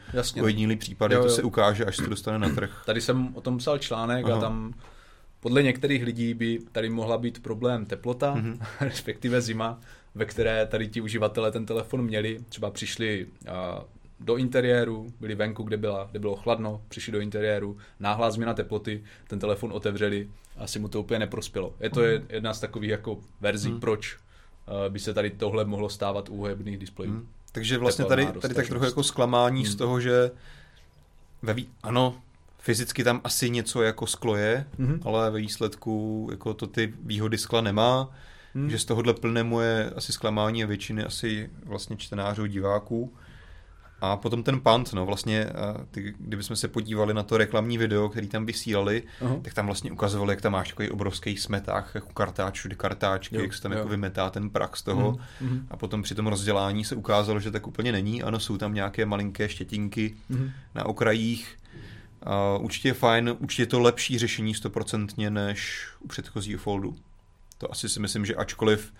ojedinělý 0.42 0.76
případy, 0.76 1.14
jo, 1.14 1.20
jo. 1.20 1.26
to 1.26 1.34
se 1.34 1.42
ukáže, 1.42 1.84
až 1.84 1.96
se 1.96 2.02
to 2.02 2.10
dostane 2.10 2.38
na 2.38 2.48
trh. 2.48 2.82
Tady 2.86 3.00
jsem 3.00 3.30
o 3.34 3.40
tom 3.40 3.58
psal 3.58 3.78
článek 3.78 4.26
Aha. 4.26 4.36
a 4.36 4.40
tam 4.40 4.74
podle 5.40 5.62
některých 5.62 6.04
lidí 6.04 6.34
by 6.34 6.58
tady 6.72 6.90
mohla 6.90 7.18
být 7.18 7.42
problém 7.42 7.86
teplota, 7.86 8.34
mm-hmm. 8.34 8.66
respektive 8.80 9.40
zima, 9.40 9.80
ve 10.14 10.24
které 10.24 10.66
tady 10.66 10.88
ti 10.88 11.00
uživatelé 11.00 11.52
ten 11.52 11.66
telefon 11.66 12.02
měli. 12.02 12.38
Třeba 12.48 12.70
přišli 12.70 13.26
do 14.20 14.36
interiéru, 14.36 15.12
byli 15.20 15.34
venku, 15.34 15.62
kde, 15.62 15.76
byla, 15.76 16.08
kde 16.10 16.18
bylo 16.18 16.36
chladno, 16.36 16.82
přišli 16.88 17.12
do 17.12 17.20
interiéru, 17.20 17.78
náhlá 18.00 18.30
změna 18.30 18.54
teploty, 18.54 19.04
ten 19.28 19.38
telefon 19.38 19.72
otevřeli, 19.72 20.28
asi 20.56 20.78
mu 20.78 20.88
to 20.88 21.00
úplně 21.00 21.18
neprospělo. 21.18 21.74
Je 21.80 21.90
to 21.90 22.00
mm. 22.00 22.26
jedna 22.28 22.54
z 22.54 22.60
takových 22.60 22.90
jako 22.90 23.18
verzí, 23.40 23.72
mm. 23.72 23.80
proč 23.80 24.16
by 24.88 24.98
se 24.98 25.14
tady 25.14 25.30
tohle 25.30 25.64
mohlo 25.64 25.88
stávat 25.88 26.28
u 26.28 26.34
uhebných 26.34 26.78
displejů. 26.78 27.12
Mm. 27.12 27.28
Takže 27.52 27.78
vlastně 27.78 28.04
tady, 28.04 28.26
tady 28.26 28.54
tak 28.54 28.68
trochu 28.68 28.84
jako 28.84 29.02
zklamání 29.02 29.60
mm. 29.60 29.66
z 29.66 29.74
toho, 29.74 30.00
že 30.00 30.30
ve 31.42 31.54
vý... 31.54 31.68
ano, 31.82 32.22
fyzicky 32.60 33.04
tam 33.04 33.20
asi 33.24 33.50
něco 33.50 33.82
jako 33.82 34.06
sklo 34.06 34.36
je, 34.36 34.66
mm-hmm. 34.78 35.00
ale 35.04 35.30
ve 35.30 35.38
výsledku 35.38 36.28
jako 36.30 36.54
to 36.54 36.66
ty 36.66 36.94
výhody 37.02 37.38
skla 37.38 37.60
nemá, 37.60 38.10
mm. 38.54 38.70
že 38.70 38.78
z 38.78 38.84
tohohle 38.84 39.14
plnému 39.14 39.60
je 39.60 39.90
asi 39.96 40.12
zklamání 40.12 40.64
a 40.64 40.66
většiny 40.66 41.04
asi 41.04 41.50
vlastně 41.64 41.96
čtenářů, 41.96 42.46
diváků. 42.46 43.14
A 44.02 44.16
potom 44.16 44.42
ten 44.42 44.60
pant, 44.60 44.92
no 44.92 45.06
vlastně, 45.06 45.46
ty, 45.90 46.14
kdybychom 46.18 46.56
se 46.56 46.68
podívali 46.68 47.14
na 47.14 47.22
to 47.22 47.36
reklamní 47.36 47.78
video, 47.78 48.08
který 48.08 48.28
tam 48.28 48.46
vysílali, 48.46 49.02
uh-huh. 49.20 49.42
tak 49.42 49.54
tam 49.54 49.66
vlastně 49.66 49.92
ukazovali, 49.92 50.32
jak 50.32 50.40
tam 50.40 50.52
máš 50.52 50.68
takový 50.68 50.90
obrovský 50.90 51.36
smetách, 51.36 51.94
jako 51.94 52.12
kartáč, 52.12 52.54
všude 52.58 52.74
kartáčky, 52.74 53.36
jo, 53.36 53.42
jak 53.42 53.54
se 53.54 53.62
tam 53.62 53.72
jo. 53.72 53.78
jako 53.78 53.88
vymetá 53.88 54.30
ten 54.30 54.50
prach 54.50 54.76
z 54.76 54.82
toho. 54.82 55.12
Uh-huh. 55.12 55.62
A 55.70 55.76
potom 55.76 56.02
při 56.02 56.14
tom 56.14 56.26
rozdělání 56.26 56.84
se 56.84 56.96
ukázalo, 56.96 57.40
že 57.40 57.50
tak 57.50 57.66
úplně 57.66 57.92
není. 57.92 58.22
Ano, 58.22 58.40
jsou 58.40 58.58
tam 58.58 58.74
nějaké 58.74 59.06
malinké 59.06 59.48
štětinky 59.48 60.14
uh-huh. 60.30 60.50
na 60.74 60.86
okrajích, 60.86 61.56
Uh, 62.26 62.64
určitě 62.64 62.88
je 62.88 62.94
fajn, 62.94 63.36
určitě 63.38 63.62
je 63.62 63.66
to 63.66 63.80
lepší 63.80 64.18
řešení 64.18 64.54
stoprocentně 64.54 65.30
než 65.30 65.86
u 66.00 66.08
předchozího 66.08 66.58
foldu. 66.58 66.96
To 67.58 67.72
asi 67.72 67.88
si 67.88 68.00
myslím, 68.00 68.26
že 68.26 68.34
ačkoliv 68.34 68.92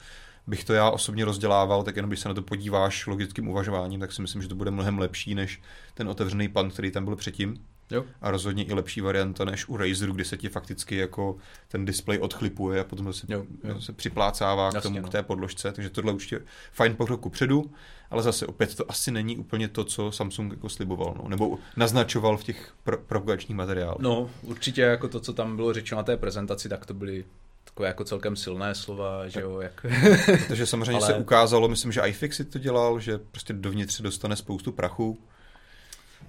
bych 0.46 0.64
to 0.64 0.72
já 0.72 0.90
osobně 0.90 1.24
rozdělával, 1.24 1.82
tak 1.82 1.96
jenom 1.96 2.08
když 2.10 2.20
se 2.20 2.28
na 2.28 2.34
to 2.34 2.42
podíváš 2.42 3.06
logickým 3.06 3.48
uvažováním, 3.48 4.00
tak 4.00 4.12
si 4.12 4.22
myslím, 4.22 4.42
že 4.42 4.48
to 4.48 4.54
bude 4.54 4.70
mnohem 4.70 4.98
lepší 4.98 5.34
než 5.34 5.60
ten 5.94 6.08
otevřený 6.08 6.48
pan, 6.48 6.70
který 6.70 6.90
tam 6.90 7.04
byl 7.04 7.16
předtím. 7.16 7.64
Jo. 7.90 8.04
A 8.20 8.30
rozhodně 8.30 8.64
i 8.64 8.72
lepší 8.72 9.00
varianta 9.00 9.44
než 9.44 9.68
u 9.68 9.76
Razeru, 9.76 10.12
kdy 10.12 10.24
se 10.24 10.36
ti 10.36 10.48
fakticky 10.48 10.96
jako 10.96 11.36
ten 11.68 11.84
displej 11.84 12.18
odchlipuje 12.18 12.80
a 12.80 12.84
potom 12.84 13.12
se, 13.12 13.26
jo, 13.28 13.44
jo. 13.64 13.80
se 13.80 13.92
připlácává 13.92 14.64
Jasně, 14.64 14.80
k 14.80 14.82
tomu, 14.82 15.00
no. 15.00 15.08
k 15.08 15.12
té 15.12 15.22
podložce. 15.22 15.72
Takže 15.72 15.90
tohle 15.90 16.12
určitě 16.12 16.40
fajn 16.72 16.96
pokrok 16.96 17.32
předu, 17.32 17.70
ale 18.10 18.22
zase 18.22 18.46
opět 18.46 18.74
to 18.74 18.90
asi 18.90 19.10
není 19.10 19.36
úplně 19.36 19.68
to, 19.68 19.84
co 19.84 20.12
Samsung 20.12 20.52
jako 20.52 20.68
sliboval, 20.68 21.14
no, 21.22 21.28
nebo 21.28 21.58
naznačoval 21.76 22.36
v 22.36 22.44
těch 22.44 22.72
pro- 22.84 22.98
propagačních 22.98 23.56
materiálech. 23.56 23.98
No, 24.00 24.30
určitě 24.42 24.82
jako 24.82 25.08
to, 25.08 25.20
co 25.20 25.32
tam 25.32 25.56
bylo 25.56 25.72
řečeno 25.72 25.98
na 25.98 26.02
té 26.02 26.16
prezentaci, 26.16 26.68
tak 26.68 26.86
to 26.86 26.94
byly 26.94 27.24
takové 27.64 27.88
jako 27.88 28.04
celkem 28.04 28.36
silné 28.36 28.74
slova, 28.74 29.28
že 29.28 29.40
jo, 29.40 29.60
jak... 29.60 29.86
Protože 30.46 30.66
samozřejmě 30.66 30.92
Ale... 30.96 31.06
se 31.06 31.14
ukázalo, 31.14 31.68
myslím, 31.68 31.92
že 31.92 32.00
iFixit 32.00 32.50
to 32.50 32.58
dělal, 32.58 33.00
že 33.00 33.18
prostě 33.18 33.52
dovnitř 33.52 33.94
se 33.94 34.02
dostane 34.02 34.36
spoustu 34.36 34.72
prachu, 34.72 35.18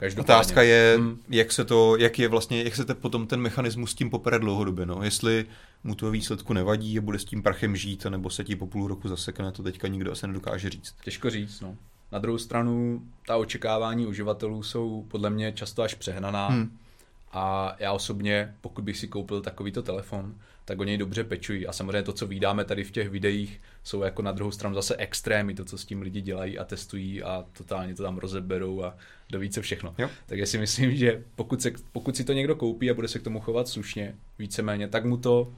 Každopádně. 0.01 0.35
Otázka 0.35 0.61
je, 0.61 0.95
hmm. 0.97 1.19
jak 1.29 1.51
se 1.51 1.65
to, 1.65 1.97
jak 1.97 2.19
je 2.19 2.27
vlastně, 2.27 2.63
jak 2.63 2.75
se 2.75 2.85
te 2.85 2.95
potom 2.95 3.27
ten 3.27 3.41
mechanismus 3.41 3.91
s 3.91 3.93
tím 3.93 4.09
popere 4.09 4.39
dlouhodobě, 4.39 4.85
no. 4.85 5.03
Jestli 5.03 5.45
mu 5.83 5.95
to 5.95 6.11
výsledku 6.11 6.53
nevadí 6.53 6.97
a 6.97 7.01
bude 7.01 7.19
s 7.19 7.25
tím 7.25 7.43
prachem 7.43 7.75
žít, 7.75 8.05
nebo 8.09 8.29
se 8.29 8.43
ti 8.43 8.55
po 8.55 8.67
půl 8.67 8.87
roku 8.87 9.07
zasekne, 9.07 9.51
to 9.51 9.63
teďka 9.63 9.87
nikdo 9.87 10.11
asi 10.11 10.27
nedokáže 10.27 10.69
říct. 10.69 10.95
Těžko 11.03 11.29
říct, 11.29 11.61
no. 11.61 11.77
Na 12.11 12.19
druhou 12.19 12.37
stranu, 12.37 13.01
ta 13.27 13.37
očekávání 13.37 14.07
uživatelů 14.07 14.63
jsou 14.63 15.05
podle 15.07 15.29
mě 15.29 15.51
často 15.51 15.83
až 15.83 15.93
přehnaná. 15.93 16.47
Hmm. 16.47 16.77
A 17.33 17.75
já 17.79 17.93
osobně, 17.93 18.55
pokud 18.61 18.83
bych 18.83 18.97
si 18.97 19.07
koupil 19.07 19.41
takovýto 19.41 19.81
telefon, 19.81 20.35
tak 20.65 20.79
o 20.79 20.83
něj 20.83 20.97
dobře 20.97 21.23
pečují. 21.23 21.67
A 21.67 21.73
samozřejmě 21.73 22.03
to, 22.03 22.13
co 22.13 22.27
vydáme 22.27 22.65
tady 22.65 22.83
v 22.83 22.91
těch 22.91 23.09
videích, 23.09 23.61
jsou 23.83 24.01
jako 24.01 24.21
na 24.21 24.31
druhou 24.31 24.51
stranu 24.51 24.75
zase 24.75 24.95
extrémy, 24.95 25.53
to, 25.53 25.65
co 25.65 25.77
s 25.77 25.85
tím 25.85 26.01
lidi 26.01 26.21
dělají 26.21 26.59
a 26.59 26.63
testují 26.65 27.23
a 27.23 27.45
totálně 27.57 27.95
to 27.95 28.03
tam 28.03 28.17
rozeberou 28.17 28.83
a 28.83 28.97
do 29.29 29.39
více 29.39 29.61
všechno. 29.61 29.95
Jo. 29.97 30.09
Takže 30.25 30.45
si 30.45 30.57
myslím, 30.57 30.95
že 30.95 31.23
pokud, 31.35 31.61
se, 31.61 31.71
pokud 31.91 32.15
si 32.15 32.23
to 32.23 32.33
někdo 32.33 32.55
koupí 32.55 32.91
a 32.91 32.93
bude 32.93 33.07
se 33.07 33.19
k 33.19 33.23
tomu 33.23 33.39
chovat 33.39 33.67
slušně, 33.67 34.15
víceméně, 34.39 34.87
tak 34.87 35.05
mu 35.05 35.17
to 35.17 35.53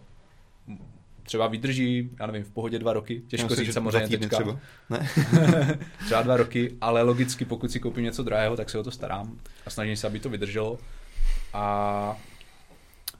třeba 1.23 1.47
vydrží, 1.47 2.09
já 2.19 2.27
nevím, 2.27 2.43
v 2.43 2.51
pohodě 2.51 2.79
dva 2.79 2.93
roky, 2.93 3.21
těžko 3.27 3.47
Myslím, 3.47 3.57
říct 3.57 3.65
že 3.65 3.73
samozřejmě 3.73 4.17
teďka. 4.17 4.35
třeba. 4.35 4.59
Ne? 4.89 5.09
třeba 6.05 6.21
dva 6.21 6.37
roky, 6.37 6.77
ale 6.81 7.01
logicky, 7.01 7.45
pokud 7.45 7.71
si 7.71 7.79
koupím 7.79 8.03
něco 8.03 8.23
drahého, 8.23 8.57
tak 8.57 8.69
se 8.69 8.79
o 8.79 8.83
to 8.83 8.91
starám 8.91 9.39
a 9.65 9.69
snažím 9.69 9.95
se, 9.95 10.07
aby 10.07 10.19
to 10.19 10.29
vydrželo. 10.29 10.79
A, 11.53 12.15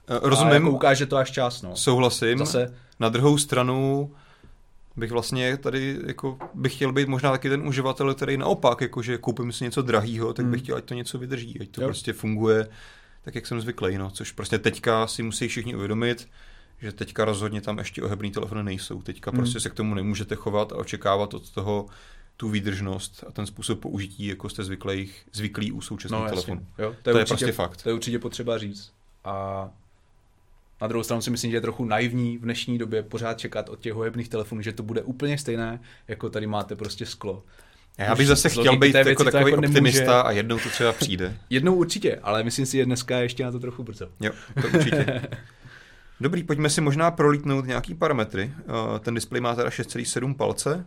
Eh, 0.08 0.14
a 0.16 0.28
Rozumím, 0.28 0.52
jako 0.54 0.70
ukáže 0.70 1.06
to 1.06 1.16
až 1.16 1.30
čas, 1.30 1.62
no. 1.62 1.76
souhlasím. 1.76 2.38
Zase, 2.38 2.74
Na 3.00 3.08
druhou 3.08 3.38
stranu 3.38 4.10
bych 4.96 5.10
vlastně 5.10 5.56
tady 5.56 5.98
jako 6.06 6.38
bych 6.54 6.74
chtěl 6.74 6.92
být 6.92 7.08
možná 7.08 7.30
taky 7.30 7.48
ten 7.48 7.68
uživatel, 7.68 8.14
který 8.14 8.36
naopak, 8.36 8.80
jakože 8.80 9.18
koupím 9.18 9.52
si 9.52 9.64
něco 9.64 9.82
drahýho, 9.82 10.32
tak 10.32 10.46
bych 10.46 10.58
Hmm. 10.60 10.64
chtěl, 10.64 10.76
ať 10.76 10.84
to 10.84 10.94
něco 10.94 11.18
vydrží, 11.18 11.60
ať 11.60 11.68
to 11.68 11.80
Jo. 11.82 11.86
prostě 11.88 12.12
funguje 12.12 12.68
tak, 13.24 13.34
jak 13.34 13.46
jsem 13.46 13.60
zvyklý, 13.60 13.98
no, 13.98 14.10
což 14.10 14.32
prostě 14.32 14.58
teďka 14.58 15.06
si 15.06 15.22
musí 15.22 15.48
všichni 15.48 15.74
uvědomit, 15.76 16.28
že 16.80 16.92
teďka 16.92 17.24
rozhodně 17.24 17.60
tam 17.60 17.78
ještě 17.78 18.02
ohebný 18.02 18.30
telefony 18.30 18.62
nejsou. 18.62 19.02
Teďka 19.02 19.30
Hmm. 19.30 19.38
prostě 19.40 19.60
se 19.60 19.70
k 19.70 19.74
tomu 19.74 19.94
nemůžete 19.94 20.34
chovat 20.34 20.72
a 20.72 20.76
očekávat 20.76 21.34
od 21.34 21.50
toho 21.50 21.86
tu 22.36 22.48
výdržnost 22.48 23.24
a 23.28 23.32
ten 23.32 23.46
způsob 23.46 23.80
použití, 23.80 24.26
jako 24.26 24.48
jste 24.48 24.64
zvyklých, 24.64 25.26
zvyklí 25.32 25.72
u 25.72 25.80
současných 25.80 26.20
no 26.22 26.28
telefonů. 26.28 26.66
jo, 26.78 26.94
To 27.02 27.10
je 27.10 27.14
určitě, 27.14 27.28
prostě 27.28 27.52
fakt. 27.52 27.82
To 27.82 27.88
je 27.88 27.94
určitě 27.94 28.18
potřeba 28.18 28.58
říct. 28.58 28.92
A 29.24 29.68
na 30.80 30.86
druhou 30.86 31.02
stranu 31.02 31.22
si 31.22 31.30
myslím, 31.30 31.50
že 31.50 31.56
je 31.56 31.60
trochu 31.60 31.84
naivní 31.84 32.38
v 32.38 32.40
dnešní 32.40 32.78
době 32.78 33.02
pořád 33.02 33.38
čekat 33.38 33.68
od 33.68 33.80
těch 33.80 33.92
hojebných 33.92 34.28
telefonů, 34.28 34.62
že 34.62 34.72
to 34.72 34.82
bude 34.82 35.02
úplně 35.02 35.38
stejné, 35.38 35.80
jako 36.08 36.30
tady 36.30 36.46
máte 36.46 36.76
prostě 36.76 37.06
sklo. 37.06 37.42
Já 37.98 38.14
bych 38.14 38.26
zase 38.26 38.48
chtěl 38.48 38.76
být 38.78 38.94
jako 38.94 39.24
to 39.24 39.30
takový 39.30 39.50
jako 39.50 39.60
nemůže- 39.60 39.78
optimista 39.80 40.20
a 40.20 40.30
jednou 40.30 40.58
to 40.58 40.68
třeba 40.68 40.92
přijde. 40.92 41.36
Jednou 41.50 41.74
určitě, 41.74 42.20
ale 42.22 42.42
myslím 42.42 42.66
si, 42.66 42.76
že 42.76 42.84
dneska 42.84 43.16
je 43.16 43.24
ještě 43.24 43.44
na 43.44 43.52
to 43.52 43.60
trochu 43.60 43.82
brzo. 43.82 44.08
Jo, 44.20 44.32
to 44.62 44.78
určitě. 44.78 45.22
Dobrý, 46.20 46.42
pojďme 46.42 46.70
si 46.70 46.80
možná 46.80 47.10
prolítnout 47.10 47.66
nějaký 47.66 47.94
parametry. 47.94 48.52
Uh, 48.66 48.98
Ten 48.98 49.14
displej 49.14 49.40
má 49.40 49.54
teda 49.54 49.68
6,7 49.68 50.34
palce. 50.34 50.84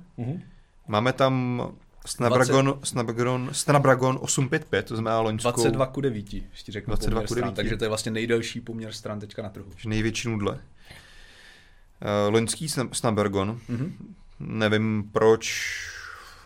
Máme 0.88 1.14
tam 1.14 1.62
Snapdragon, 2.06 2.80
Snapdragon, 2.84 3.50
Snapdragon 3.52 4.18
855, 4.22 4.84
to 4.86 4.96
znamená 4.96 5.20
loňskou 5.22 5.52
22 5.52 5.86
ku 5.86 6.02
9, 6.02 6.34
ještě 6.34 6.72
řeknu 6.72 6.92
22 6.92 7.16
poměr 7.22 7.28
ku 7.28 7.34
stran, 7.34 7.44
9. 7.50 7.56
takže 7.56 7.78
to 7.78 7.84
je 7.84 7.88
vlastně 7.88 8.12
nejdelší 8.12 8.62
poměr 8.62 8.92
stran 8.94 9.20
teďka 9.20 9.42
na 9.42 9.50
trhu. 9.50 9.66
největší 9.86 10.28
nudle. 10.28 10.52
Uh, 10.54 12.34
loňský 12.34 12.68
Snap- 12.68 12.90
Snapdragon, 12.94 13.60
Mhm. 13.70 14.16
nevím 14.40 15.10
proč, 15.12 15.72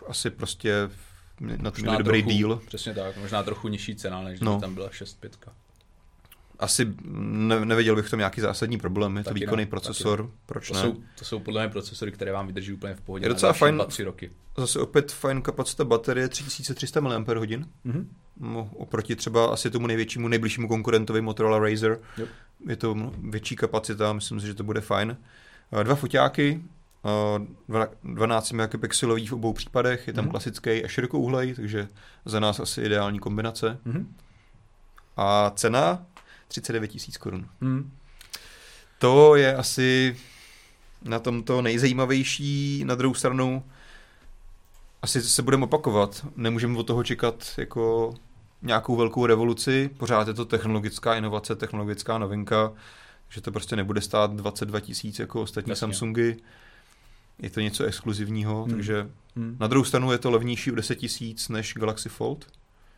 asi 0.08 0.30
prostě 0.30 0.74
na 1.56 1.70
to 1.70 1.80
měli 1.80 1.98
dobrý 1.98 2.22
deal. 2.22 2.60
Přesně 2.66 2.94
tak, 2.94 3.16
možná 3.16 3.42
trochu 3.42 3.68
nižší 3.68 3.96
cena, 3.96 4.22
než 4.22 4.40
no. 4.40 4.60
tam 4.60 4.74
byla 4.74 4.88
6.5. 4.88 5.52
Asi 6.58 6.94
ne, 7.14 7.64
neviděl 7.64 7.96
bych 7.96 8.06
v 8.06 8.10
tom 8.10 8.18
nějaký 8.18 8.40
zásadní 8.40 8.78
problém, 8.78 9.16
je 9.16 9.24
to 9.24 9.30
ne, 9.30 9.34
výkonný 9.34 9.62
taky 9.64 9.70
procesor, 9.70 10.30
proč 10.46 10.68
To 10.68 10.74
ne? 10.74 10.80
jsou, 10.80 10.96
to 11.18 11.24
jsou 11.24 11.38
podle 11.38 11.62
mě 11.62 11.70
procesory, 11.72 12.12
které 12.12 12.32
vám 12.32 12.46
vydrží 12.46 12.72
úplně 12.72 12.94
v 12.94 13.00
pohodě 13.00 13.24
Je 13.24 13.28
docela 13.28 13.52
fajn. 13.52 13.78
2-3 13.78 14.04
roky. 14.04 14.30
Zase 14.56 14.78
opět 14.80 15.12
fajn 15.12 15.42
kapacita 15.42 15.84
baterie 15.84 16.28
3300 16.28 17.00
mAh. 17.00 17.12
Mhm. 17.84 18.08
No, 18.40 18.70
oproti 18.76 19.16
třeba 19.16 19.46
asi 19.52 19.70
tomu 19.70 19.86
největšímu, 19.86 20.28
nejbližšímu 20.28 20.68
konkurentovi 20.68 21.20
Motorola 21.20 21.58
Razer. 21.58 21.98
Jo. 22.18 22.26
Je 22.68 22.76
to 22.76 23.12
větší 23.30 23.56
kapacita, 23.56 24.12
myslím 24.12 24.40
si, 24.40 24.46
že 24.46 24.54
to 24.54 24.64
bude 24.64 24.80
fajn. 24.80 25.16
Eh, 25.80 25.84
Dva 25.84 25.94
foťáky, 25.94 26.62
eh, 27.04 27.46
dva- 27.68 27.88
12 28.04 28.52
megapixelový 28.52 29.26
v 29.26 29.32
obou 29.32 29.52
případech, 29.52 30.06
je 30.06 30.12
tam 30.12 30.24
Mhm. 30.24 30.30
klasický 30.30 30.84
a 30.84 30.88
širokouhlej, 30.88 31.54
takže 31.54 31.88
za 32.24 32.40
nás 32.40 32.60
asi 32.60 32.82
ideální 32.82 33.18
kombinace. 33.18 33.78
Mhm. 33.84 34.14
A 35.16 35.52
cena 35.56 36.06
39 36.52 36.88
tisíc 36.88 37.16
korun. 37.16 37.48
Mhm. 37.60 37.90
To 38.98 39.36
je 39.36 39.56
asi 39.56 40.16
na 41.02 41.18
tomto 41.18 41.62
nejzajímavější. 41.62 42.84
Na 42.84 42.94
druhou 42.94 43.14
stranu 43.14 43.64
asi 45.02 45.22
se 45.22 45.42
budeme 45.42 45.64
opakovat. 45.64 46.26
Nemůžeme 46.36 46.78
od 46.78 46.86
toho 46.86 47.04
čekat 47.04 47.50
jako 47.56 48.14
nějakou 48.62 48.96
velkou 48.96 49.26
revoluci. 49.26 49.90
Pořád 49.96 50.28
je 50.28 50.34
to 50.34 50.44
technologická 50.44 51.14
inovace, 51.14 51.56
technologická 51.56 52.18
novinka, 52.18 52.72
že 53.28 53.40
to 53.40 53.52
prostě 53.52 53.76
nebude 53.76 54.00
stát 54.00 54.32
22 54.34 54.80
tisíc 54.80 55.18
jako 55.18 55.42
ostatní 55.42 55.70
Jasně. 55.70 55.80
Samsungy. 55.80 56.36
Je 57.38 57.50
to 57.50 57.60
něco 57.60 57.84
exkluzivního, 57.84 58.62
Hmm. 58.64 58.74
takže 58.74 59.10
Mhm. 59.36 59.56
na 59.60 59.66
druhou 59.66 59.84
stranu 59.84 60.12
je 60.12 60.18
to 60.18 60.30
levnější 60.30 60.72
o 60.72 60.74
10 60.74 60.94
tisíc 60.94 61.48
než 61.48 61.74
Galaxy 61.74 62.08
Fold. 62.08 62.46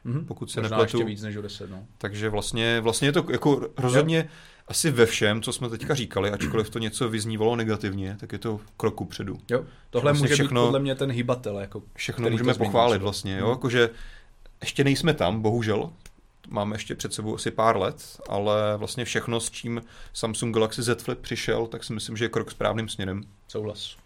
Mhm. 0.05 0.25
pokud 0.27 0.51
se 0.51 0.61
Možná 0.61 0.77
nepletu. 0.77 0.97
ještě 0.97 1.05
víc 1.07 1.23
než 1.23 1.37
o 1.37 1.43
10, 1.43 1.71
no. 1.71 1.87
Takže 1.99 2.29
vlastně, 2.29 2.81
vlastně 2.81 3.09
je 3.09 3.13
to 3.13 3.27
jako 3.31 3.69
rozhodně 3.79 4.29
asi 4.69 4.91
ve 4.91 5.07
všem, 5.07 5.43
co 5.43 5.53
jsme 5.53 5.69
teďka 5.69 5.95
říkali, 5.95 6.31
ačkoliv 6.31 6.71
to 6.71 6.79
něco 6.79 7.09
vyznívalo 7.09 7.57
negativně, 7.57 8.17
tak 8.21 8.33
je 8.33 8.39
to 8.39 8.61
kroku 8.77 9.05
předu. 9.05 9.39
Jo, 9.51 9.65
tohle 9.91 10.13
vlastně 10.13 10.25
může 10.25 10.35
všechno- 10.35 10.63
být 10.63 10.67
podle 10.67 10.81
mě 10.81 10.95
ten 10.95 11.11
hybatel, 11.13 11.59
jako 11.59 11.83
Všechno 11.95 12.31
můžeme 12.31 12.55
pochválit 12.55 12.95
třeba. 12.95 13.03
vlastně, 13.03 13.37
jo, 13.39 13.45
Hmm. 13.45 13.51
jakože 13.53 13.91
ještě 14.61 14.85
nejsme 14.85 15.15
tam, 15.15 15.41
bohužel, 15.43 15.91
máme 16.49 16.75
ještě 16.75 16.95
před 16.95 17.15
sebou 17.15 17.35
asi 17.35 17.51
pár 17.51 17.77
let, 17.77 18.21
ale 18.29 18.77
vlastně 18.77 19.05
všechno, 19.05 19.41
s 19.41 19.51
čím 19.51 19.83
Samsung 20.13 20.55
Galaxy 20.55 20.83
Z 20.83 21.03
Flip 21.03 21.19
přišel, 21.19 21.67
tak 21.67 21.85
si 21.85 21.93
myslím, 21.93 22.17
že 22.17 22.25
je 22.25 22.29
krok 22.29 22.51
správným 22.51 22.89
směrem. 22.89 23.23
souhlas. 23.49 23.97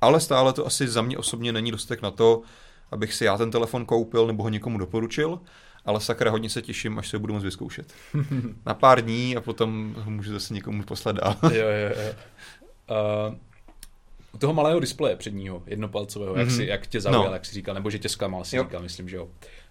Ale 0.00 0.20
stále 0.20 0.52
to 0.52 0.66
asi 0.66 0.88
za 0.88 1.02
mě 1.02 1.18
osobně 1.18 1.52
není 1.52 1.70
dostatek 1.70 2.02
na 2.02 2.10
to, 2.10 2.42
abych 2.90 3.14
si 3.14 3.24
já 3.24 3.36
ten 3.38 3.50
telefon 3.50 3.84
koupil 3.86 4.26
nebo 4.26 4.42
ho 4.42 4.48
někomu 4.48 4.78
doporučil, 4.78 5.40
ale 5.84 6.00
sakra 6.00 6.30
hodně 6.30 6.50
se 6.50 6.62
těším, 6.62 6.98
až 6.98 7.08
se 7.08 7.16
ho 7.16 7.20
budu 7.20 7.34
moct 7.34 7.42
vyzkoušet. 7.44 7.92
Na 8.66 8.74
pár 8.74 9.00
dní 9.04 9.36
a 9.36 9.40
potom 9.40 9.94
ho 9.98 10.10
můžu 10.10 10.32
zase 10.32 10.54
někomu 10.54 10.82
poslat 10.82 11.16
dál. 11.16 11.36
jo, 11.42 11.50
jo, 11.52 11.92
jo. 12.06 12.12
Uh, 13.28 13.34
u 14.32 14.38
toho 14.38 14.54
malého 14.54 14.80
displeje 14.80 15.16
předního, 15.16 15.62
jednopalcového, 15.66 16.34
mm-hmm. 16.34 16.38
jak, 16.38 16.46
Mhm. 16.48 16.56
si, 16.56 16.64
jak 16.66 16.86
tě 16.86 17.00
zaujal, 17.00 17.24
No. 17.24 17.32
jak 17.32 17.44
si 17.46 17.54
říkal, 17.54 17.74
nebo 17.74 17.90
že 17.90 17.98
tě 17.98 18.08
zklamal, 18.08 18.44
si 18.44 18.56
Jo. 18.56 18.62
říkal, 18.62 18.82
myslím, 18.82 19.08
že 19.08 19.16
jo. 19.16 19.28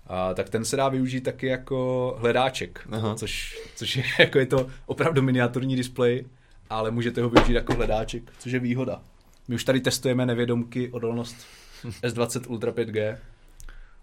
A, 0.07 0.34
tak 0.34 0.49
ten 0.49 0.66
se 0.66 0.76
dá 0.76 0.89
využít 0.89 1.22
taky 1.22 1.47
jako 1.47 2.16
hledáček, 2.20 2.88
Aha. 2.91 3.16
což, 3.16 3.59
což 3.76 3.95
je, 3.95 4.03
jako 4.20 4.39
je 4.39 4.45
to 4.45 4.68
opravdu 4.86 5.22
miniaturní 5.22 5.76
displej, 5.76 6.26
ale 6.70 6.91
můžete 6.91 7.22
ho 7.22 7.30
využít 7.30 7.53
jako 7.53 7.74
hledáček, 7.74 8.24
což 8.39 8.51
je 8.51 8.59
výhoda. 8.59 9.01
My 9.47 9.55
už 9.55 9.63
tady 9.63 9.82
testujeme 9.82 10.26
nevědomky 10.26 10.89
odolnost 10.91 11.36
S20 12.03 12.41
Ultra 12.51 12.71
5G. 12.71 13.17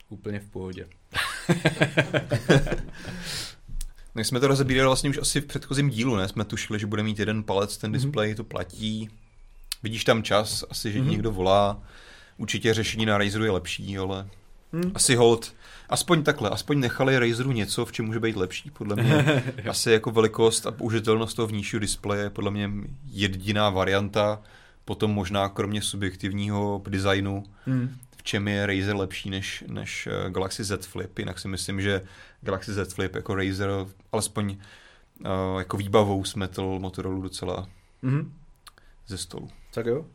Úplně 0.09 0.41
v 0.41 0.47
pohodě. 0.51 0.87
My 4.15 4.25
jsme 4.25 4.41
to 4.41 4.47
rozebírali 4.49 4.87
vlastně 4.87 5.11
už 5.11 5.19
asi 5.19 5.41
v 5.41 5.47
předchozím 5.47 5.91
dílu, 5.91 6.17
ne? 6.17 6.29
Jsme 6.29 6.45
tušili, 6.45 6.79
že 6.79 6.87
bude 6.87 7.03
mít 7.03 7.19
jeden 7.19 7.43
palec 7.43 7.77
ten 7.77 7.93
displej, 7.93 8.35
to 8.35 8.45
platí. 8.45 9.11
Vidíš 9.83 10.05
tam 10.05 10.23
čas, 10.23 10.65
asi, 10.71 10.93
že 10.93 11.01
Mhm. 11.01 11.11
někdo 11.11 11.31
volá. 11.33 11.83
Určitě 12.37 12.75
řešení 12.75 13.07
na 13.07 13.19
Razeru 13.19 13.45
je 13.45 13.51
lepší, 13.51 13.99
ale 13.99 14.29
Hmm. 14.73 14.93
asi 14.95 15.15
hold. 15.17 15.55
Aspoň 15.89 16.23
takhle, 16.23 16.51
aspoň 16.51 16.81
nechali 16.81 17.19
Razeru 17.19 17.53
něco, 17.53 17.85
v 17.85 17.93
čem 17.93 18.05
může 18.07 18.21
být 18.21 18.37
lepší. 18.37 18.71
Podle 18.71 18.97
mě 18.97 19.43
asi 19.71 19.91
jako 19.91 20.11
velikost 20.11 20.67
a 20.67 20.71
použitelnost 20.71 21.37
toho 21.37 21.47
vnějšího 21.49 21.81
displeje 21.81 22.23
je 22.23 22.31
podle 22.31 22.51
mě 22.51 22.71
jediná 23.11 23.71
varianta. 23.71 24.43
Potom 24.85 25.11
možná 25.11 25.49
kromě 25.49 25.83
subjektivního 25.83 26.83
designu, 26.89 27.45
Hmm. 27.67 27.97
v 28.17 28.23
čem 28.23 28.49
je 28.49 28.67
Razer 28.67 28.97
lepší 28.97 29.31
než, 29.31 29.65
než 29.69 30.07
eh, 30.27 30.31
Galaxy 30.31 30.65
Z 30.65 30.87
Flip. 30.87 31.19
Jinak 31.19 31.39
si 31.39 31.49
myslím, 31.49 31.81
že 31.81 32.03
Galaxy 32.41 32.73
Z 32.73 32.93
Flip 32.93 33.15
jako 33.15 33.35
Razer 33.35 33.71
alespoň 34.13 34.57
uh, 35.21 35.59
jako 35.59 35.77
výbavou 35.77 36.25
smetl 36.25 36.79
Motorola 36.79 37.23
docela 37.23 37.69
Mhm. 38.03 38.33
ze 39.07 39.19
stolu. 39.19 39.49
Tak 39.75 39.87
jo. 39.87 40.07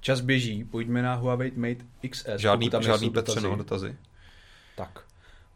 Čas 0.00 0.20
běží, 0.20 0.64
pojďme 0.64 1.02
na 1.02 1.14
Huawei 1.14 1.52
Mate 1.56 1.84
XS. 2.10 2.26
Žádný, 2.36 2.70
tam 2.70 2.82
žádný 2.82 3.10
dotazy. 3.10 3.40
no, 3.40 3.56
dotazy. 3.56 3.96
Tak. 4.76 5.00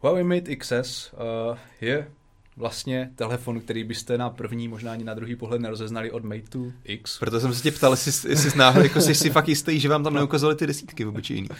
Huawei 0.00 0.24
Mate 0.24 0.56
XS 0.56 1.12
uh, 1.12 1.58
je 1.80 2.10
vlastně 2.56 3.10
telefon, 3.14 3.60
který 3.60 3.84
byste 3.84 4.18
na 4.18 4.30
první, 4.30 4.68
možná 4.68 4.92
ani 4.92 5.04
na 5.04 5.14
druhý 5.14 5.36
pohled 5.36 5.60
nerozeznali 5.60 6.10
od 6.10 6.24
Mateu 6.24 6.72
X. 6.84 7.18
Proto 7.18 7.40
jsem 7.40 7.54
se 7.54 7.62
tě 7.62 7.70
ptal, 7.70 7.92
jestli, 7.92 8.30
jestli 8.30 8.50
jsi 8.50 8.58
náhodou, 8.58 8.84
jako 8.84 9.00
jsi 9.00 9.14
si 9.14 9.30
fakt 9.30 9.48
jistý, 9.48 9.80
že 9.80 9.88
vám 9.88 10.04
tam 10.04 10.14
neukazali 10.14 10.54
ty 10.54 10.66
desítky 10.66 11.06
obyčejný. 11.06 11.48
No, 11.50 11.56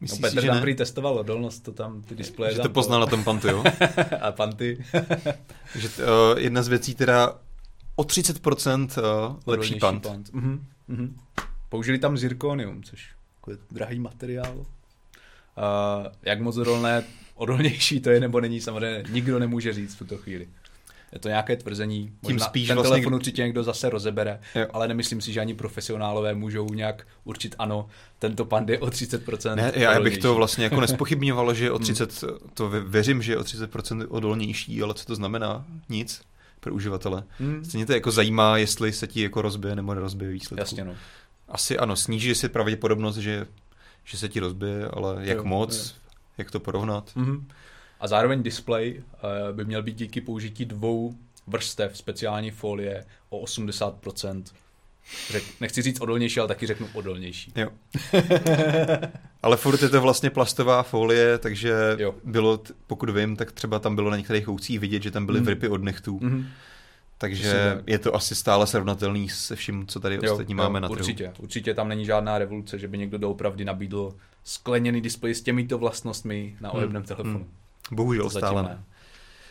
Myslíš 0.00 0.20
Petr 0.20 0.40
si, 0.40 0.42
že 0.42 0.48
tam 0.48 0.60
prý 0.60 0.74
testoval 0.74 1.18
odolnost, 1.18 1.60
to 1.60 1.72
tam 1.72 2.02
ty 2.02 2.14
displeje 2.14 2.54
Že 2.54 2.60
to 2.60 2.68
poznal 2.68 3.00
na 3.00 3.06
tom 3.06 3.24
pantu, 3.24 3.48
jo? 3.48 3.64
a 4.20 4.32
panty. 4.32 4.84
že 5.74 5.88
uh, 5.88 6.38
jedna 6.38 6.62
z 6.62 6.68
věcí 6.68 6.94
teda 6.94 7.38
o 7.96 8.02
30% 8.02 8.80
uh, 8.80 8.86
lepší 8.86 9.42
Odolnější 9.46 9.78
pant. 9.78 10.02
pant. 10.02 10.32
Mhm, 10.32 10.66
mhm. 10.88 11.16
Použili 11.68 11.98
tam 11.98 12.16
zirkonium, 12.16 12.82
což 12.82 13.10
je 13.50 13.56
drahý 13.70 13.98
materiál. 13.98 14.66
Uh, 15.56 16.06
jak 16.22 16.40
moc 16.40 16.56
odolné, 16.56 17.04
odolnější 17.34 18.00
to 18.00 18.10
je 18.10 18.20
nebo 18.20 18.40
není, 18.40 18.60
samozřejmě 18.60 19.04
nikdo 19.10 19.38
nemůže 19.38 19.72
říct 19.72 19.94
v 19.94 19.98
tuto 19.98 20.16
chvíli. 20.16 20.48
Je 21.12 21.20
to 21.20 21.28
nějaké 21.28 21.56
tvrzení. 21.56 22.12
Tím 22.26 22.40
spíš 22.40 22.68
ten 22.68 22.76
vlastně... 22.76 22.90
telefon 22.90 23.14
určitě 23.14 23.42
někdo 23.42 23.62
zase 23.62 23.90
rozebere, 23.90 24.40
jo. 24.54 24.66
ale 24.72 24.88
nemyslím 24.88 25.20
si, 25.20 25.32
že 25.32 25.40
ani 25.40 25.54
profesionálové 25.54 26.34
můžou 26.34 26.68
nějak 26.68 27.06
určit 27.24 27.54
ano, 27.58 27.88
tento 28.18 28.44
pand 28.44 28.68
je 28.68 28.78
o 28.78 28.86
30% 28.86 29.54
ne, 29.54 29.72
já 29.74 30.00
bych 30.00 30.18
to 30.18 30.34
vlastně 30.34 30.64
jako 30.64 30.80
nespochybňoval, 30.80 31.54
že 31.54 31.70
o 31.70 31.78
30, 31.78 32.22
hmm. 32.22 32.32
to 32.54 32.68
věřím, 32.68 33.22
že 33.22 33.32
je 33.32 33.38
o 33.38 33.42
30% 33.42 34.06
odolnější, 34.08 34.82
ale 34.82 34.94
co 34.94 35.04
to 35.04 35.14
znamená? 35.14 35.64
Nic 35.88 36.22
pro 36.60 36.74
uživatele. 36.74 37.24
Hmm. 37.38 37.64
Stejně 37.64 37.86
to 37.86 37.92
jako 37.92 38.10
zajímá, 38.10 38.56
jestli 38.56 38.92
se 38.92 39.06
ti 39.06 39.22
jako 39.22 39.42
rozbije 39.42 39.76
nebo 39.76 39.94
nerozbije 39.94 40.30
výsledku. 40.30 40.60
Jasně 40.60 40.84
no. 40.84 40.94
Asi 41.48 41.78
ano, 41.78 41.96
sníží 41.96 42.34
si 42.34 42.48
pravděpodobnost, 42.48 43.16
že, 43.16 43.46
že 44.04 44.18
se 44.18 44.28
ti 44.28 44.40
rozbije, 44.40 44.88
ale 44.88 45.16
jak 45.20 45.36
jo, 45.36 45.44
moc, 45.44 45.90
jo. 45.90 46.00
jak 46.38 46.50
to 46.50 46.60
porovnat. 46.60 47.10
Mm-hmm. 47.16 47.44
A 48.00 48.08
zároveň 48.08 48.42
display 48.42 48.94
uh, 48.98 49.56
by 49.56 49.64
měl 49.64 49.82
být 49.82 49.96
díky 49.96 50.20
použití 50.20 50.64
dvou 50.64 51.14
vrstev 51.46 51.98
speciální 51.98 52.50
folie 52.50 53.04
o 53.28 53.44
80%. 53.44 54.42
Řek, 55.30 55.44
nechci 55.60 55.82
říct 55.82 56.00
odolnější, 56.00 56.40
ale 56.40 56.48
taky 56.48 56.66
řeknu 56.66 56.88
odolnější. 56.94 57.52
Jo. 57.56 57.68
ale 59.42 59.56
furt 59.56 59.82
je 59.82 59.88
to 59.88 60.00
vlastně 60.00 60.30
plastová 60.30 60.82
folie, 60.82 61.38
takže 61.38 61.96
jo. 61.98 62.14
bylo, 62.24 62.60
pokud 62.86 63.10
vím, 63.10 63.36
tak 63.36 63.52
třeba 63.52 63.78
tam 63.78 63.94
bylo 63.94 64.10
na 64.10 64.16
některých 64.16 64.44
choucích 64.44 64.80
vidět, 64.80 65.02
že 65.02 65.10
tam 65.10 65.26
byly 65.26 65.40
mm. 65.40 65.46
vrypy 65.46 65.68
od 65.68 65.82
nechtů. 65.82 66.18
Mm. 66.22 66.46
Takže 67.24 67.82
je 67.86 67.98
to 67.98 68.14
asi 68.14 68.34
stále 68.34 68.66
srovnatelný 68.66 69.28
se 69.28 69.56
vším, 69.56 69.86
co 69.86 70.00
tady 70.00 70.14
jo, 70.14 70.32
ostatní 70.32 70.52
jo, 70.52 70.56
máme 70.56 70.80
na 70.80 70.88
trhu. 70.88 71.00
Určitě, 71.00 71.32
určitě 71.38 71.74
tam 71.74 71.88
není 71.88 72.04
žádná 72.04 72.38
revoluce, 72.38 72.78
že 72.78 72.88
by 72.88 72.98
někdo 72.98 73.18
doopravdy 73.18 73.64
nabídl 73.64 74.14
skleněný 74.44 75.00
displej 75.00 75.34
s 75.34 75.42
těmito 75.42 75.78
vlastnostmi 75.78 76.56
na 76.60 76.70
ohebném 76.70 77.02
hmm. 77.02 77.06
telefonu. 77.06 77.38
Hmm. 77.38 77.48
Bohužel 77.90 78.30
stále 78.30 78.62
ne. 78.62 78.84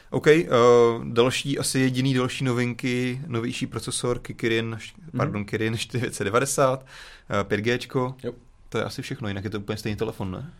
OK, 0.10 0.28
uh, 0.28 1.06
další, 1.06 1.60
asi 1.60 1.80
jediný 1.80 2.14
další 2.14 2.44
novinky, 2.44 3.22
novější 3.28 3.68
procesor 3.68 4.20
Kirin, 4.20 4.66
mm. 4.66 5.18
pardon, 5.18 5.46
Kirin 5.46 5.78
490, 5.78 6.82
uh, 6.82 7.36
5G, 7.36 8.14
jo. 8.24 8.34
to 8.70 8.78
je 8.78 8.84
asi 8.84 9.02
všechno, 9.02 9.28
jinak 9.28 9.44
je 9.44 9.50
to 9.50 9.60
úplně 9.60 9.78
stejný 9.78 9.96
telefon, 9.96 10.32
ne? 10.32 10.54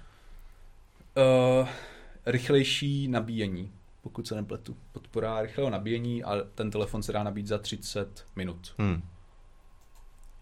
Uh, 1.60 1.68
rychlejší 2.26 3.08
nabíjení, 3.08 3.72
pokud 4.04 4.28
se 4.28 4.36
nepletu. 4.36 4.78
Podpora 4.92 5.42
rychlého 5.42 5.70
nabíjení 5.70 6.24
a 6.24 6.36
ten 6.56 6.72
telefon 6.72 7.04
se 7.04 7.12
dá 7.12 7.24
nabít 7.24 7.48
za 7.48 7.58
30 7.58 8.26
minut. 8.36 8.76
Hmm. 8.78 9.02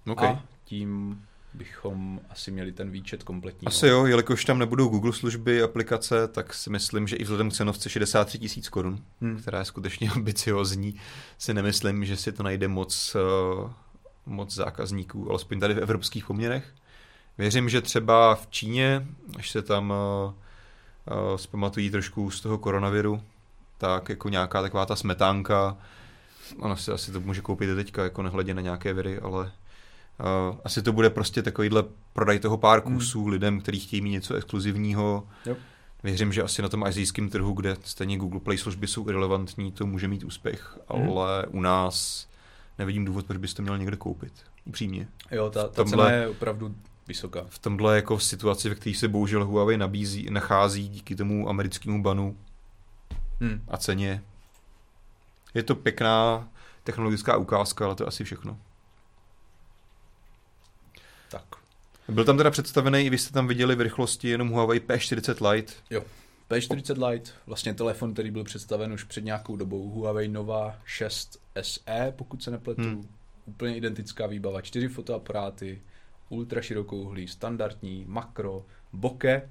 Okay. 0.07 0.29
A 0.29 0.43
tím 0.63 1.21
bychom 1.53 2.21
asi 2.29 2.51
měli 2.51 2.71
ten 2.71 2.91
výčet 2.91 3.23
kompletní. 3.23 3.67
Asi 3.67 3.87
jo, 3.87 4.05
jelikož 4.05 4.45
tam 4.45 4.59
nebudou 4.59 4.87
Google 4.87 5.13
služby, 5.13 5.63
aplikace, 5.63 6.27
tak 6.27 6.53
si 6.53 6.69
myslím, 6.69 7.07
že 7.07 7.15
i 7.15 7.23
vzhledem 7.23 7.49
k 7.49 7.53
cenovce 7.53 7.89
63 7.89 8.39
tisíc 8.39 8.69
korun, 8.69 9.03
hmm. 9.21 9.37
která 9.37 9.59
je 9.59 9.65
skutečně 9.65 10.09
ambiciozní, 10.15 10.95
si 11.37 11.53
nemyslím, 11.53 12.05
že 12.05 12.17
si 12.17 12.31
to 12.31 12.43
najde 12.43 12.67
moc, 12.67 13.15
uh, 13.15 13.71
moc 14.25 14.55
zákazníků, 14.55 15.29
alespoň 15.29 15.59
tady 15.59 15.73
v 15.73 15.79
evropských 15.79 16.25
poměrech. 16.25 16.73
Věřím, 17.37 17.69
že 17.69 17.81
třeba 17.81 18.35
v 18.35 18.47
Číně, 18.49 19.07
až 19.37 19.51
se 19.51 19.61
tam 19.61 19.89
uh, 19.89 20.33
uh, 21.31 21.37
zpamatují 21.37 21.89
trošku 21.89 22.31
z 22.31 22.41
toho 22.41 22.57
koronaviru, 22.57 23.21
tak 23.81 24.09
jako 24.09 24.29
nějaká 24.29 24.61
taková 24.61 24.85
ta 24.85 24.95
smetánka, 24.95 25.77
ono 26.59 26.77
si 26.77 26.91
asi 26.91 27.11
to 27.11 27.21
může 27.21 27.41
koupit 27.41 27.75
teďka, 27.75 28.03
jako 28.03 28.21
nehledě 28.21 28.53
na 28.53 28.61
nějaké 28.61 28.93
viry, 28.93 29.19
ale 29.19 29.51
Uh, 30.19 30.57
asi 30.65 30.81
to 30.81 30.93
bude 30.93 31.09
prostě 31.09 31.41
takovýhle 31.41 31.83
prodaj 32.13 32.39
toho 32.39 32.57
pár 32.57 32.85
hmm. 32.85 32.95
kusů 32.95 33.21
hmm. 33.21 33.31
lidem, 33.31 33.61
kteří 33.61 33.79
chtějí 33.79 34.01
mít 34.01 34.11
něco 34.11 34.33
exkluzivního. 34.35 35.27
Yep. 35.45 35.57
Věřím, 36.03 36.33
že 36.33 36.43
asi 36.43 36.61
na 36.61 36.69
tom 36.69 36.83
azijském 36.83 37.29
trhu, 37.29 37.53
kde 37.53 37.77
stejně 37.83 38.17
Google 38.17 38.39
Play 38.39 38.57
služby 38.57 38.87
jsou 38.87 39.09
irrelevantní, 39.09 39.71
to 39.71 39.85
může 39.85 40.07
mít 40.07 40.23
úspěch, 40.23 40.79
hmm. 40.89 41.09
ale 41.09 41.45
u 41.45 41.61
nás 41.61 42.27
nevidím 42.79 43.05
důvod, 43.05 43.25
proč 43.25 43.37
bys 43.37 43.53
to 43.53 43.61
měl 43.61 43.77
někde 43.77 43.97
koupit. 43.97 44.33
Upřímně. 44.65 45.07
Jo, 45.31 45.49
ta, 45.49 45.67
ta 45.67 45.83
tomhle, 45.83 46.05
cena 46.05 46.17
je 46.17 46.27
opravdu 46.27 46.75
vysoká. 47.07 47.45
V 47.49 47.59
tomhle 47.59 47.95
jako 47.95 48.19
situaci, 48.19 48.69
ve 48.69 48.75
které 48.75 48.95
se 48.95 49.07
bohužel 49.07 49.45
Huawei 49.45 49.77
nabízí, 49.77 50.27
nachází 50.29 50.89
díky 50.89 51.15
tomu 51.15 51.49
americkému 51.49 52.03
banu 52.03 52.37
hmm. 53.41 53.61
a 53.67 53.77
ceně. 53.77 54.23
Je 55.53 55.63
to 55.63 55.75
pěkná 55.75 56.47
technologická 56.83 57.37
ukázka, 57.37 57.85
ale 57.85 57.95
to 57.95 58.03
je 58.03 58.07
asi 58.07 58.23
všechno. 58.23 58.57
Tak. 61.31 61.43
Byl 62.07 62.25
tam 62.25 62.37
teda 62.37 62.51
představený, 62.51 63.09
vy 63.09 63.17
jste 63.17 63.33
tam 63.33 63.47
viděli 63.47 63.75
v 63.75 63.81
rychlosti 63.81 64.29
jenom 64.29 64.49
Huawei 64.49 64.79
P40 64.79 65.51
Lite. 65.51 65.73
Jo, 65.89 66.03
P40 66.49 67.07
Lite, 67.07 67.31
vlastně 67.45 67.73
telefon, 67.73 68.13
který 68.13 68.31
byl 68.31 68.43
představen 68.43 68.93
už 68.93 69.03
před 69.03 69.23
nějakou 69.23 69.55
dobou, 69.55 69.89
Huawei 69.89 70.27
Nova 70.27 70.79
6 70.85 71.39
SE, 71.61 72.13
pokud 72.15 72.43
se 72.43 72.51
nepletu. 72.51 72.81
Hmm. 72.81 73.09
Úplně 73.45 73.77
identická 73.77 74.27
výbava, 74.27 74.61
čtyři 74.61 74.87
fotoaparáty, 74.87 75.81
ultra 76.29 76.61
širokouhlý, 76.61 77.27
standardní, 77.27 78.05
makro, 78.07 78.65
bokeh, 78.93 79.49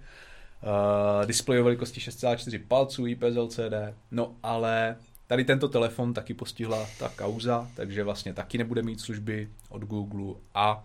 uh, 0.63 1.27
displej 1.27 1.61
o 1.61 1.65
velikosti 1.65 2.01
6,4 2.01 2.61
palců, 2.69 3.07
IPS 3.07 3.37
LCD, 3.37 3.75
no 4.11 4.35
ale 4.43 4.97
tady 5.27 5.45
tento 5.45 5.69
telefon 5.69 6.15
taky 6.15 6.35
postihla 6.35 6.87
ta 6.99 7.09
kauza, 7.09 7.69
takže 7.75 8.05
vlastně 8.05 8.35
taky 8.35 8.59
nebude 8.59 8.83
mít 8.83 9.01
služby 9.01 9.49
od 9.69 9.83
Google 9.83 10.35
a 10.55 10.85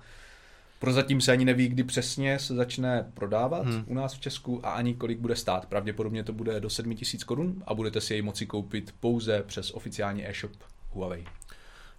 Prozatím 0.80 1.22
se 1.22 1.32
ani 1.32 1.46
neví, 1.46 1.68
kdy 1.68 1.84
přesně 1.84 2.40
se 2.40 2.56
začne 2.56 3.12
prodávat 3.14 3.66
hmm. 3.66 3.84
u 3.88 3.94
nás 3.94 4.14
v 4.14 4.20
Česku 4.20 4.66
a 4.66 4.72
ani 4.72 4.94
kolik 4.94 5.20
bude 5.20 5.36
stát. 5.36 5.66
Pravděpodobně 5.66 6.24
to 6.24 6.34
bude 6.34 6.60
do 6.60 6.70
7000 6.70 7.24
korun 7.24 7.64
a 7.68 7.74
budete 7.74 8.02
si 8.02 8.14
jej 8.14 8.22
moci 8.22 8.46
koupit 8.46 8.96
pouze 9.00 9.44
přes 9.48 9.72
oficiální 9.72 10.28
e-shop 10.28 10.52
Huawei. 10.92 11.26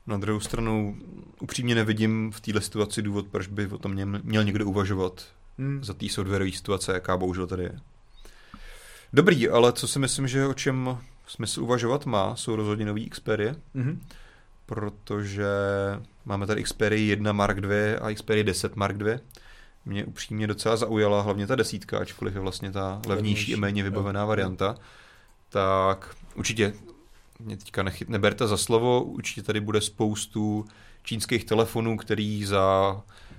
Na 0.07 0.17
druhou 0.17 0.41
stranu 0.41 0.99
upřímně 1.41 1.75
nevidím 1.75 2.33
v 2.33 2.41
této 2.41 2.61
situaci 2.61 3.03
důvod, 3.03 3.27
proč 3.27 3.47
by 3.47 3.67
o 3.67 3.79
tom 3.79 4.21
měl 4.23 4.45
někdo 4.45 4.67
uvažovat 4.67 5.25
hmm. 5.59 5.85
za 5.85 5.95
té 5.95 6.09
softwarové 6.09 6.53
situace, 6.53 6.93
jaká 6.93 7.17
bohužel 7.17 7.47
tady 7.47 7.63
je. 7.63 7.81
Dobrý, 9.13 9.49
ale 9.49 9.73
co 9.73 9.89
si 9.89 9.99
myslím, 9.99 10.29
že 10.29 10.47
o 10.47 10.55
čem 10.55 10.99
smysl 11.27 11.63
uvažovat 11.63 12.07
má, 12.07 12.37
jsou 12.37 12.57
rozhodně 12.57 12.85
nový 12.87 13.11
Xperia. 13.11 13.55
Mm-hmm 13.75 13.99
protože 14.67 15.47
máme 16.25 16.47
tady 16.47 16.63
Xperia 16.63 17.01
1 17.01 17.33
Mark 17.33 17.59
II 17.59 17.97
a 18.01 18.15
Xperia 18.15 18.45
10 18.45 18.77
Mark 18.77 19.01
II. 19.01 19.19
Mě 19.85 20.05
upřímně 20.05 20.47
docela 20.47 20.77
zaujala 20.77 21.23
hlavně 21.23 21.47
ta 21.47 21.55
desítka, 21.55 21.99
ačkoliv 21.99 22.35
je 22.35 22.41
vlastně 22.41 22.73
ta 22.73 23.01
levnější 23.07 23.55
a 23.55 23.59
méně 23.59 23.83
vybavená 23.83 24.25
varianta. 24.25 24.77
Tak 25.49 26.17
určitě 26.35 26.73
mě 27.41 27.57
teďka 27.57 27.83
nechyt, 27.83 28.09
neberte 28.09 28.47
za 28.47 28.57
slovo, 28.57 29.03
určitě 29.03 29.43
tady 29.43 29.61
bude 29.61 29.81
spoustu 29.81 30.65
čínských 31.03 31.45
telefonů, 31.45 31.97
který 31.97 32.45
za 32.45 32.97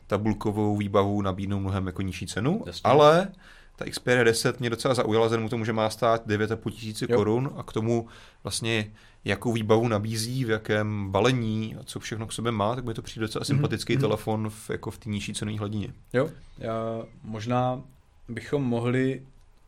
tabulkovou 0.07 0.77
výbavu 0.77 1.21
nabídnou 1.21 1.59
mnohem 1.59 1.87
jako 1.87 2.01
nižší 2.01 2.27
cenu, 2.27 2.63
Jasně. 2.65 2.81
ale 2.83 3.31
ta 3.75 3.85
Xperia 3.85 4.23
10 4.23 4.59
mě 4.59 4.69
docela 4.69 4.93
zaujala, 4.93 5.25
vzhledem 5.25 5.47
k 5.47 5.49
tomu, 5.49 5.65
že 5.65 5.73
má 5.73 5.89
stát 5.89 6.27
9,5 6.27 6.71
tisíce 6.71 7.07
korun 7.07 7.53
a 7.57 7.63
k 7.63 7.73
tomu 7.73 8.07
vlastně 8.43 8.91
jakou 9.25 9.51
výbavu 9.51 9.87
nabízí, 9.87 10.45
v 10.45 10.49
jakém 10.49 11.11
balení 11.11 11.75
a 11.79 11.83
co 11.83 11.99
všechno 11.99 12.27
k 12.27 12.33
sobě 12.33 12.51
má, 12.51 12.75
tak 12.75 12.83
by 12.83 12.93
to 12.93 13.01
přijde 13.01 13.25
docela 13.25 13.43
mm-hmm. 13.43 13.47
sympatický 13.47 13.97
mm-hmm. 13.97 14.01
telefon 14.01 14.49
v, 14.49 14.69
jako 14.69 14.91
v 14.91 14.97
té 14.97 15.09
nižší 15.09 15.33
cenové 15.33 15.57
hladině. 15.57 15.93
Jo, 16.13 16.29
já, 16.57 17.03
možná 17.23 17.83
bychom 18.27 18.63
mohli 18.63 19.21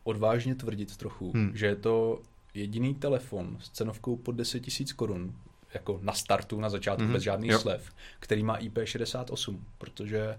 odvážně 0.04 0.54
tvrdit 0.54 0.96
trochu, 0.96 1.32
hmm. 1.34 1.52
že 1.54 1.66
je 1.66 1.76
to 1.76 2.22
jediný 2.54 2.94
telefon 2.94 3.56
s 3.60 3.70
cenovkou 3.70 4.16
pod 4.16 4.32
10 4.32 4.62
000 4.80 4.92
korun, 4.96 5.34
jako 5.74 5.98
na 6.02 6.12
startu, 6.12 6.60
na 6.60 6.68
začátku, 6.68 7.04
mm-hmm. 7.04 7.12
bez 7.12 7.22
žádných 7.22 7.50
jo. 7.50 7.58
slev, 7.58 7.92
který 8.20 8.42
má 8.42 8.58
IP68, 8.58 9.58
protože 9.78 10.38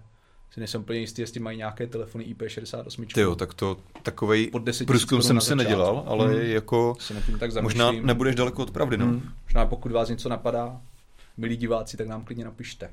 si 0.50 0.60
nejsem 0.60 0.80
úplně 0.80 0.98
jistý, 0.98 1.22
jestli 1.22 1.40
mají 1.40 1.58
nějaké 1.58 1.86
telefony 1.86 2.24
IP68. 2.24 3.20
Jo, 3.20 3.34
tak 3.34 3.54
to 3.54 3.76
takovej 4.02 4.50
průzkum 4.86 5.22
jsem 5.22 5.40
si 5.40 5.56
nedělal, 5.56 6.04
ale 6.06 6.28
hmm. 6.28 6.40
jako 6.40 6.96
tak 7.38 7.62
možná 7.62 7.92
nebudeš 7.92 8.34
daleko 8.34 8.62
od 8.62 8.70
pravdy. 8.70 8.96
No. 8.96 9.06
Hmm. 9.06 9.32
Možná 9.44 9.66
pokud 9.66 9.92
vás 9.92 10.08
něco 10.08 10.28
napadá, 10.28 10.80
milí 11.36 11.56
diváci, 11.56 11.96
tak 11.96 12.08
nám 12.08 12.24
klidně 12.24 12.44
napište 12.44 12.90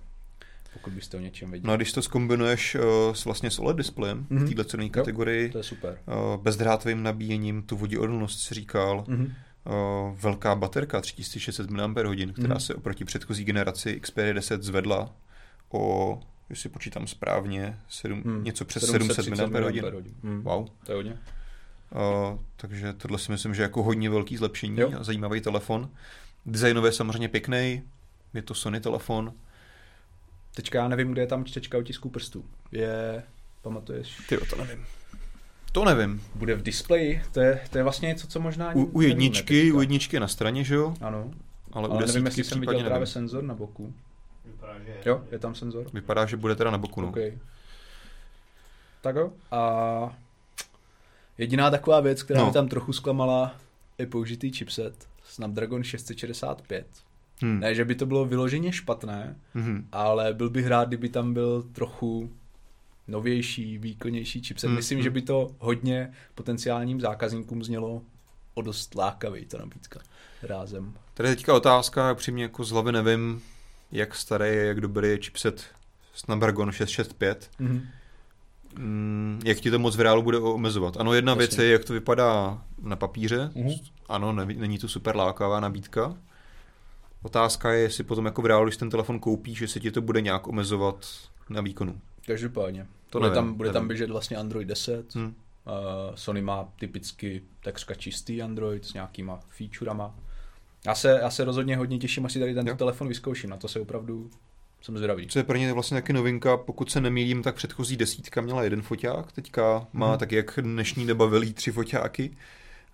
pokud 0.73 0.93
byste 0.93 1.17
o 1.17 1.19
něčem 1.19 1.51
věděli. 1.51 1.67
No 1.67 1.73
a 1.73 1.75
když 1.75 1.91
to 1.91 2.01
zkombinuješ 2.01 2.75
uh, 2.75 2.81
s 3.13 3.25
vlastně 3.25 3.51
s 3.51 3.59
OLED 3.59 3.77
displejem 3.77 4.27
mm-hmm. 4.31 4.45
v 4.45 4.49
této 4.49 4.63
cenové 4.63 4.89
kategorii, 4.89 5.43
jo, 5.43 5.51
to 5.51 5.57
je 5.57 5.63
super. 5.63 5.97
Uh, 6.07 6.43
bezdrátovým 6.43 7.03
nabíjením, 7.03 7.63
tu 7.63 7.79
odolnost 7.99 8.39
si 8.39 8.53
říkal, 8.53 9.03
mm-hmm. 9.07 9.33
Uh, 9.69 10.17
velká 10.19 10.55
baterka 10.55 11.01
3600 11.01 11.69
mAh, 11.69 11.91
která 11.91 12.55
mm-hmm. 12.55 12.57
se 12.57 12.75
oproti 12.75 13.05
předchozí 13.05 13.43
generaci 13.43 13.99
Xperia 13.99 14.33
10 14.33 14.63
zvedla 14.63 15.13
o 15.69 16.19
jestli 16.49 16.69
počítám 16.69 17.07
správně, 17.07 17.79
sedm, 17.89 18.21
hmm. 18.21 18.43
něco 18.43 18.65
přes 18.65 18.91
700 18.91 19.27
mAh. 19.27 19.39
Hmm. 20.23 20.41
Wow. 20.41 20.67
To 20.85 20.91
je 20.91 20.95
hodně. 20.95 21.11
Uh, 21.11 22.39
takže 22.55 22.93
tohle 22.93 23.19
si 23.19 23.31
myslím, 23.31 23.55
že 23.55 23.61
jako 23.61 23.83
hodně 23.83 24.09
velký 24.09 24.37
zlepšení 24.37 24.79
jo. 24.79 24.91
a 24.99 25.03
zajímavý 25.03 25.41
telefon. 25.41 25.89
Designově 26.45 26.91
samozřejmě 26.91 27.29
pěkný, 27.29 27.83
je 28.33 28.41
to 28.41 28.53
Sony 28.53 28.79
telefon. 28.79 29.33
Teďka 30.55 30.77
já 30.77 30.87
nevím, 30.87 31.11
kde 31.11 31.21
je 31.21 31.27
tam 31.27 31.45
čtečka 31.45 31.77
otisků 31.77 32.09
prstů. 32.09 32.45
Je, 32.71 33.23
pamatuješ? 33.61 34.17
Ty 34.29 34.37
to 34.37 34.55
nevím. 34.55 34.85
To 35.71 35.85
nevím. 35.85 36.21
Bude 36.35 36.55
v 36.55 36.61
displeji, 36.63 37.21
to 37.31 37.39
je, 37.41 37.61
to 37.69 37.77
je 37.77 37.83
vlastně 37.83 38.07
něco, 38.07 38.27
co 38.27 38.39
možná... 38.39 38.75
U, 38.75 38.83
u 38.83 39.01
jedničky, 39.01 39.71
u 39.71 39.81
jedničky 39.81 40.19
na 40.19 40.27
straně, 40.27 40.63
že 40.63 40.75
jo? 40.75 40.93
Ano. 41.01 41.31
ale, 41.71 41.87
Ale 41.89 42.03
u 42.03 42.07
nevím, 42.07 42.25
jestli 42.25 42.43
jsem 42.43 42.59
viděl 42.59 42.73
případně 42.73 42.83
právě 42.83 42.99
nevím. 42.99 43.13
senzor 43.13 43.43
na 43.43 43.53
boku. 43.53 43.93
Vypadá, 44.45 44.73
že 44.79 44.93
Jo, 45.05 45.23
je 45.31 45.39
tam 45.39 45.55
senzor. 45.55 45.85
Vypadá, 45.93 46.25
že 46.25 46.37
bude 46.37 46.55
teda 46.55 46.71
na 46.71 46.77
boku, 46.77 47.01
no. 47.01 47.09
Okay. 47.09 47.37
Tak 49.01 49.15
jo. 49.15 49.31
A 49.51 50.17
jediná 51.37 51.71
taková 51.71 51.99
věc, 51.99 52.23
která 52.23 52.39
No. 52.39 52.43
no. 52.45 52.49
mi 52.49 52.53
tam 52.53 52.67
trochu 52.67 52.93
zklamala, 52.93 53.55
je 53.97 54.07
použitý 54.07 54.51
chipset 54.51 55.07
Snapdragon 55.23 55.83
665. 55.83 56.85
Hmm. 57.41 57.59
Ne, 57.59 57.75
že 57.75 57.85
by 57.85 57.95
to 57.95 58.05
bylo 58.05 58.25
vyloženě 58.25 58.71
špatné, 58.71 59.35
Mhm. 59.53 59.87
ale 59.91 60.33
byl 60.33 60.49
bych 60.49 60.67
rád, 60.67 60.87
kdyby 60.87 61.09
tam 61.09 61.33
byl 61.33 61.63
trochu 61.73 62.29
novější, 63.09 63.77
výkonnější 63.77 64.41
chipset. 64.43 64.67
Hmm, 64.67 64.75
Myslím, 64.77 64.97
hmm. 64.97 65.03
že 65.03 65.09
by 65.09 65.21
to 65.21 65.49
hodně 65.59 66.13
potenciálním 66.35 67.01
zákazníkům 67.01 67.63
znělo 67.63 68.01
o 68.53 68.61
dost 68.61 68.95
lákavý, 68.95 69.45
ta 69.45 69.57
nabídka 69.57 69.99
rázem. 70.43 70.93
Tady 71.13 71.29
je 71.29 71.35
teďka 71.35 71.53
otázka, 71.53 72.15
přímě 72.15 72.43
jako 72.43 72.63
z 72.63 72.71
hlavy 72.71 72.91
nevím, 72.91 73.41
jak 73.91 74.15
starý 74.15 74.45
je, 74.49 74.65
jak 74.65 74.81
dobrý 74.81 75.09
je 75.09 75.17
chipset 75.17 75.65
Snapdragon 76.13 76.71
665. 76.71 77.49
Mhm. 77.59 77.87
Mm, 78.77 79.41
jak 79.45 79.57
ti 79.57 79.71
to 79.71 79.79
moc 79.79 79.95
v 79.95 79.99
reálu 80.01 80.21
bude 80.23 80.37
omezovat. 80.37 80.97
Ano, 80.97 81.13
jedna 81.13 81.31
Jasně. 81.31 81.39
věc 81.39 81.57
je, 81.57 81.69
jak 81.69 81.85
to 81.85 81.93
vypadá 81.93 82.61
na 82.81 82.95
papíře. 82.95 83.51
Mhm. 83.55 83.73
Ano, 84.09 84.33
neví- 84.33 84.57
není 84.57 84.77
to 84.77 84.87
super 84.87 85.15
lákavá 85.15 85.59
nabídka. 85.59 86.17
Otázka 87.23 87.71
je, 87.73 87.81
jestli 87.81 88.03
potom 88.03 88.25
jako 88.25 88.41
v 88.41 88.45
reálu, 88.45 88.65
když 88.65 88.77
ten 88.77 88.89
telefon 88.89 89.19
koupíš, 89.19 89.61
jestli 89.61 89.79
ti 89.79 89.91
to 89.91 90.01
bude 90.01 90.21
nějak 90.21 90.47
omezovat 90.47 91.07
na 91.49 91.61
výkonu. 91.61 92.01
Každopádně. 92.25 92.87
To 93.09 93.19
bude 93.19 93.29
nevím, 93.29 93.35
tam, 93.35 93.53
bude 93.53 93.69
tam 93.69 93.75
nevím. 93.75 93.87
běžet 93.87 94.09
vlastně 94.09 94.37
Android 94.37 94.67
10. 94.67 95.15
Hm. 95.15 95.25
Uh, 95.25 95.31
Sony 96.15 96.41
má 96.41 96.67
typicky 96.79 97.41
takřka 97.63 97.93
čistý 97.93 98.41
Android 98.41 98.85
s 98.85 98.93
nějakýma 98.93 99.39
featurama. 99.57 100.15
Já 100.85 100.95
se, 100.95 101.19
já 101.21 101.29
se 101.29 101.43
rozhodně 101.45 101.77
hodně 101.77 101.97
těším, 101.99 102.25
až 102.25 102.33
si 102.33 102.39
tady 102.39 102.53
tento 102.53 102.71
Jo. 102.71 102.77
telefon 102.77 103.07
vyzkouším. 103.07 103.49
Na 103.49 103.57
to 103.57 103.67
se 103.67 103.79
opravdu 103.79 104.29
jsem 104.81 104.97
zvědavý. 104.97 105.27
Co 105.27 105.39
je 105.39 105.43
pro 105.43 105.57
ně 105.57 105.73
vlastně 105.73 105.95
taky 105.97 106.13
novinka, 106.13 106.57
pokud 106.57 106.91
se 106.91 107.01
nemýlím, 107.01 107.43
tak 107.43 107.55
předchozí 107.55 107.97
desítka 107.97 108.41
měla 108.41 108.63
jeden 108.63 108.81
foťák, 108.81 109.31
teďka 109.31 109.87
má 109.93 110.09
Mhm. 110.09 110.17
tak 110.17 110.31
jak 110.31 110.59
dnešní 110.61 111.07
doba 111.07 111.25
velí 111.25 111.53
tři 111.53 111.71
foťáky. 111.71 112.29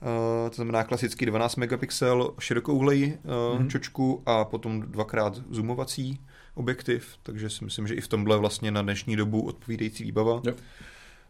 Uh, 0.02 0.50
to 0.50 0.56
znamená 0.56 0.84
klasický 0.84 1.26
12 1.26 1.56
megapixel 1.56 2.34
širokouhlej 2.40 3.18
uh, 3.54 3.60
Mhm. 3.60 3.70
čočku 3.70 4.24
a 4.26 4.46
potom 4.46 4.82
dvakrát 4.82 5.42
zoomovací 5.50 6.20
objektiv, 6.56 7.18
takže 7.24 7.50
si 7.50 7.66
myslím, 7.66 7.88
že 7.88 7.94
i 7.94 8.02
v 8.02 8.08
tomhle 8.08 8.38
vlastně 8.38 8.72
na 8.72 8.82
dnešní 8.82 9.16
dobu 9.16 9.42
odpovídající 9.42 10.04
výbava. 10.04 10.42
Jo. 10.44 10.54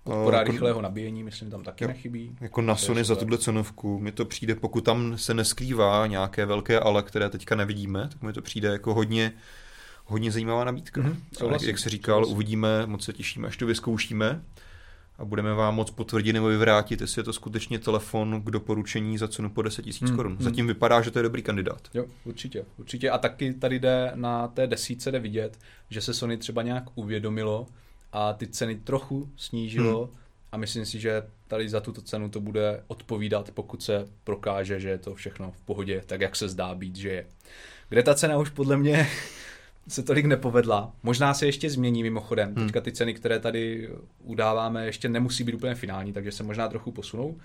Podpora 0.03 0.39
Eh, 0.41 0.43
kon- 0.45 0.51
rychlého 0.51 0.81
nabíjení, 0.81 1.23
myslím, 1.23 1.49
tam 1.51 1.63
taky 1.63 1.83
Jo. 1.83 1.87
nechybí. 1.87 2.37
Jako 2.41 2.61
na 2.61 2.75
Sony 2.75 3.03
za 3.03 3.15
tuhle 3.15 3.37
cenovku 3.37 3.99
mi 3.99 4.11
to 4.11 4.25
přijde, 4.25 4.55
pokud 4.55 4.81
tam 4.85 5.17
se 5.17 5.33
neskrývá 5.33 6.07
nějaké 6.07 6.45
velké 6.45 6.79
ale, 6.79 7.03
které 7.03 7.29
teďka 7.29 7.55
nevidíme, 7.55 8.07
tak 8.11 8.21
mi 8.21 8.33
to 8.33 8.41
přijde 8.41 8.67
jako 8.69 8.93
hodně, 8.93 9.33
hodně 10.05 10.31
zajímavá 10.31 10.63
nabídka. 10.63 11.01
Mhm, 11.01 11.23
Ale 11.41 11.57
jak 11.65 11.79
se 11.79 11.89
říkal, 11.89 12.15
souhlasím. 12.15 12.33
uvidíme, 12.35 12.85
moc 12.87 13.03
se 13.03 13.13
těšíme, 13.13 13.47
až 13.47 13.57
to 13.57 13.65
vyzkoušíme 13.65 14.41
a 15.17 15.25
budeme 15.25 15.53
vám 15.53 15.75
moc 15.75 15.91
potvrdit 15.91 16.33
nebo 16.33 16.47
vyvrátit, 16.47 17.01
jestli 17.01 17.19
je 17.19 17.23
to 17.23 17.33
skutečně 17.33 17.79
telefon 17.79 18.41
k 18.41 18.51
doporučení 18.51 19.17
za 19.17 19.27
cenu 19.27 19.49
po 19.49 19.61
10 19.61 19.85
000 19.85 19.97
Hmm, 20.01 20.15
korun. 20.15 20.33
hmm. 20.33 20.41
Zatím 20.43 20.67
vypadá, 20.67 21.01
že 21.01 21.11
to 21.11 21.19
je 21.19 21.23
dobrý 21.23 21.41
kandidát. 21.41 21.81
Jo, 21.93 22.05
určitě, 22.25 22.65
určitě. 22.77 23.09
A 23.09 23.17
taky 23.17 23.53
tady 23.53 23.79
jde 23.79 24.11
na 24.15 24.47
té 24.47 24.67
desíce 24.67 25.11
jde 25.11 25.19
vidět, 25.19 25.59
že 25.89 26.01
se 26.01 26.13
Sony 26.13 26.37
třeba 26.37 26.61
nějak 26.61 26.83
uvědomilo 26.95 27.67
a 28.13 28.33
ty 28.33 28.47
ceny 28.47 28.75
trochu 28.75 29.29
snížilo 29.37 30.09
a 30.51 30.57
myslím 30.57 30.85
si, 30.85 30.99
že 30.99 31.23
tady 31.47 31.69
za 31.69 31.79
tuto 31.81 32.01
cenu 32.01 32.29
to 32.29 32.39
bude 32.39 32.83
odpovídat, 32.87 33.51
pokud 33.53 33.83
se 33.83 34.05
prokáže, 34.23 34.79
že 34.79 34.89
je 34.89 34.97
to 34.97 35.15
všechno 35.15 35.51
v 35.51 35.61
pohodě, 35.61 36.03
tak 36.05 36.21
jak 36.21 36.35
se 36.35 36.49
zdá 36.49 36.75
být, 36.75 36.95
že 36.95 37.09
je. 37.09 37.25
Kde 37.89 38.03
ta 38.03 38.15
cena 38.15 38.37
už 38.37 38.49
podle 38.49 38.77
mě 38.77 39.07
se 39.87 40.03
tolik 40.03 40.25
nepovedla. 40.25 40.93
Možná 41.03 41.33
se 41.33 41.45
ještě 41.45 41.69
změní 41.69 42.03
mimochodem. 42.03 42.55
Hmm. 42.55 42.65
Teďka 42.65 42.81
ty 42.81 42.91
ceny, 42.91 43.13
které 43.13 43.39
tady 43.39 43.89
udáváme, 44.23 44.85
ještě 44.85 45.09
nemusí 45.09 45.43
být 45.43 45.53
úplně 45.55 45.75
finální, 45.75 46.13
takže 46.13 46.31
se 46.31 46.43
možná 46.43 46.67
trochu 46.67 46.91
posunou. 46.91 47.37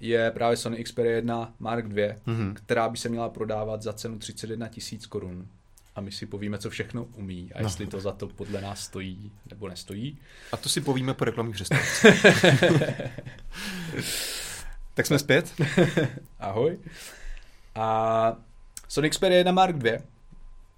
Je 0.00 0.30
právě 0.30 0.56
Sony 0.56 0.84
Xperia 0.84 1.16
1 1.16 1.54
Mark 1.58 1.84
II, 1.96 2.14
Mhm. 2.26 2.54
která 2.54 2.88
by 2.88 2.96
se 2.96 3.08
měla 3.08 3.28
prodávat 3.28 3.82
za 3.82 3.92
cenu 3.92 4.18
31 4.18 4.68
tisíc 4.68 5.06
korun. 5.06 5.46
A 5.96 6.00
my 6.00 6.12
si 6.12 6.26
povíme, 6.26 6.58
co 6.58 6.70
všechno 6.70 7.04
umí 7.04 7.50
a 7.54 7.60
No. 7.62 7.66
jestli 7.66 7.86
to 7.86 8.00
za 8.00 8.12
to 8.12 8.28
podle 8.28 8.60
nás 8.60 8.80
stojí 8.80 9.32
nebo 9.50 9.68
nestojí. 9.68 10.18
A 10.52 10.56
to 10.56 10.68
si 10.68 10.80
povíme 10.80 11.14
po 11.14 11.24
reklamních 11.24 11.54
přestávce. 11.54 12.12
tak 14.94 15.06
jsme 15.06 15.18
zpět. 15.18 15.52
Ahoj. 16.40 16.78
A 17.74 18.36
Sony 18.88 19.10
Xperia 19.10 19.38
1 19.38 19.52
Mark 19.52 19.84
II 19.84 19.98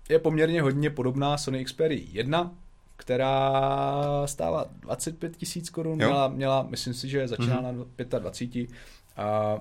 je 0.09 0.19
poměrně 0.19 0.63
hodně 0.63 0.91
podobná 0.91 1.39
Sony 1.39 1.65
Xperia 1.65 2.07
1, 2.13 2.55
která 2.97 4.27
stála 4.27 4.67
25 4.81 5.37
tisíc 5.37 5.71
korun, 5.71 5.97
měla, 5.97 6.29
měla, 6.29 6.63
myslím 6.63 6.95
si, 6.95 7.09
že 7.09 7.29
začínala 7.29 7.73
na 7.73 8.19
25 8.19 8.71
a 9.17 9.61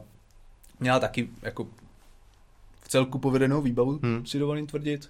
měla 0.79 0.99
taky 0.99 1.29
jako 1.41 1.67
v 2.81 2.87
celku 2.87 3.19
povedenou 3.19 3.61
výbavu, 3.61 3.99
Hmm. 4.03 4.25
si 4.25 4.39
dovolím 4.39 4.67
tvrdit, 4.67 5.09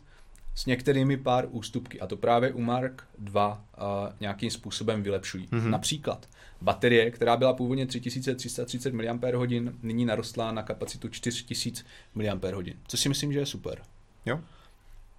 s 0.56 0.66
některými 0.66 1.18
pár 1.18 1.48
ústupky 1.52 2.00
a 2.00 2.08
to 2.08 2.18
právě 2.18 2.54
u 2.54 2.62
Mark 2.62 3.04
2 3.18 3.66
a 3.78 4.14
nějakým 4.20 4.52
způsobem 4.52 5.04
vylepšují. 5.04 5.48
Mhm. 5.52 5.62
Mm-hmm. 5.62 5.70
Například 5.70 6.30
baterie, 6.62 7.12
která 7.12 7.38
byla 7.38 7.54
původně 7.54 7.86
3330 7.86 8.94
mAh, 8.94 9.50
nyní 9.84 10.06
narostla 10.06 10.52
na 10.52 10.64
kapacitu 10.64 11.10
4000 11.10 11.86
mAh, 12.16 12.26
což 12.88 13.00
si 13.00 13.10
myslím, 13.10 13.34
že 13.34 13.40
je 13.40 13.46
super. 13.46 13.82
Jo. 14.26 14.40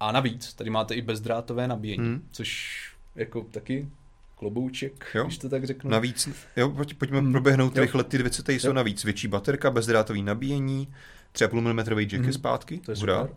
A 0.03 0.11
navíc, 0.11 0.53
tady 0.53 0.69
máte 0.69 0.95
i 0.95 1.01
bezdrátové 1.01 1.67
nabíjení, 1.67 2.03
Hmm. 2.03 2.13
hmm. 2.13 2.27
což 2.31 2.79
jako 3.15 3.41
taky 3.41 3.87
klobouček, 4.35 5.11
Jo. 5.15 5.23
když 5.23 5.37
to 5.37 5.49
tak 5.49 5.65
řeknu. 5.65 5.89
Navíc, 5.91 6.29
jo, 6.57 6.69
pojď, 6.69 6.93
pojďme 6.93 7.19
Hmm. 7.19 7.31
proběhnout 7.31 7.75
Jo. 7.75 7.81
rychle 7.81 8.03
ty 8.03 8.17
věci, 8.17 8.43
tady 8.43 8.59
jsou 8.59 8.67
Jo. 8.67 8.73
navíc. 8.73 9.03
Větší 9.03 9.27
baterka, 9.27 9.71
bezdrátový 9.71 10.23
nabíjení, 10.23 10.93
3,5 11.31 11.61
mm 11.73 11.79
jack 12.01 12.11
je 12.13 12.19
Mhm. 12.19 12.33
zpátky. 12.33 12.77
to 12.85 12.91
je 12.91 12.97
hurá. 12.99 13.21
super. 13.21 13.35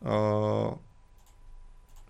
Uh, 0.00 0.74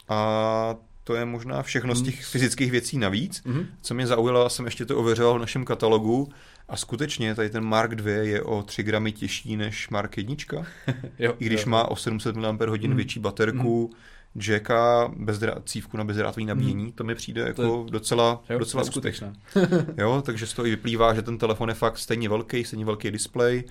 a 0.09 0.77
to 1.05 1.15
je 1.15 1.25
možná 1.25 1.63
všechno 1.63 1.95
z 1.95 1.99
Hmm. 1.99 2.07
těch 2.07 2.25
fyzických 2.25 2.71
věcí 2.71 2.99
navíc. 2.99 3.43
Mhm. 3.45 3.67
Co 3.83 3.95
mě 3.95 4.07
zaujalo, 4.07 4.51
jsem 4.51 4.65
ještě 4.65 4.87
to 4.87 4.99
ověřoval 4.99 5.35
v 5.35 5.41
našem 5.41 5.65
katalogu 5.65 6.29
a 6.71 6.77
skutečně 6.77 7.35
tady 7.35 7.51
ten 7.51 7.65
Mark 7.65 7.93
II 7.93 8.29
je 8.29 8.43
o 8.43 8.63
3 8.63 8.83
gramy 8.83 9.13
těžší 9.13 9.57
než 9.57 9.89
Mark 9.89 10.17
1, 10.17 10.37
Jo, 11.19 11.35
i 11.39 11.45
když 11.47 11.61
jo. 11.65 11.71
má 11.71 11.89
o 11.91 11.97
700 11.97 12.37
mAh 12.37 12.57
Hmm. 12.61 12.97
větší 12.97 13.21
baterku, 13.21 13.91
jacka, 14.35 15.13
bezdrá, 15.17 15.55
cívku 15.65 15.97
na 15.97 16.05
bezdrátový 16.05 16.47
nabíjení, 16.47 16.93
to 16.93 17.05
mi 17.05 17.15
přijde 17.15 17.41
jako 17.43 17.63
To 17.63 17.87
docela, 17.91 18.43
jo, 18.51 18.59
docela 18.59 18.81
je 18.83 18.87
skutečné. 18.87 19.33
Jo, 19.99 20.23
takže 20.27 20.47
z 20.47 20.53
toho 20.53 20.67
i 20.67 20.71
vyplývá, 20.71 21.15
že 21.15 21.23
ten 21.23 21.39
telefon 21.39 21.69
je 21.69 21.75
fakt 21.75 21.99
stejně 21.99 22.29
velký, 22.29 22.65
stejně 22.65 22.85
velký 22.85 23.11
displej. 23.11 23.65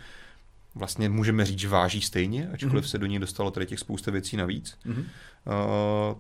Vlastně 0.76 1.10
můžeme 1.10 1.46
říct, 1.46 1.60
že 1.60 1.68
váží 1.68 2.02
stejně, 2.02 2.50
ačkoliv 2.54 2.74
Mhm. 2.84 2.90
se 2.90 2.98
do 2.98 3.06
něj 3.06 3.20
dostalo 3.20 3.52
tady 3.52 3.66
těch 3.66 3.80
spousta 3.80 4.12
věcí 4.12 4.38
navíc. 4.38 4.78
Mhm. 4.86 5.00
Uh, 5.02 5.06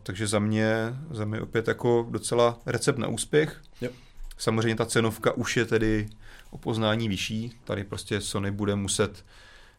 takže 0.04 0.28
za 0.28 0.40
mě, 0.40 0.76
za 1.12 1.26
mě 1.26 1.42
opět 1.42 1.68
jako 1.68 2.08
docela 2.10 2.60
recept 2.66 2.98
na 2.98 3.08
úspěch. 3.08 3.62
Jo. 3.82 3.90
Samozřejmě 4.38 4.76
ta 4.76 4.86
cenovka 4.86 5.32
už 5.32 5.58
je 5.58 5.66
tedy 5.66 6.08
o 6.50 6.58
poznání 6.58 7.10
vyšší. 7.10 7.54
Tady 7.64 7.84
prostě 7.84 8.22
Sony 8.22 8.52
bude 8.52 8.76
muset, 8.76 9.26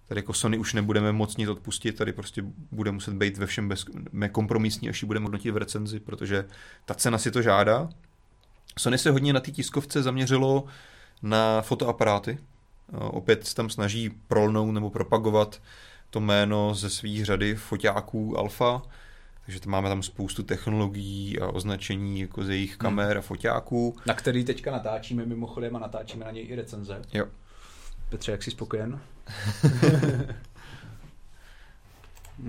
tady 0.09 0.19
jako 0.19 0.33
Sony 0.33 0.59
už 0.59 0.75
nebudeme 0.75 1.13
moc 1.13 1.37
nic 1.37 1.49
odpustit, 1.49 1.97
tady 1.97 2.13
prostě 2.13 2.43
bude 2.71 2.93
muset 2.93 3.15
být 3.15 3.39
ve 3.39 3.47
všem 3.47 3.69
bez, 3.69 3.85
kompromisní, 4.33 4.89
až 4.89 5.03
ji 5.03 5.07
budeme 5.07 5.25
hodnotit 5.25 5.51
v 5.51 5.57
recenzi, 5.57 6.01
protože 6.01 6.45
ta 6.85 6.95
cena 6.95 7.19
si 7.19 7.31
to 7.31 7.43
žádá. 7.43 7.89
Sony 8.79 8.99
se 8.99 9.11
hodně 9.11 9.33
na 9.33 9.41
té 9.41 9.51
tiskovce 9.51 10.03
zaměřilo 10.03 10.65
na 11.23 11.63
fotoaparáty. 11.63 12.39
Uh, 12.93 12.99
opět 13.03 13.47
se 13.47 13.55
tam 13.55 13.71
snaží 13.71 14.11
prolnout 14.29 14.75
nebo 14.75 14.91
propagovat 14.91 15.61
to 16.11 16.21
jméno 16.21 16.75
ze 16.75 16.91
svých 16.91 17.25
řady 17.25 17.55
foťáků 17.55 18.39
Alfa, 18.39 18.83
takže 19.51 19.61
tam 19.61 19.71
máme 19.73 19.89
tam 19.89 20.03
spoustu 20.03 20.43
technologií 20.43 21.39
a 21.41 21.47
označení 21.49 22.21
jako 22.21 22.45
ze 22.45 22.55
jejich 22.55 22.77
kamer 22.77 23.19
a 23.19 23.21
foťáků. 23.21 23.97
Na 24.07 24.15
který 24.15 24.45
teďka 24.45 24.71
natáčíme 24.73 25.27
mimochodem 25.27 25.77
a 25.77 25.79
natáčíme 25.79 26.25
na 26.25 26.31
něj 26.31 26.47
i 26.49 26.55
recenze. 26.55 27.03
Jo. 27.13 27.27
Petře, 28.09 28.33
jak 28.33 28.43
jsi 28.43 28.51
spokojen? 28.51 29.01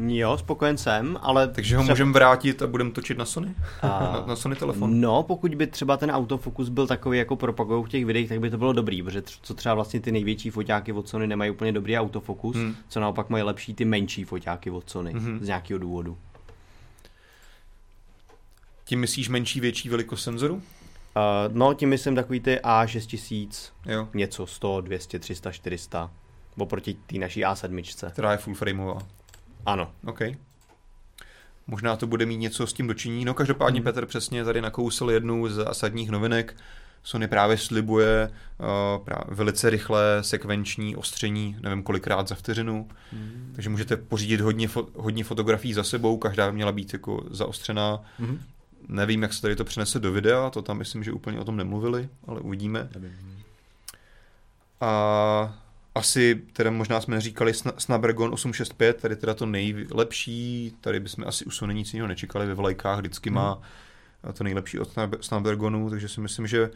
Jo, 0.07 0.37
spokojen 0.37 0.77
jsem, 0.77 1.17
ale... 1.21 1.47
Takže 1.47 1.75
ho 1.77 1.83
třeba- 1.83 1.93
můžeme 1.93 2.11
vrátit 2.11 2.61
a 2.61 2.67
budeme 2.67 2.91
točit 2.91 3.17
na 3.17 3.25
Sony? 3.25 3.55
A- 3.81 3.87
Na, 3.87 4.23
na 4.27 4.35
Sony 4.35 4.55
telefon? 4.55 5.01
No, 5.01 5.23
pokud 5.23 5.55
by 5.55 5.67
třeba 5.67 5.97
ten 5.97 6.11
autofokus 6.11 6.69
byl 6.69 6.87
takový 6.87 7.17
jako 7.17 7.35
propagují 7.35 7.83
v 7.85 7.89
těch 7.89 8.05
videích, 8.05 8.29
tak 8.29 8.39
by 8.39 8.49
to 8.49 8.57
bylo 8.57 8.73
dobrý, 8.73 9.03
protože 9.03 9.23
co 9.41 9.53
třeba 9.53 9.75
vlastně 9.75 9.99
ty 9.99 10.11
největší 10.11 10.49
foťáky 10.49 10.91
od 10.93 11.09
Sony 11.09 11.27
nemají 11.27 11.51
úplně 11.51 11.71
dobrý 11.71 11.97
autofokus, 11.97 12.55
Hmm. 12.55 12.75
co 12.89 12.99
naopak 12.99 13.29
mají 13.29 13.43
lepší 13.43 13.73
ty 13.73 13.85
menší 13.85 14.23
foťáky 14.23 14.69
od 14.71 14.89
Sony, 14.89 15.13
Mhm. 15.13 15.39
z 15.41 15.47
nějakého 15.47 15.79
důvodu. 15.79 16.17
Tím 18.91 18.99
myslíš 18.99 19.29
menší, 19.29 19.59
větší 19.59 19.89
velikost 19.89 20.23
senzoru? 20.23 20.55
Uh, 20.55 20.61
no, 21.49 21.73
tím 21.73 21.89
myslím 21.89 22.15
takový 22.15 22.39
ty 22.39 22.59
A6000, 22.63 23.71
Jo. 23.85 24.07
něco 24.13 24.47
100, 24.47 24.81
200, 24.81 25.19
300, 25.19 25.51
400, 25.51 26.11
oproti 26.57 26.93
té 26.93 27.17
naší 27.17 27.43
A7. 27.43 28.11
Která 28.11 28.31
je 28.31 28.37
full 28.37 28.55
frameová. 28.55 28.97
Ano. 29.65 29.91
OK. 30.05 30.19
Možná 31.67 31.95
to 31.95 32.07
bude 32.07 32.25
mít 32.25 32.37
něco 32.37 32.67
s 32.67 32.73
tím 32.73 32.87
dočiní. 32.87 33.25
No 33.25 33.33
každopádně 33.33 33.79
hmm. 33.79 33.83
Petr 33.83 34.05
přesně 34.05 34.43
tady 34.43 34.61
nakousl 34.61 35.11
jednu 35.11 35.49
z 35.49 35.53
zásadních 35.53 36.09
novinek. 36.09 36.57
Sony 37.03 37.27
právě 37.27 37.57
slibuje 37.57 38.31
uh, 38.59 39.05
právě 39.05 39.35
velice 39.35 39.69
rychlé 39.69 40.17
sekvenční 40.21 40.95
ostření, 40.95 41.57
nevím 41.61 41.83
kolikrát 41.83 42.27
za 42.27 42.35
vteřinu. 42.35 42.87
Hmm. 43.11 43.51
Takže 43.55 43.69
můžete 43.69 43.97
pořídit 43.97 44.41
hodně, 44.41 44.67
fo- 44.67 44.87
hodně 44.95 45.23
fotografií 45.23 45.73
za 45.73 45.83
sebou, 45.83 46.17
každá 46.17 46.51
měla 46.51 46.71
být 46.71 46.93
jako 46.93 47.23
zaostřená. 47.29 48.03
Hmm. 48.19 48.39
Nevím, 48.87 49.21
jak 49.21 49.33
se 49.33 49.41
tady 49.41 49.55
to 49.55 49.65
přenese 49.65 49.99
do 49.99 50.11
videa, 50.11 50.49
to 50.49 50.61
tam 50.61 50.77
myslím, 50.77 51.03
že 51.03 51.11
úplně 51.11 51.39
o 51.39 51.43
tom 51.43 51.57
nemluvili, 51.57 52.09
ale 52.27 52.39
uvidíme. 52.39 52.89
Nevím. 52.93 53.43
A 54.81 55.57
asi, 55.95 56.41
teda 56.53 56.71
možná 56.71 57.01
jsme 57.01 57.21
říkali 57.21 57.53
Snapdragon 57.77 58.33
865, 58.33 59.01
tady 59.01 59.15
teda 59.15 59.33
to 59.33 59.45
nejlepší, 59.45 60.73
tady 60.81 60.99
bychom 60.99 61.27
asi 61.27 61.45
u 61.45 61.51
Sony 61.51 61.73
nic 61.73 61.93
jiného 61.93 62.07
nečekali, 62.07 62.47
ve 62.47 62.53
vlajkách 62.53 62.99
vždycky 62.99 63.29
hmm. 63.29 63.35
má 63.35 63.61
to 64.33 64.43
nejlepší 64.43 64.79
od 64.79 64.89
Snapdragonu, 65.21 65.89
takže 65.89 66.09
si 66.09 66.21
myslím, 66.21 66.47
že 66.47 66.71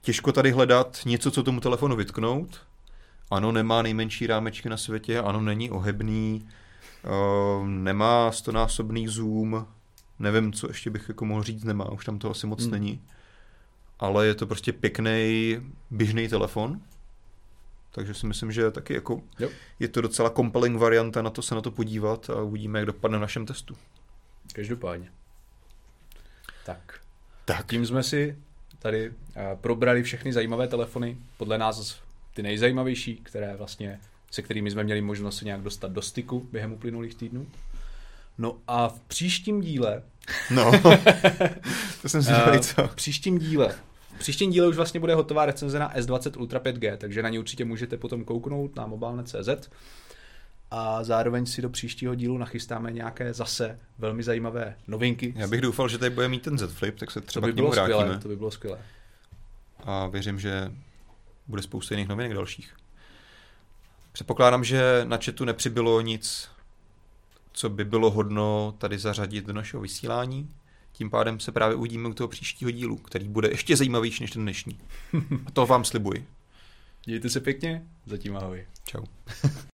těžko 0.00 0.32
tady 0.32 0.50
hledat 0.50 1.00
něco, 1.06 1.30
co 1.30 1.42
tomu 1.42 1.60
telefonu 1.60 1.96
vytknout. 1.96 2.60
Ano, 3.30 3.52
nemá 3.52 3.82
nejmenší 3.82 4.26
rámečky 4.26 4.68
na 4.68 4.76
světě, 4.76 5.18
ano, 5.18 5.40
není 5.40 5.70
ohebný, 5.70 6.48
uh, 7.58 7.66
nemá 7.66 8.32
stonásobný 8.32 9.08
zoom, 9.08 9.66
nevím, 10.22 10.52
co 10.52 10.68
ještě 10.68 10.90
bych 10.90 11.08
jako 11.08 11.24
mohl 11.24 11.42
říct, 11.42 11.64
nemá, 11.64 11.92
už 11.92 12.04
tam 12.04 12.18
to 12.18 12.30
asi 12.30 12.46
moc 12.46 12.62
hmm. 12.62 12.70
není. 12.70 13.02
Ale 13.98 14.26
je 14.26 14.34
to 14.34 14.46
prostě 14.46 14.72
pěkný 14.72 15.56
běžný 15.90 16.28
telefon, 16.28 16.80
takže 17.90 18.14
si 18.14 18.26
myslím, 18.26 18.52
že 18.52 18.70
taky 18.70 18.94
jako 18.94 19.22
jo. 19.38 19.48
je 19.78 19.88
to 19.88 20.00
docela 20.00 20.30
compelling 20.30 20.78
varianta 20.78 21.22
na 21.22 21.30
to 21.30 21.42
se 21.42 21.54
na 21.54 21.60
to 21.60 21.70
podívat 21.70 22.30
a 22.30 22.42
uvidíme, 22.42 22.78
jak 22.78 22.86
dopadne 22.86 23.18
v 23.18 23.20
našem 23.20 23.46
testu. 23.46 23.76
Každopádně. 24.52 25.12
Tak. 26.66 27.00
tak. 27.44 27.66
Tím 27.66 27.86
jsme 27.86 28.02
si 28.02 28.38
tady 28.78 29.12
eh, 29.36 29.56
probrali 29.60 30.02
všechny 30.02 30.32
zajímavé 30.32 30.68
telefony, 30.68 31.18
podle 31.36 31.58
nás 31.58 32.00
ty 32.34 32.42
nejzajímavější, 32.42 33.16
které 33.16 33.56
vlastně, 33.56 34.00
se 34.30 34.42
kterými 34.42 34.70
jsme 34.70 34.84
měli 34.84 35.00
možnost 35.00 35.36
se 35.36 35.44
nějak 35.44 35.60
dostat 35.60 35.92
do 35.92 36.02
styku 36.02 36.48
během 36.52 36.72
uplynulých 36.72 37.14
týdnů. 37.14 37.46
No 38.38 38.58
a 38.66 38.88
v 38.88 39.00
příštím 39.00 39.60
díle... 39.60 40.02
No, 40.50 40.72
to 42.02 42.08
jsem 42.08 42.22
si 42.22 42.34
říkal, 42.34 42.58
co? 42.58 42.88
V 42.88 42.94
příštím 42.94 43.38
díle 43.38 43.74
v 44.16 44.18
příštím 44.18 44.50
díle 44.50 44.68
už 44.68 44.76
vlastně 44.76 45.00
bude 45.00 45.14
hotová 45.14 45.46
recenze 45.46 45.78
na 45.78 45.94
S20 45.94 46.40
Ultra 46.40 46.60
5G, 46.60 46.96
takže 46.96 47.22
na 47.22 47.28
ně 47.28 47.38
určitě 47.38 47.64
můžete 47.64 47.96
potom 47.96 48.24
kouknout 48.24 48.76
na 48.76 48.86
mobilne.cz 48.86 49.68
a 50.70 51.04
zároveň 51.04 51.46
si 51.46 51.62
do 51.62 51.70
příštího 51.70 52.14
dílu 52.14 52.38
nachystáme 52.38 52.92
nějaké 52.92 53.34
zase 53.34 53.78
velmi 53.98 54.22
zajímavé 54.22 54.76
novinky. 54.88 55.34
Já 55.36 55.48
bych 55.48 55.60
doufal, 55.60 55.88
že 55.88 55.98
tady 55.98 56.10
bude 56.10 56.28
mít 56.28 56.42
ten 56.42 56.58
Z 56.58 56.72
Flip, 56.72 56.98
tak 56.98 57.10
se 57.10 57.20
třeba 57.20 57.46
to 57.46 57.46
by 57.46 57.52
k 57.52 57.56
němu 57.56 57.70
bylo 57.70 57.72
vrátíme. 57.72 57.98
Skvělé, 57.98 58.18
to 58.18 58.28
by 58.28 58.36
bylo 58.36 58.50
skvělé. 58.50 58.78
A 59.84 60.06
věřím, 60.06 60.40
že 60.40 60.72
bude 61.46 61.62
spousta 61.62 61.94
jiných 61.94 62.08
novinek 62.08 62.34
dalších. 62.34 62.74
Předpokládám, 64.12 64.64
že 64.64 65.00
na 65.04 65.18
chatu 65.24 65.44
nepřibylo 65.44 66.00
nic, 66.00 66.48
co 67.52 67.68
by 67.68 67.84
bylo 67.84 68.10
hodno 68.10 68.74
tady 68.78 68.98
zařadit 68.98 69.46
do 69.46 69.52
našeho 69.52 69.82
vysílání. 69.82 70.50
Tím 70.92 71.10
pádem 71.10 71.40
se 71.40 71.52
právě 71.52 71.76
uvidíme 71.76 72.08
u 72.08 72.14
toho 72.14 72.28
příštího 72.28 72.70
dílu, 72.70 72.96
který 72.96 73.28
bude 73.28 73.48
ještě 73.48 73.76
zajímavější 73.76 74.24
než 74.24 74.30
ten 74.30 74.42
dnešní. 74.42 74.78
A 75.46 75.50
to 75.50 75.66
vám 75.66 75.84
slibuji. 75.84 76.26
Mějte 77.06 77.30
se 77.30 77.40
pěkně, 77.40 77.86
zatím 78.06 78.36
ahoj. 78.36 78.66
Čau. 78.84 79.04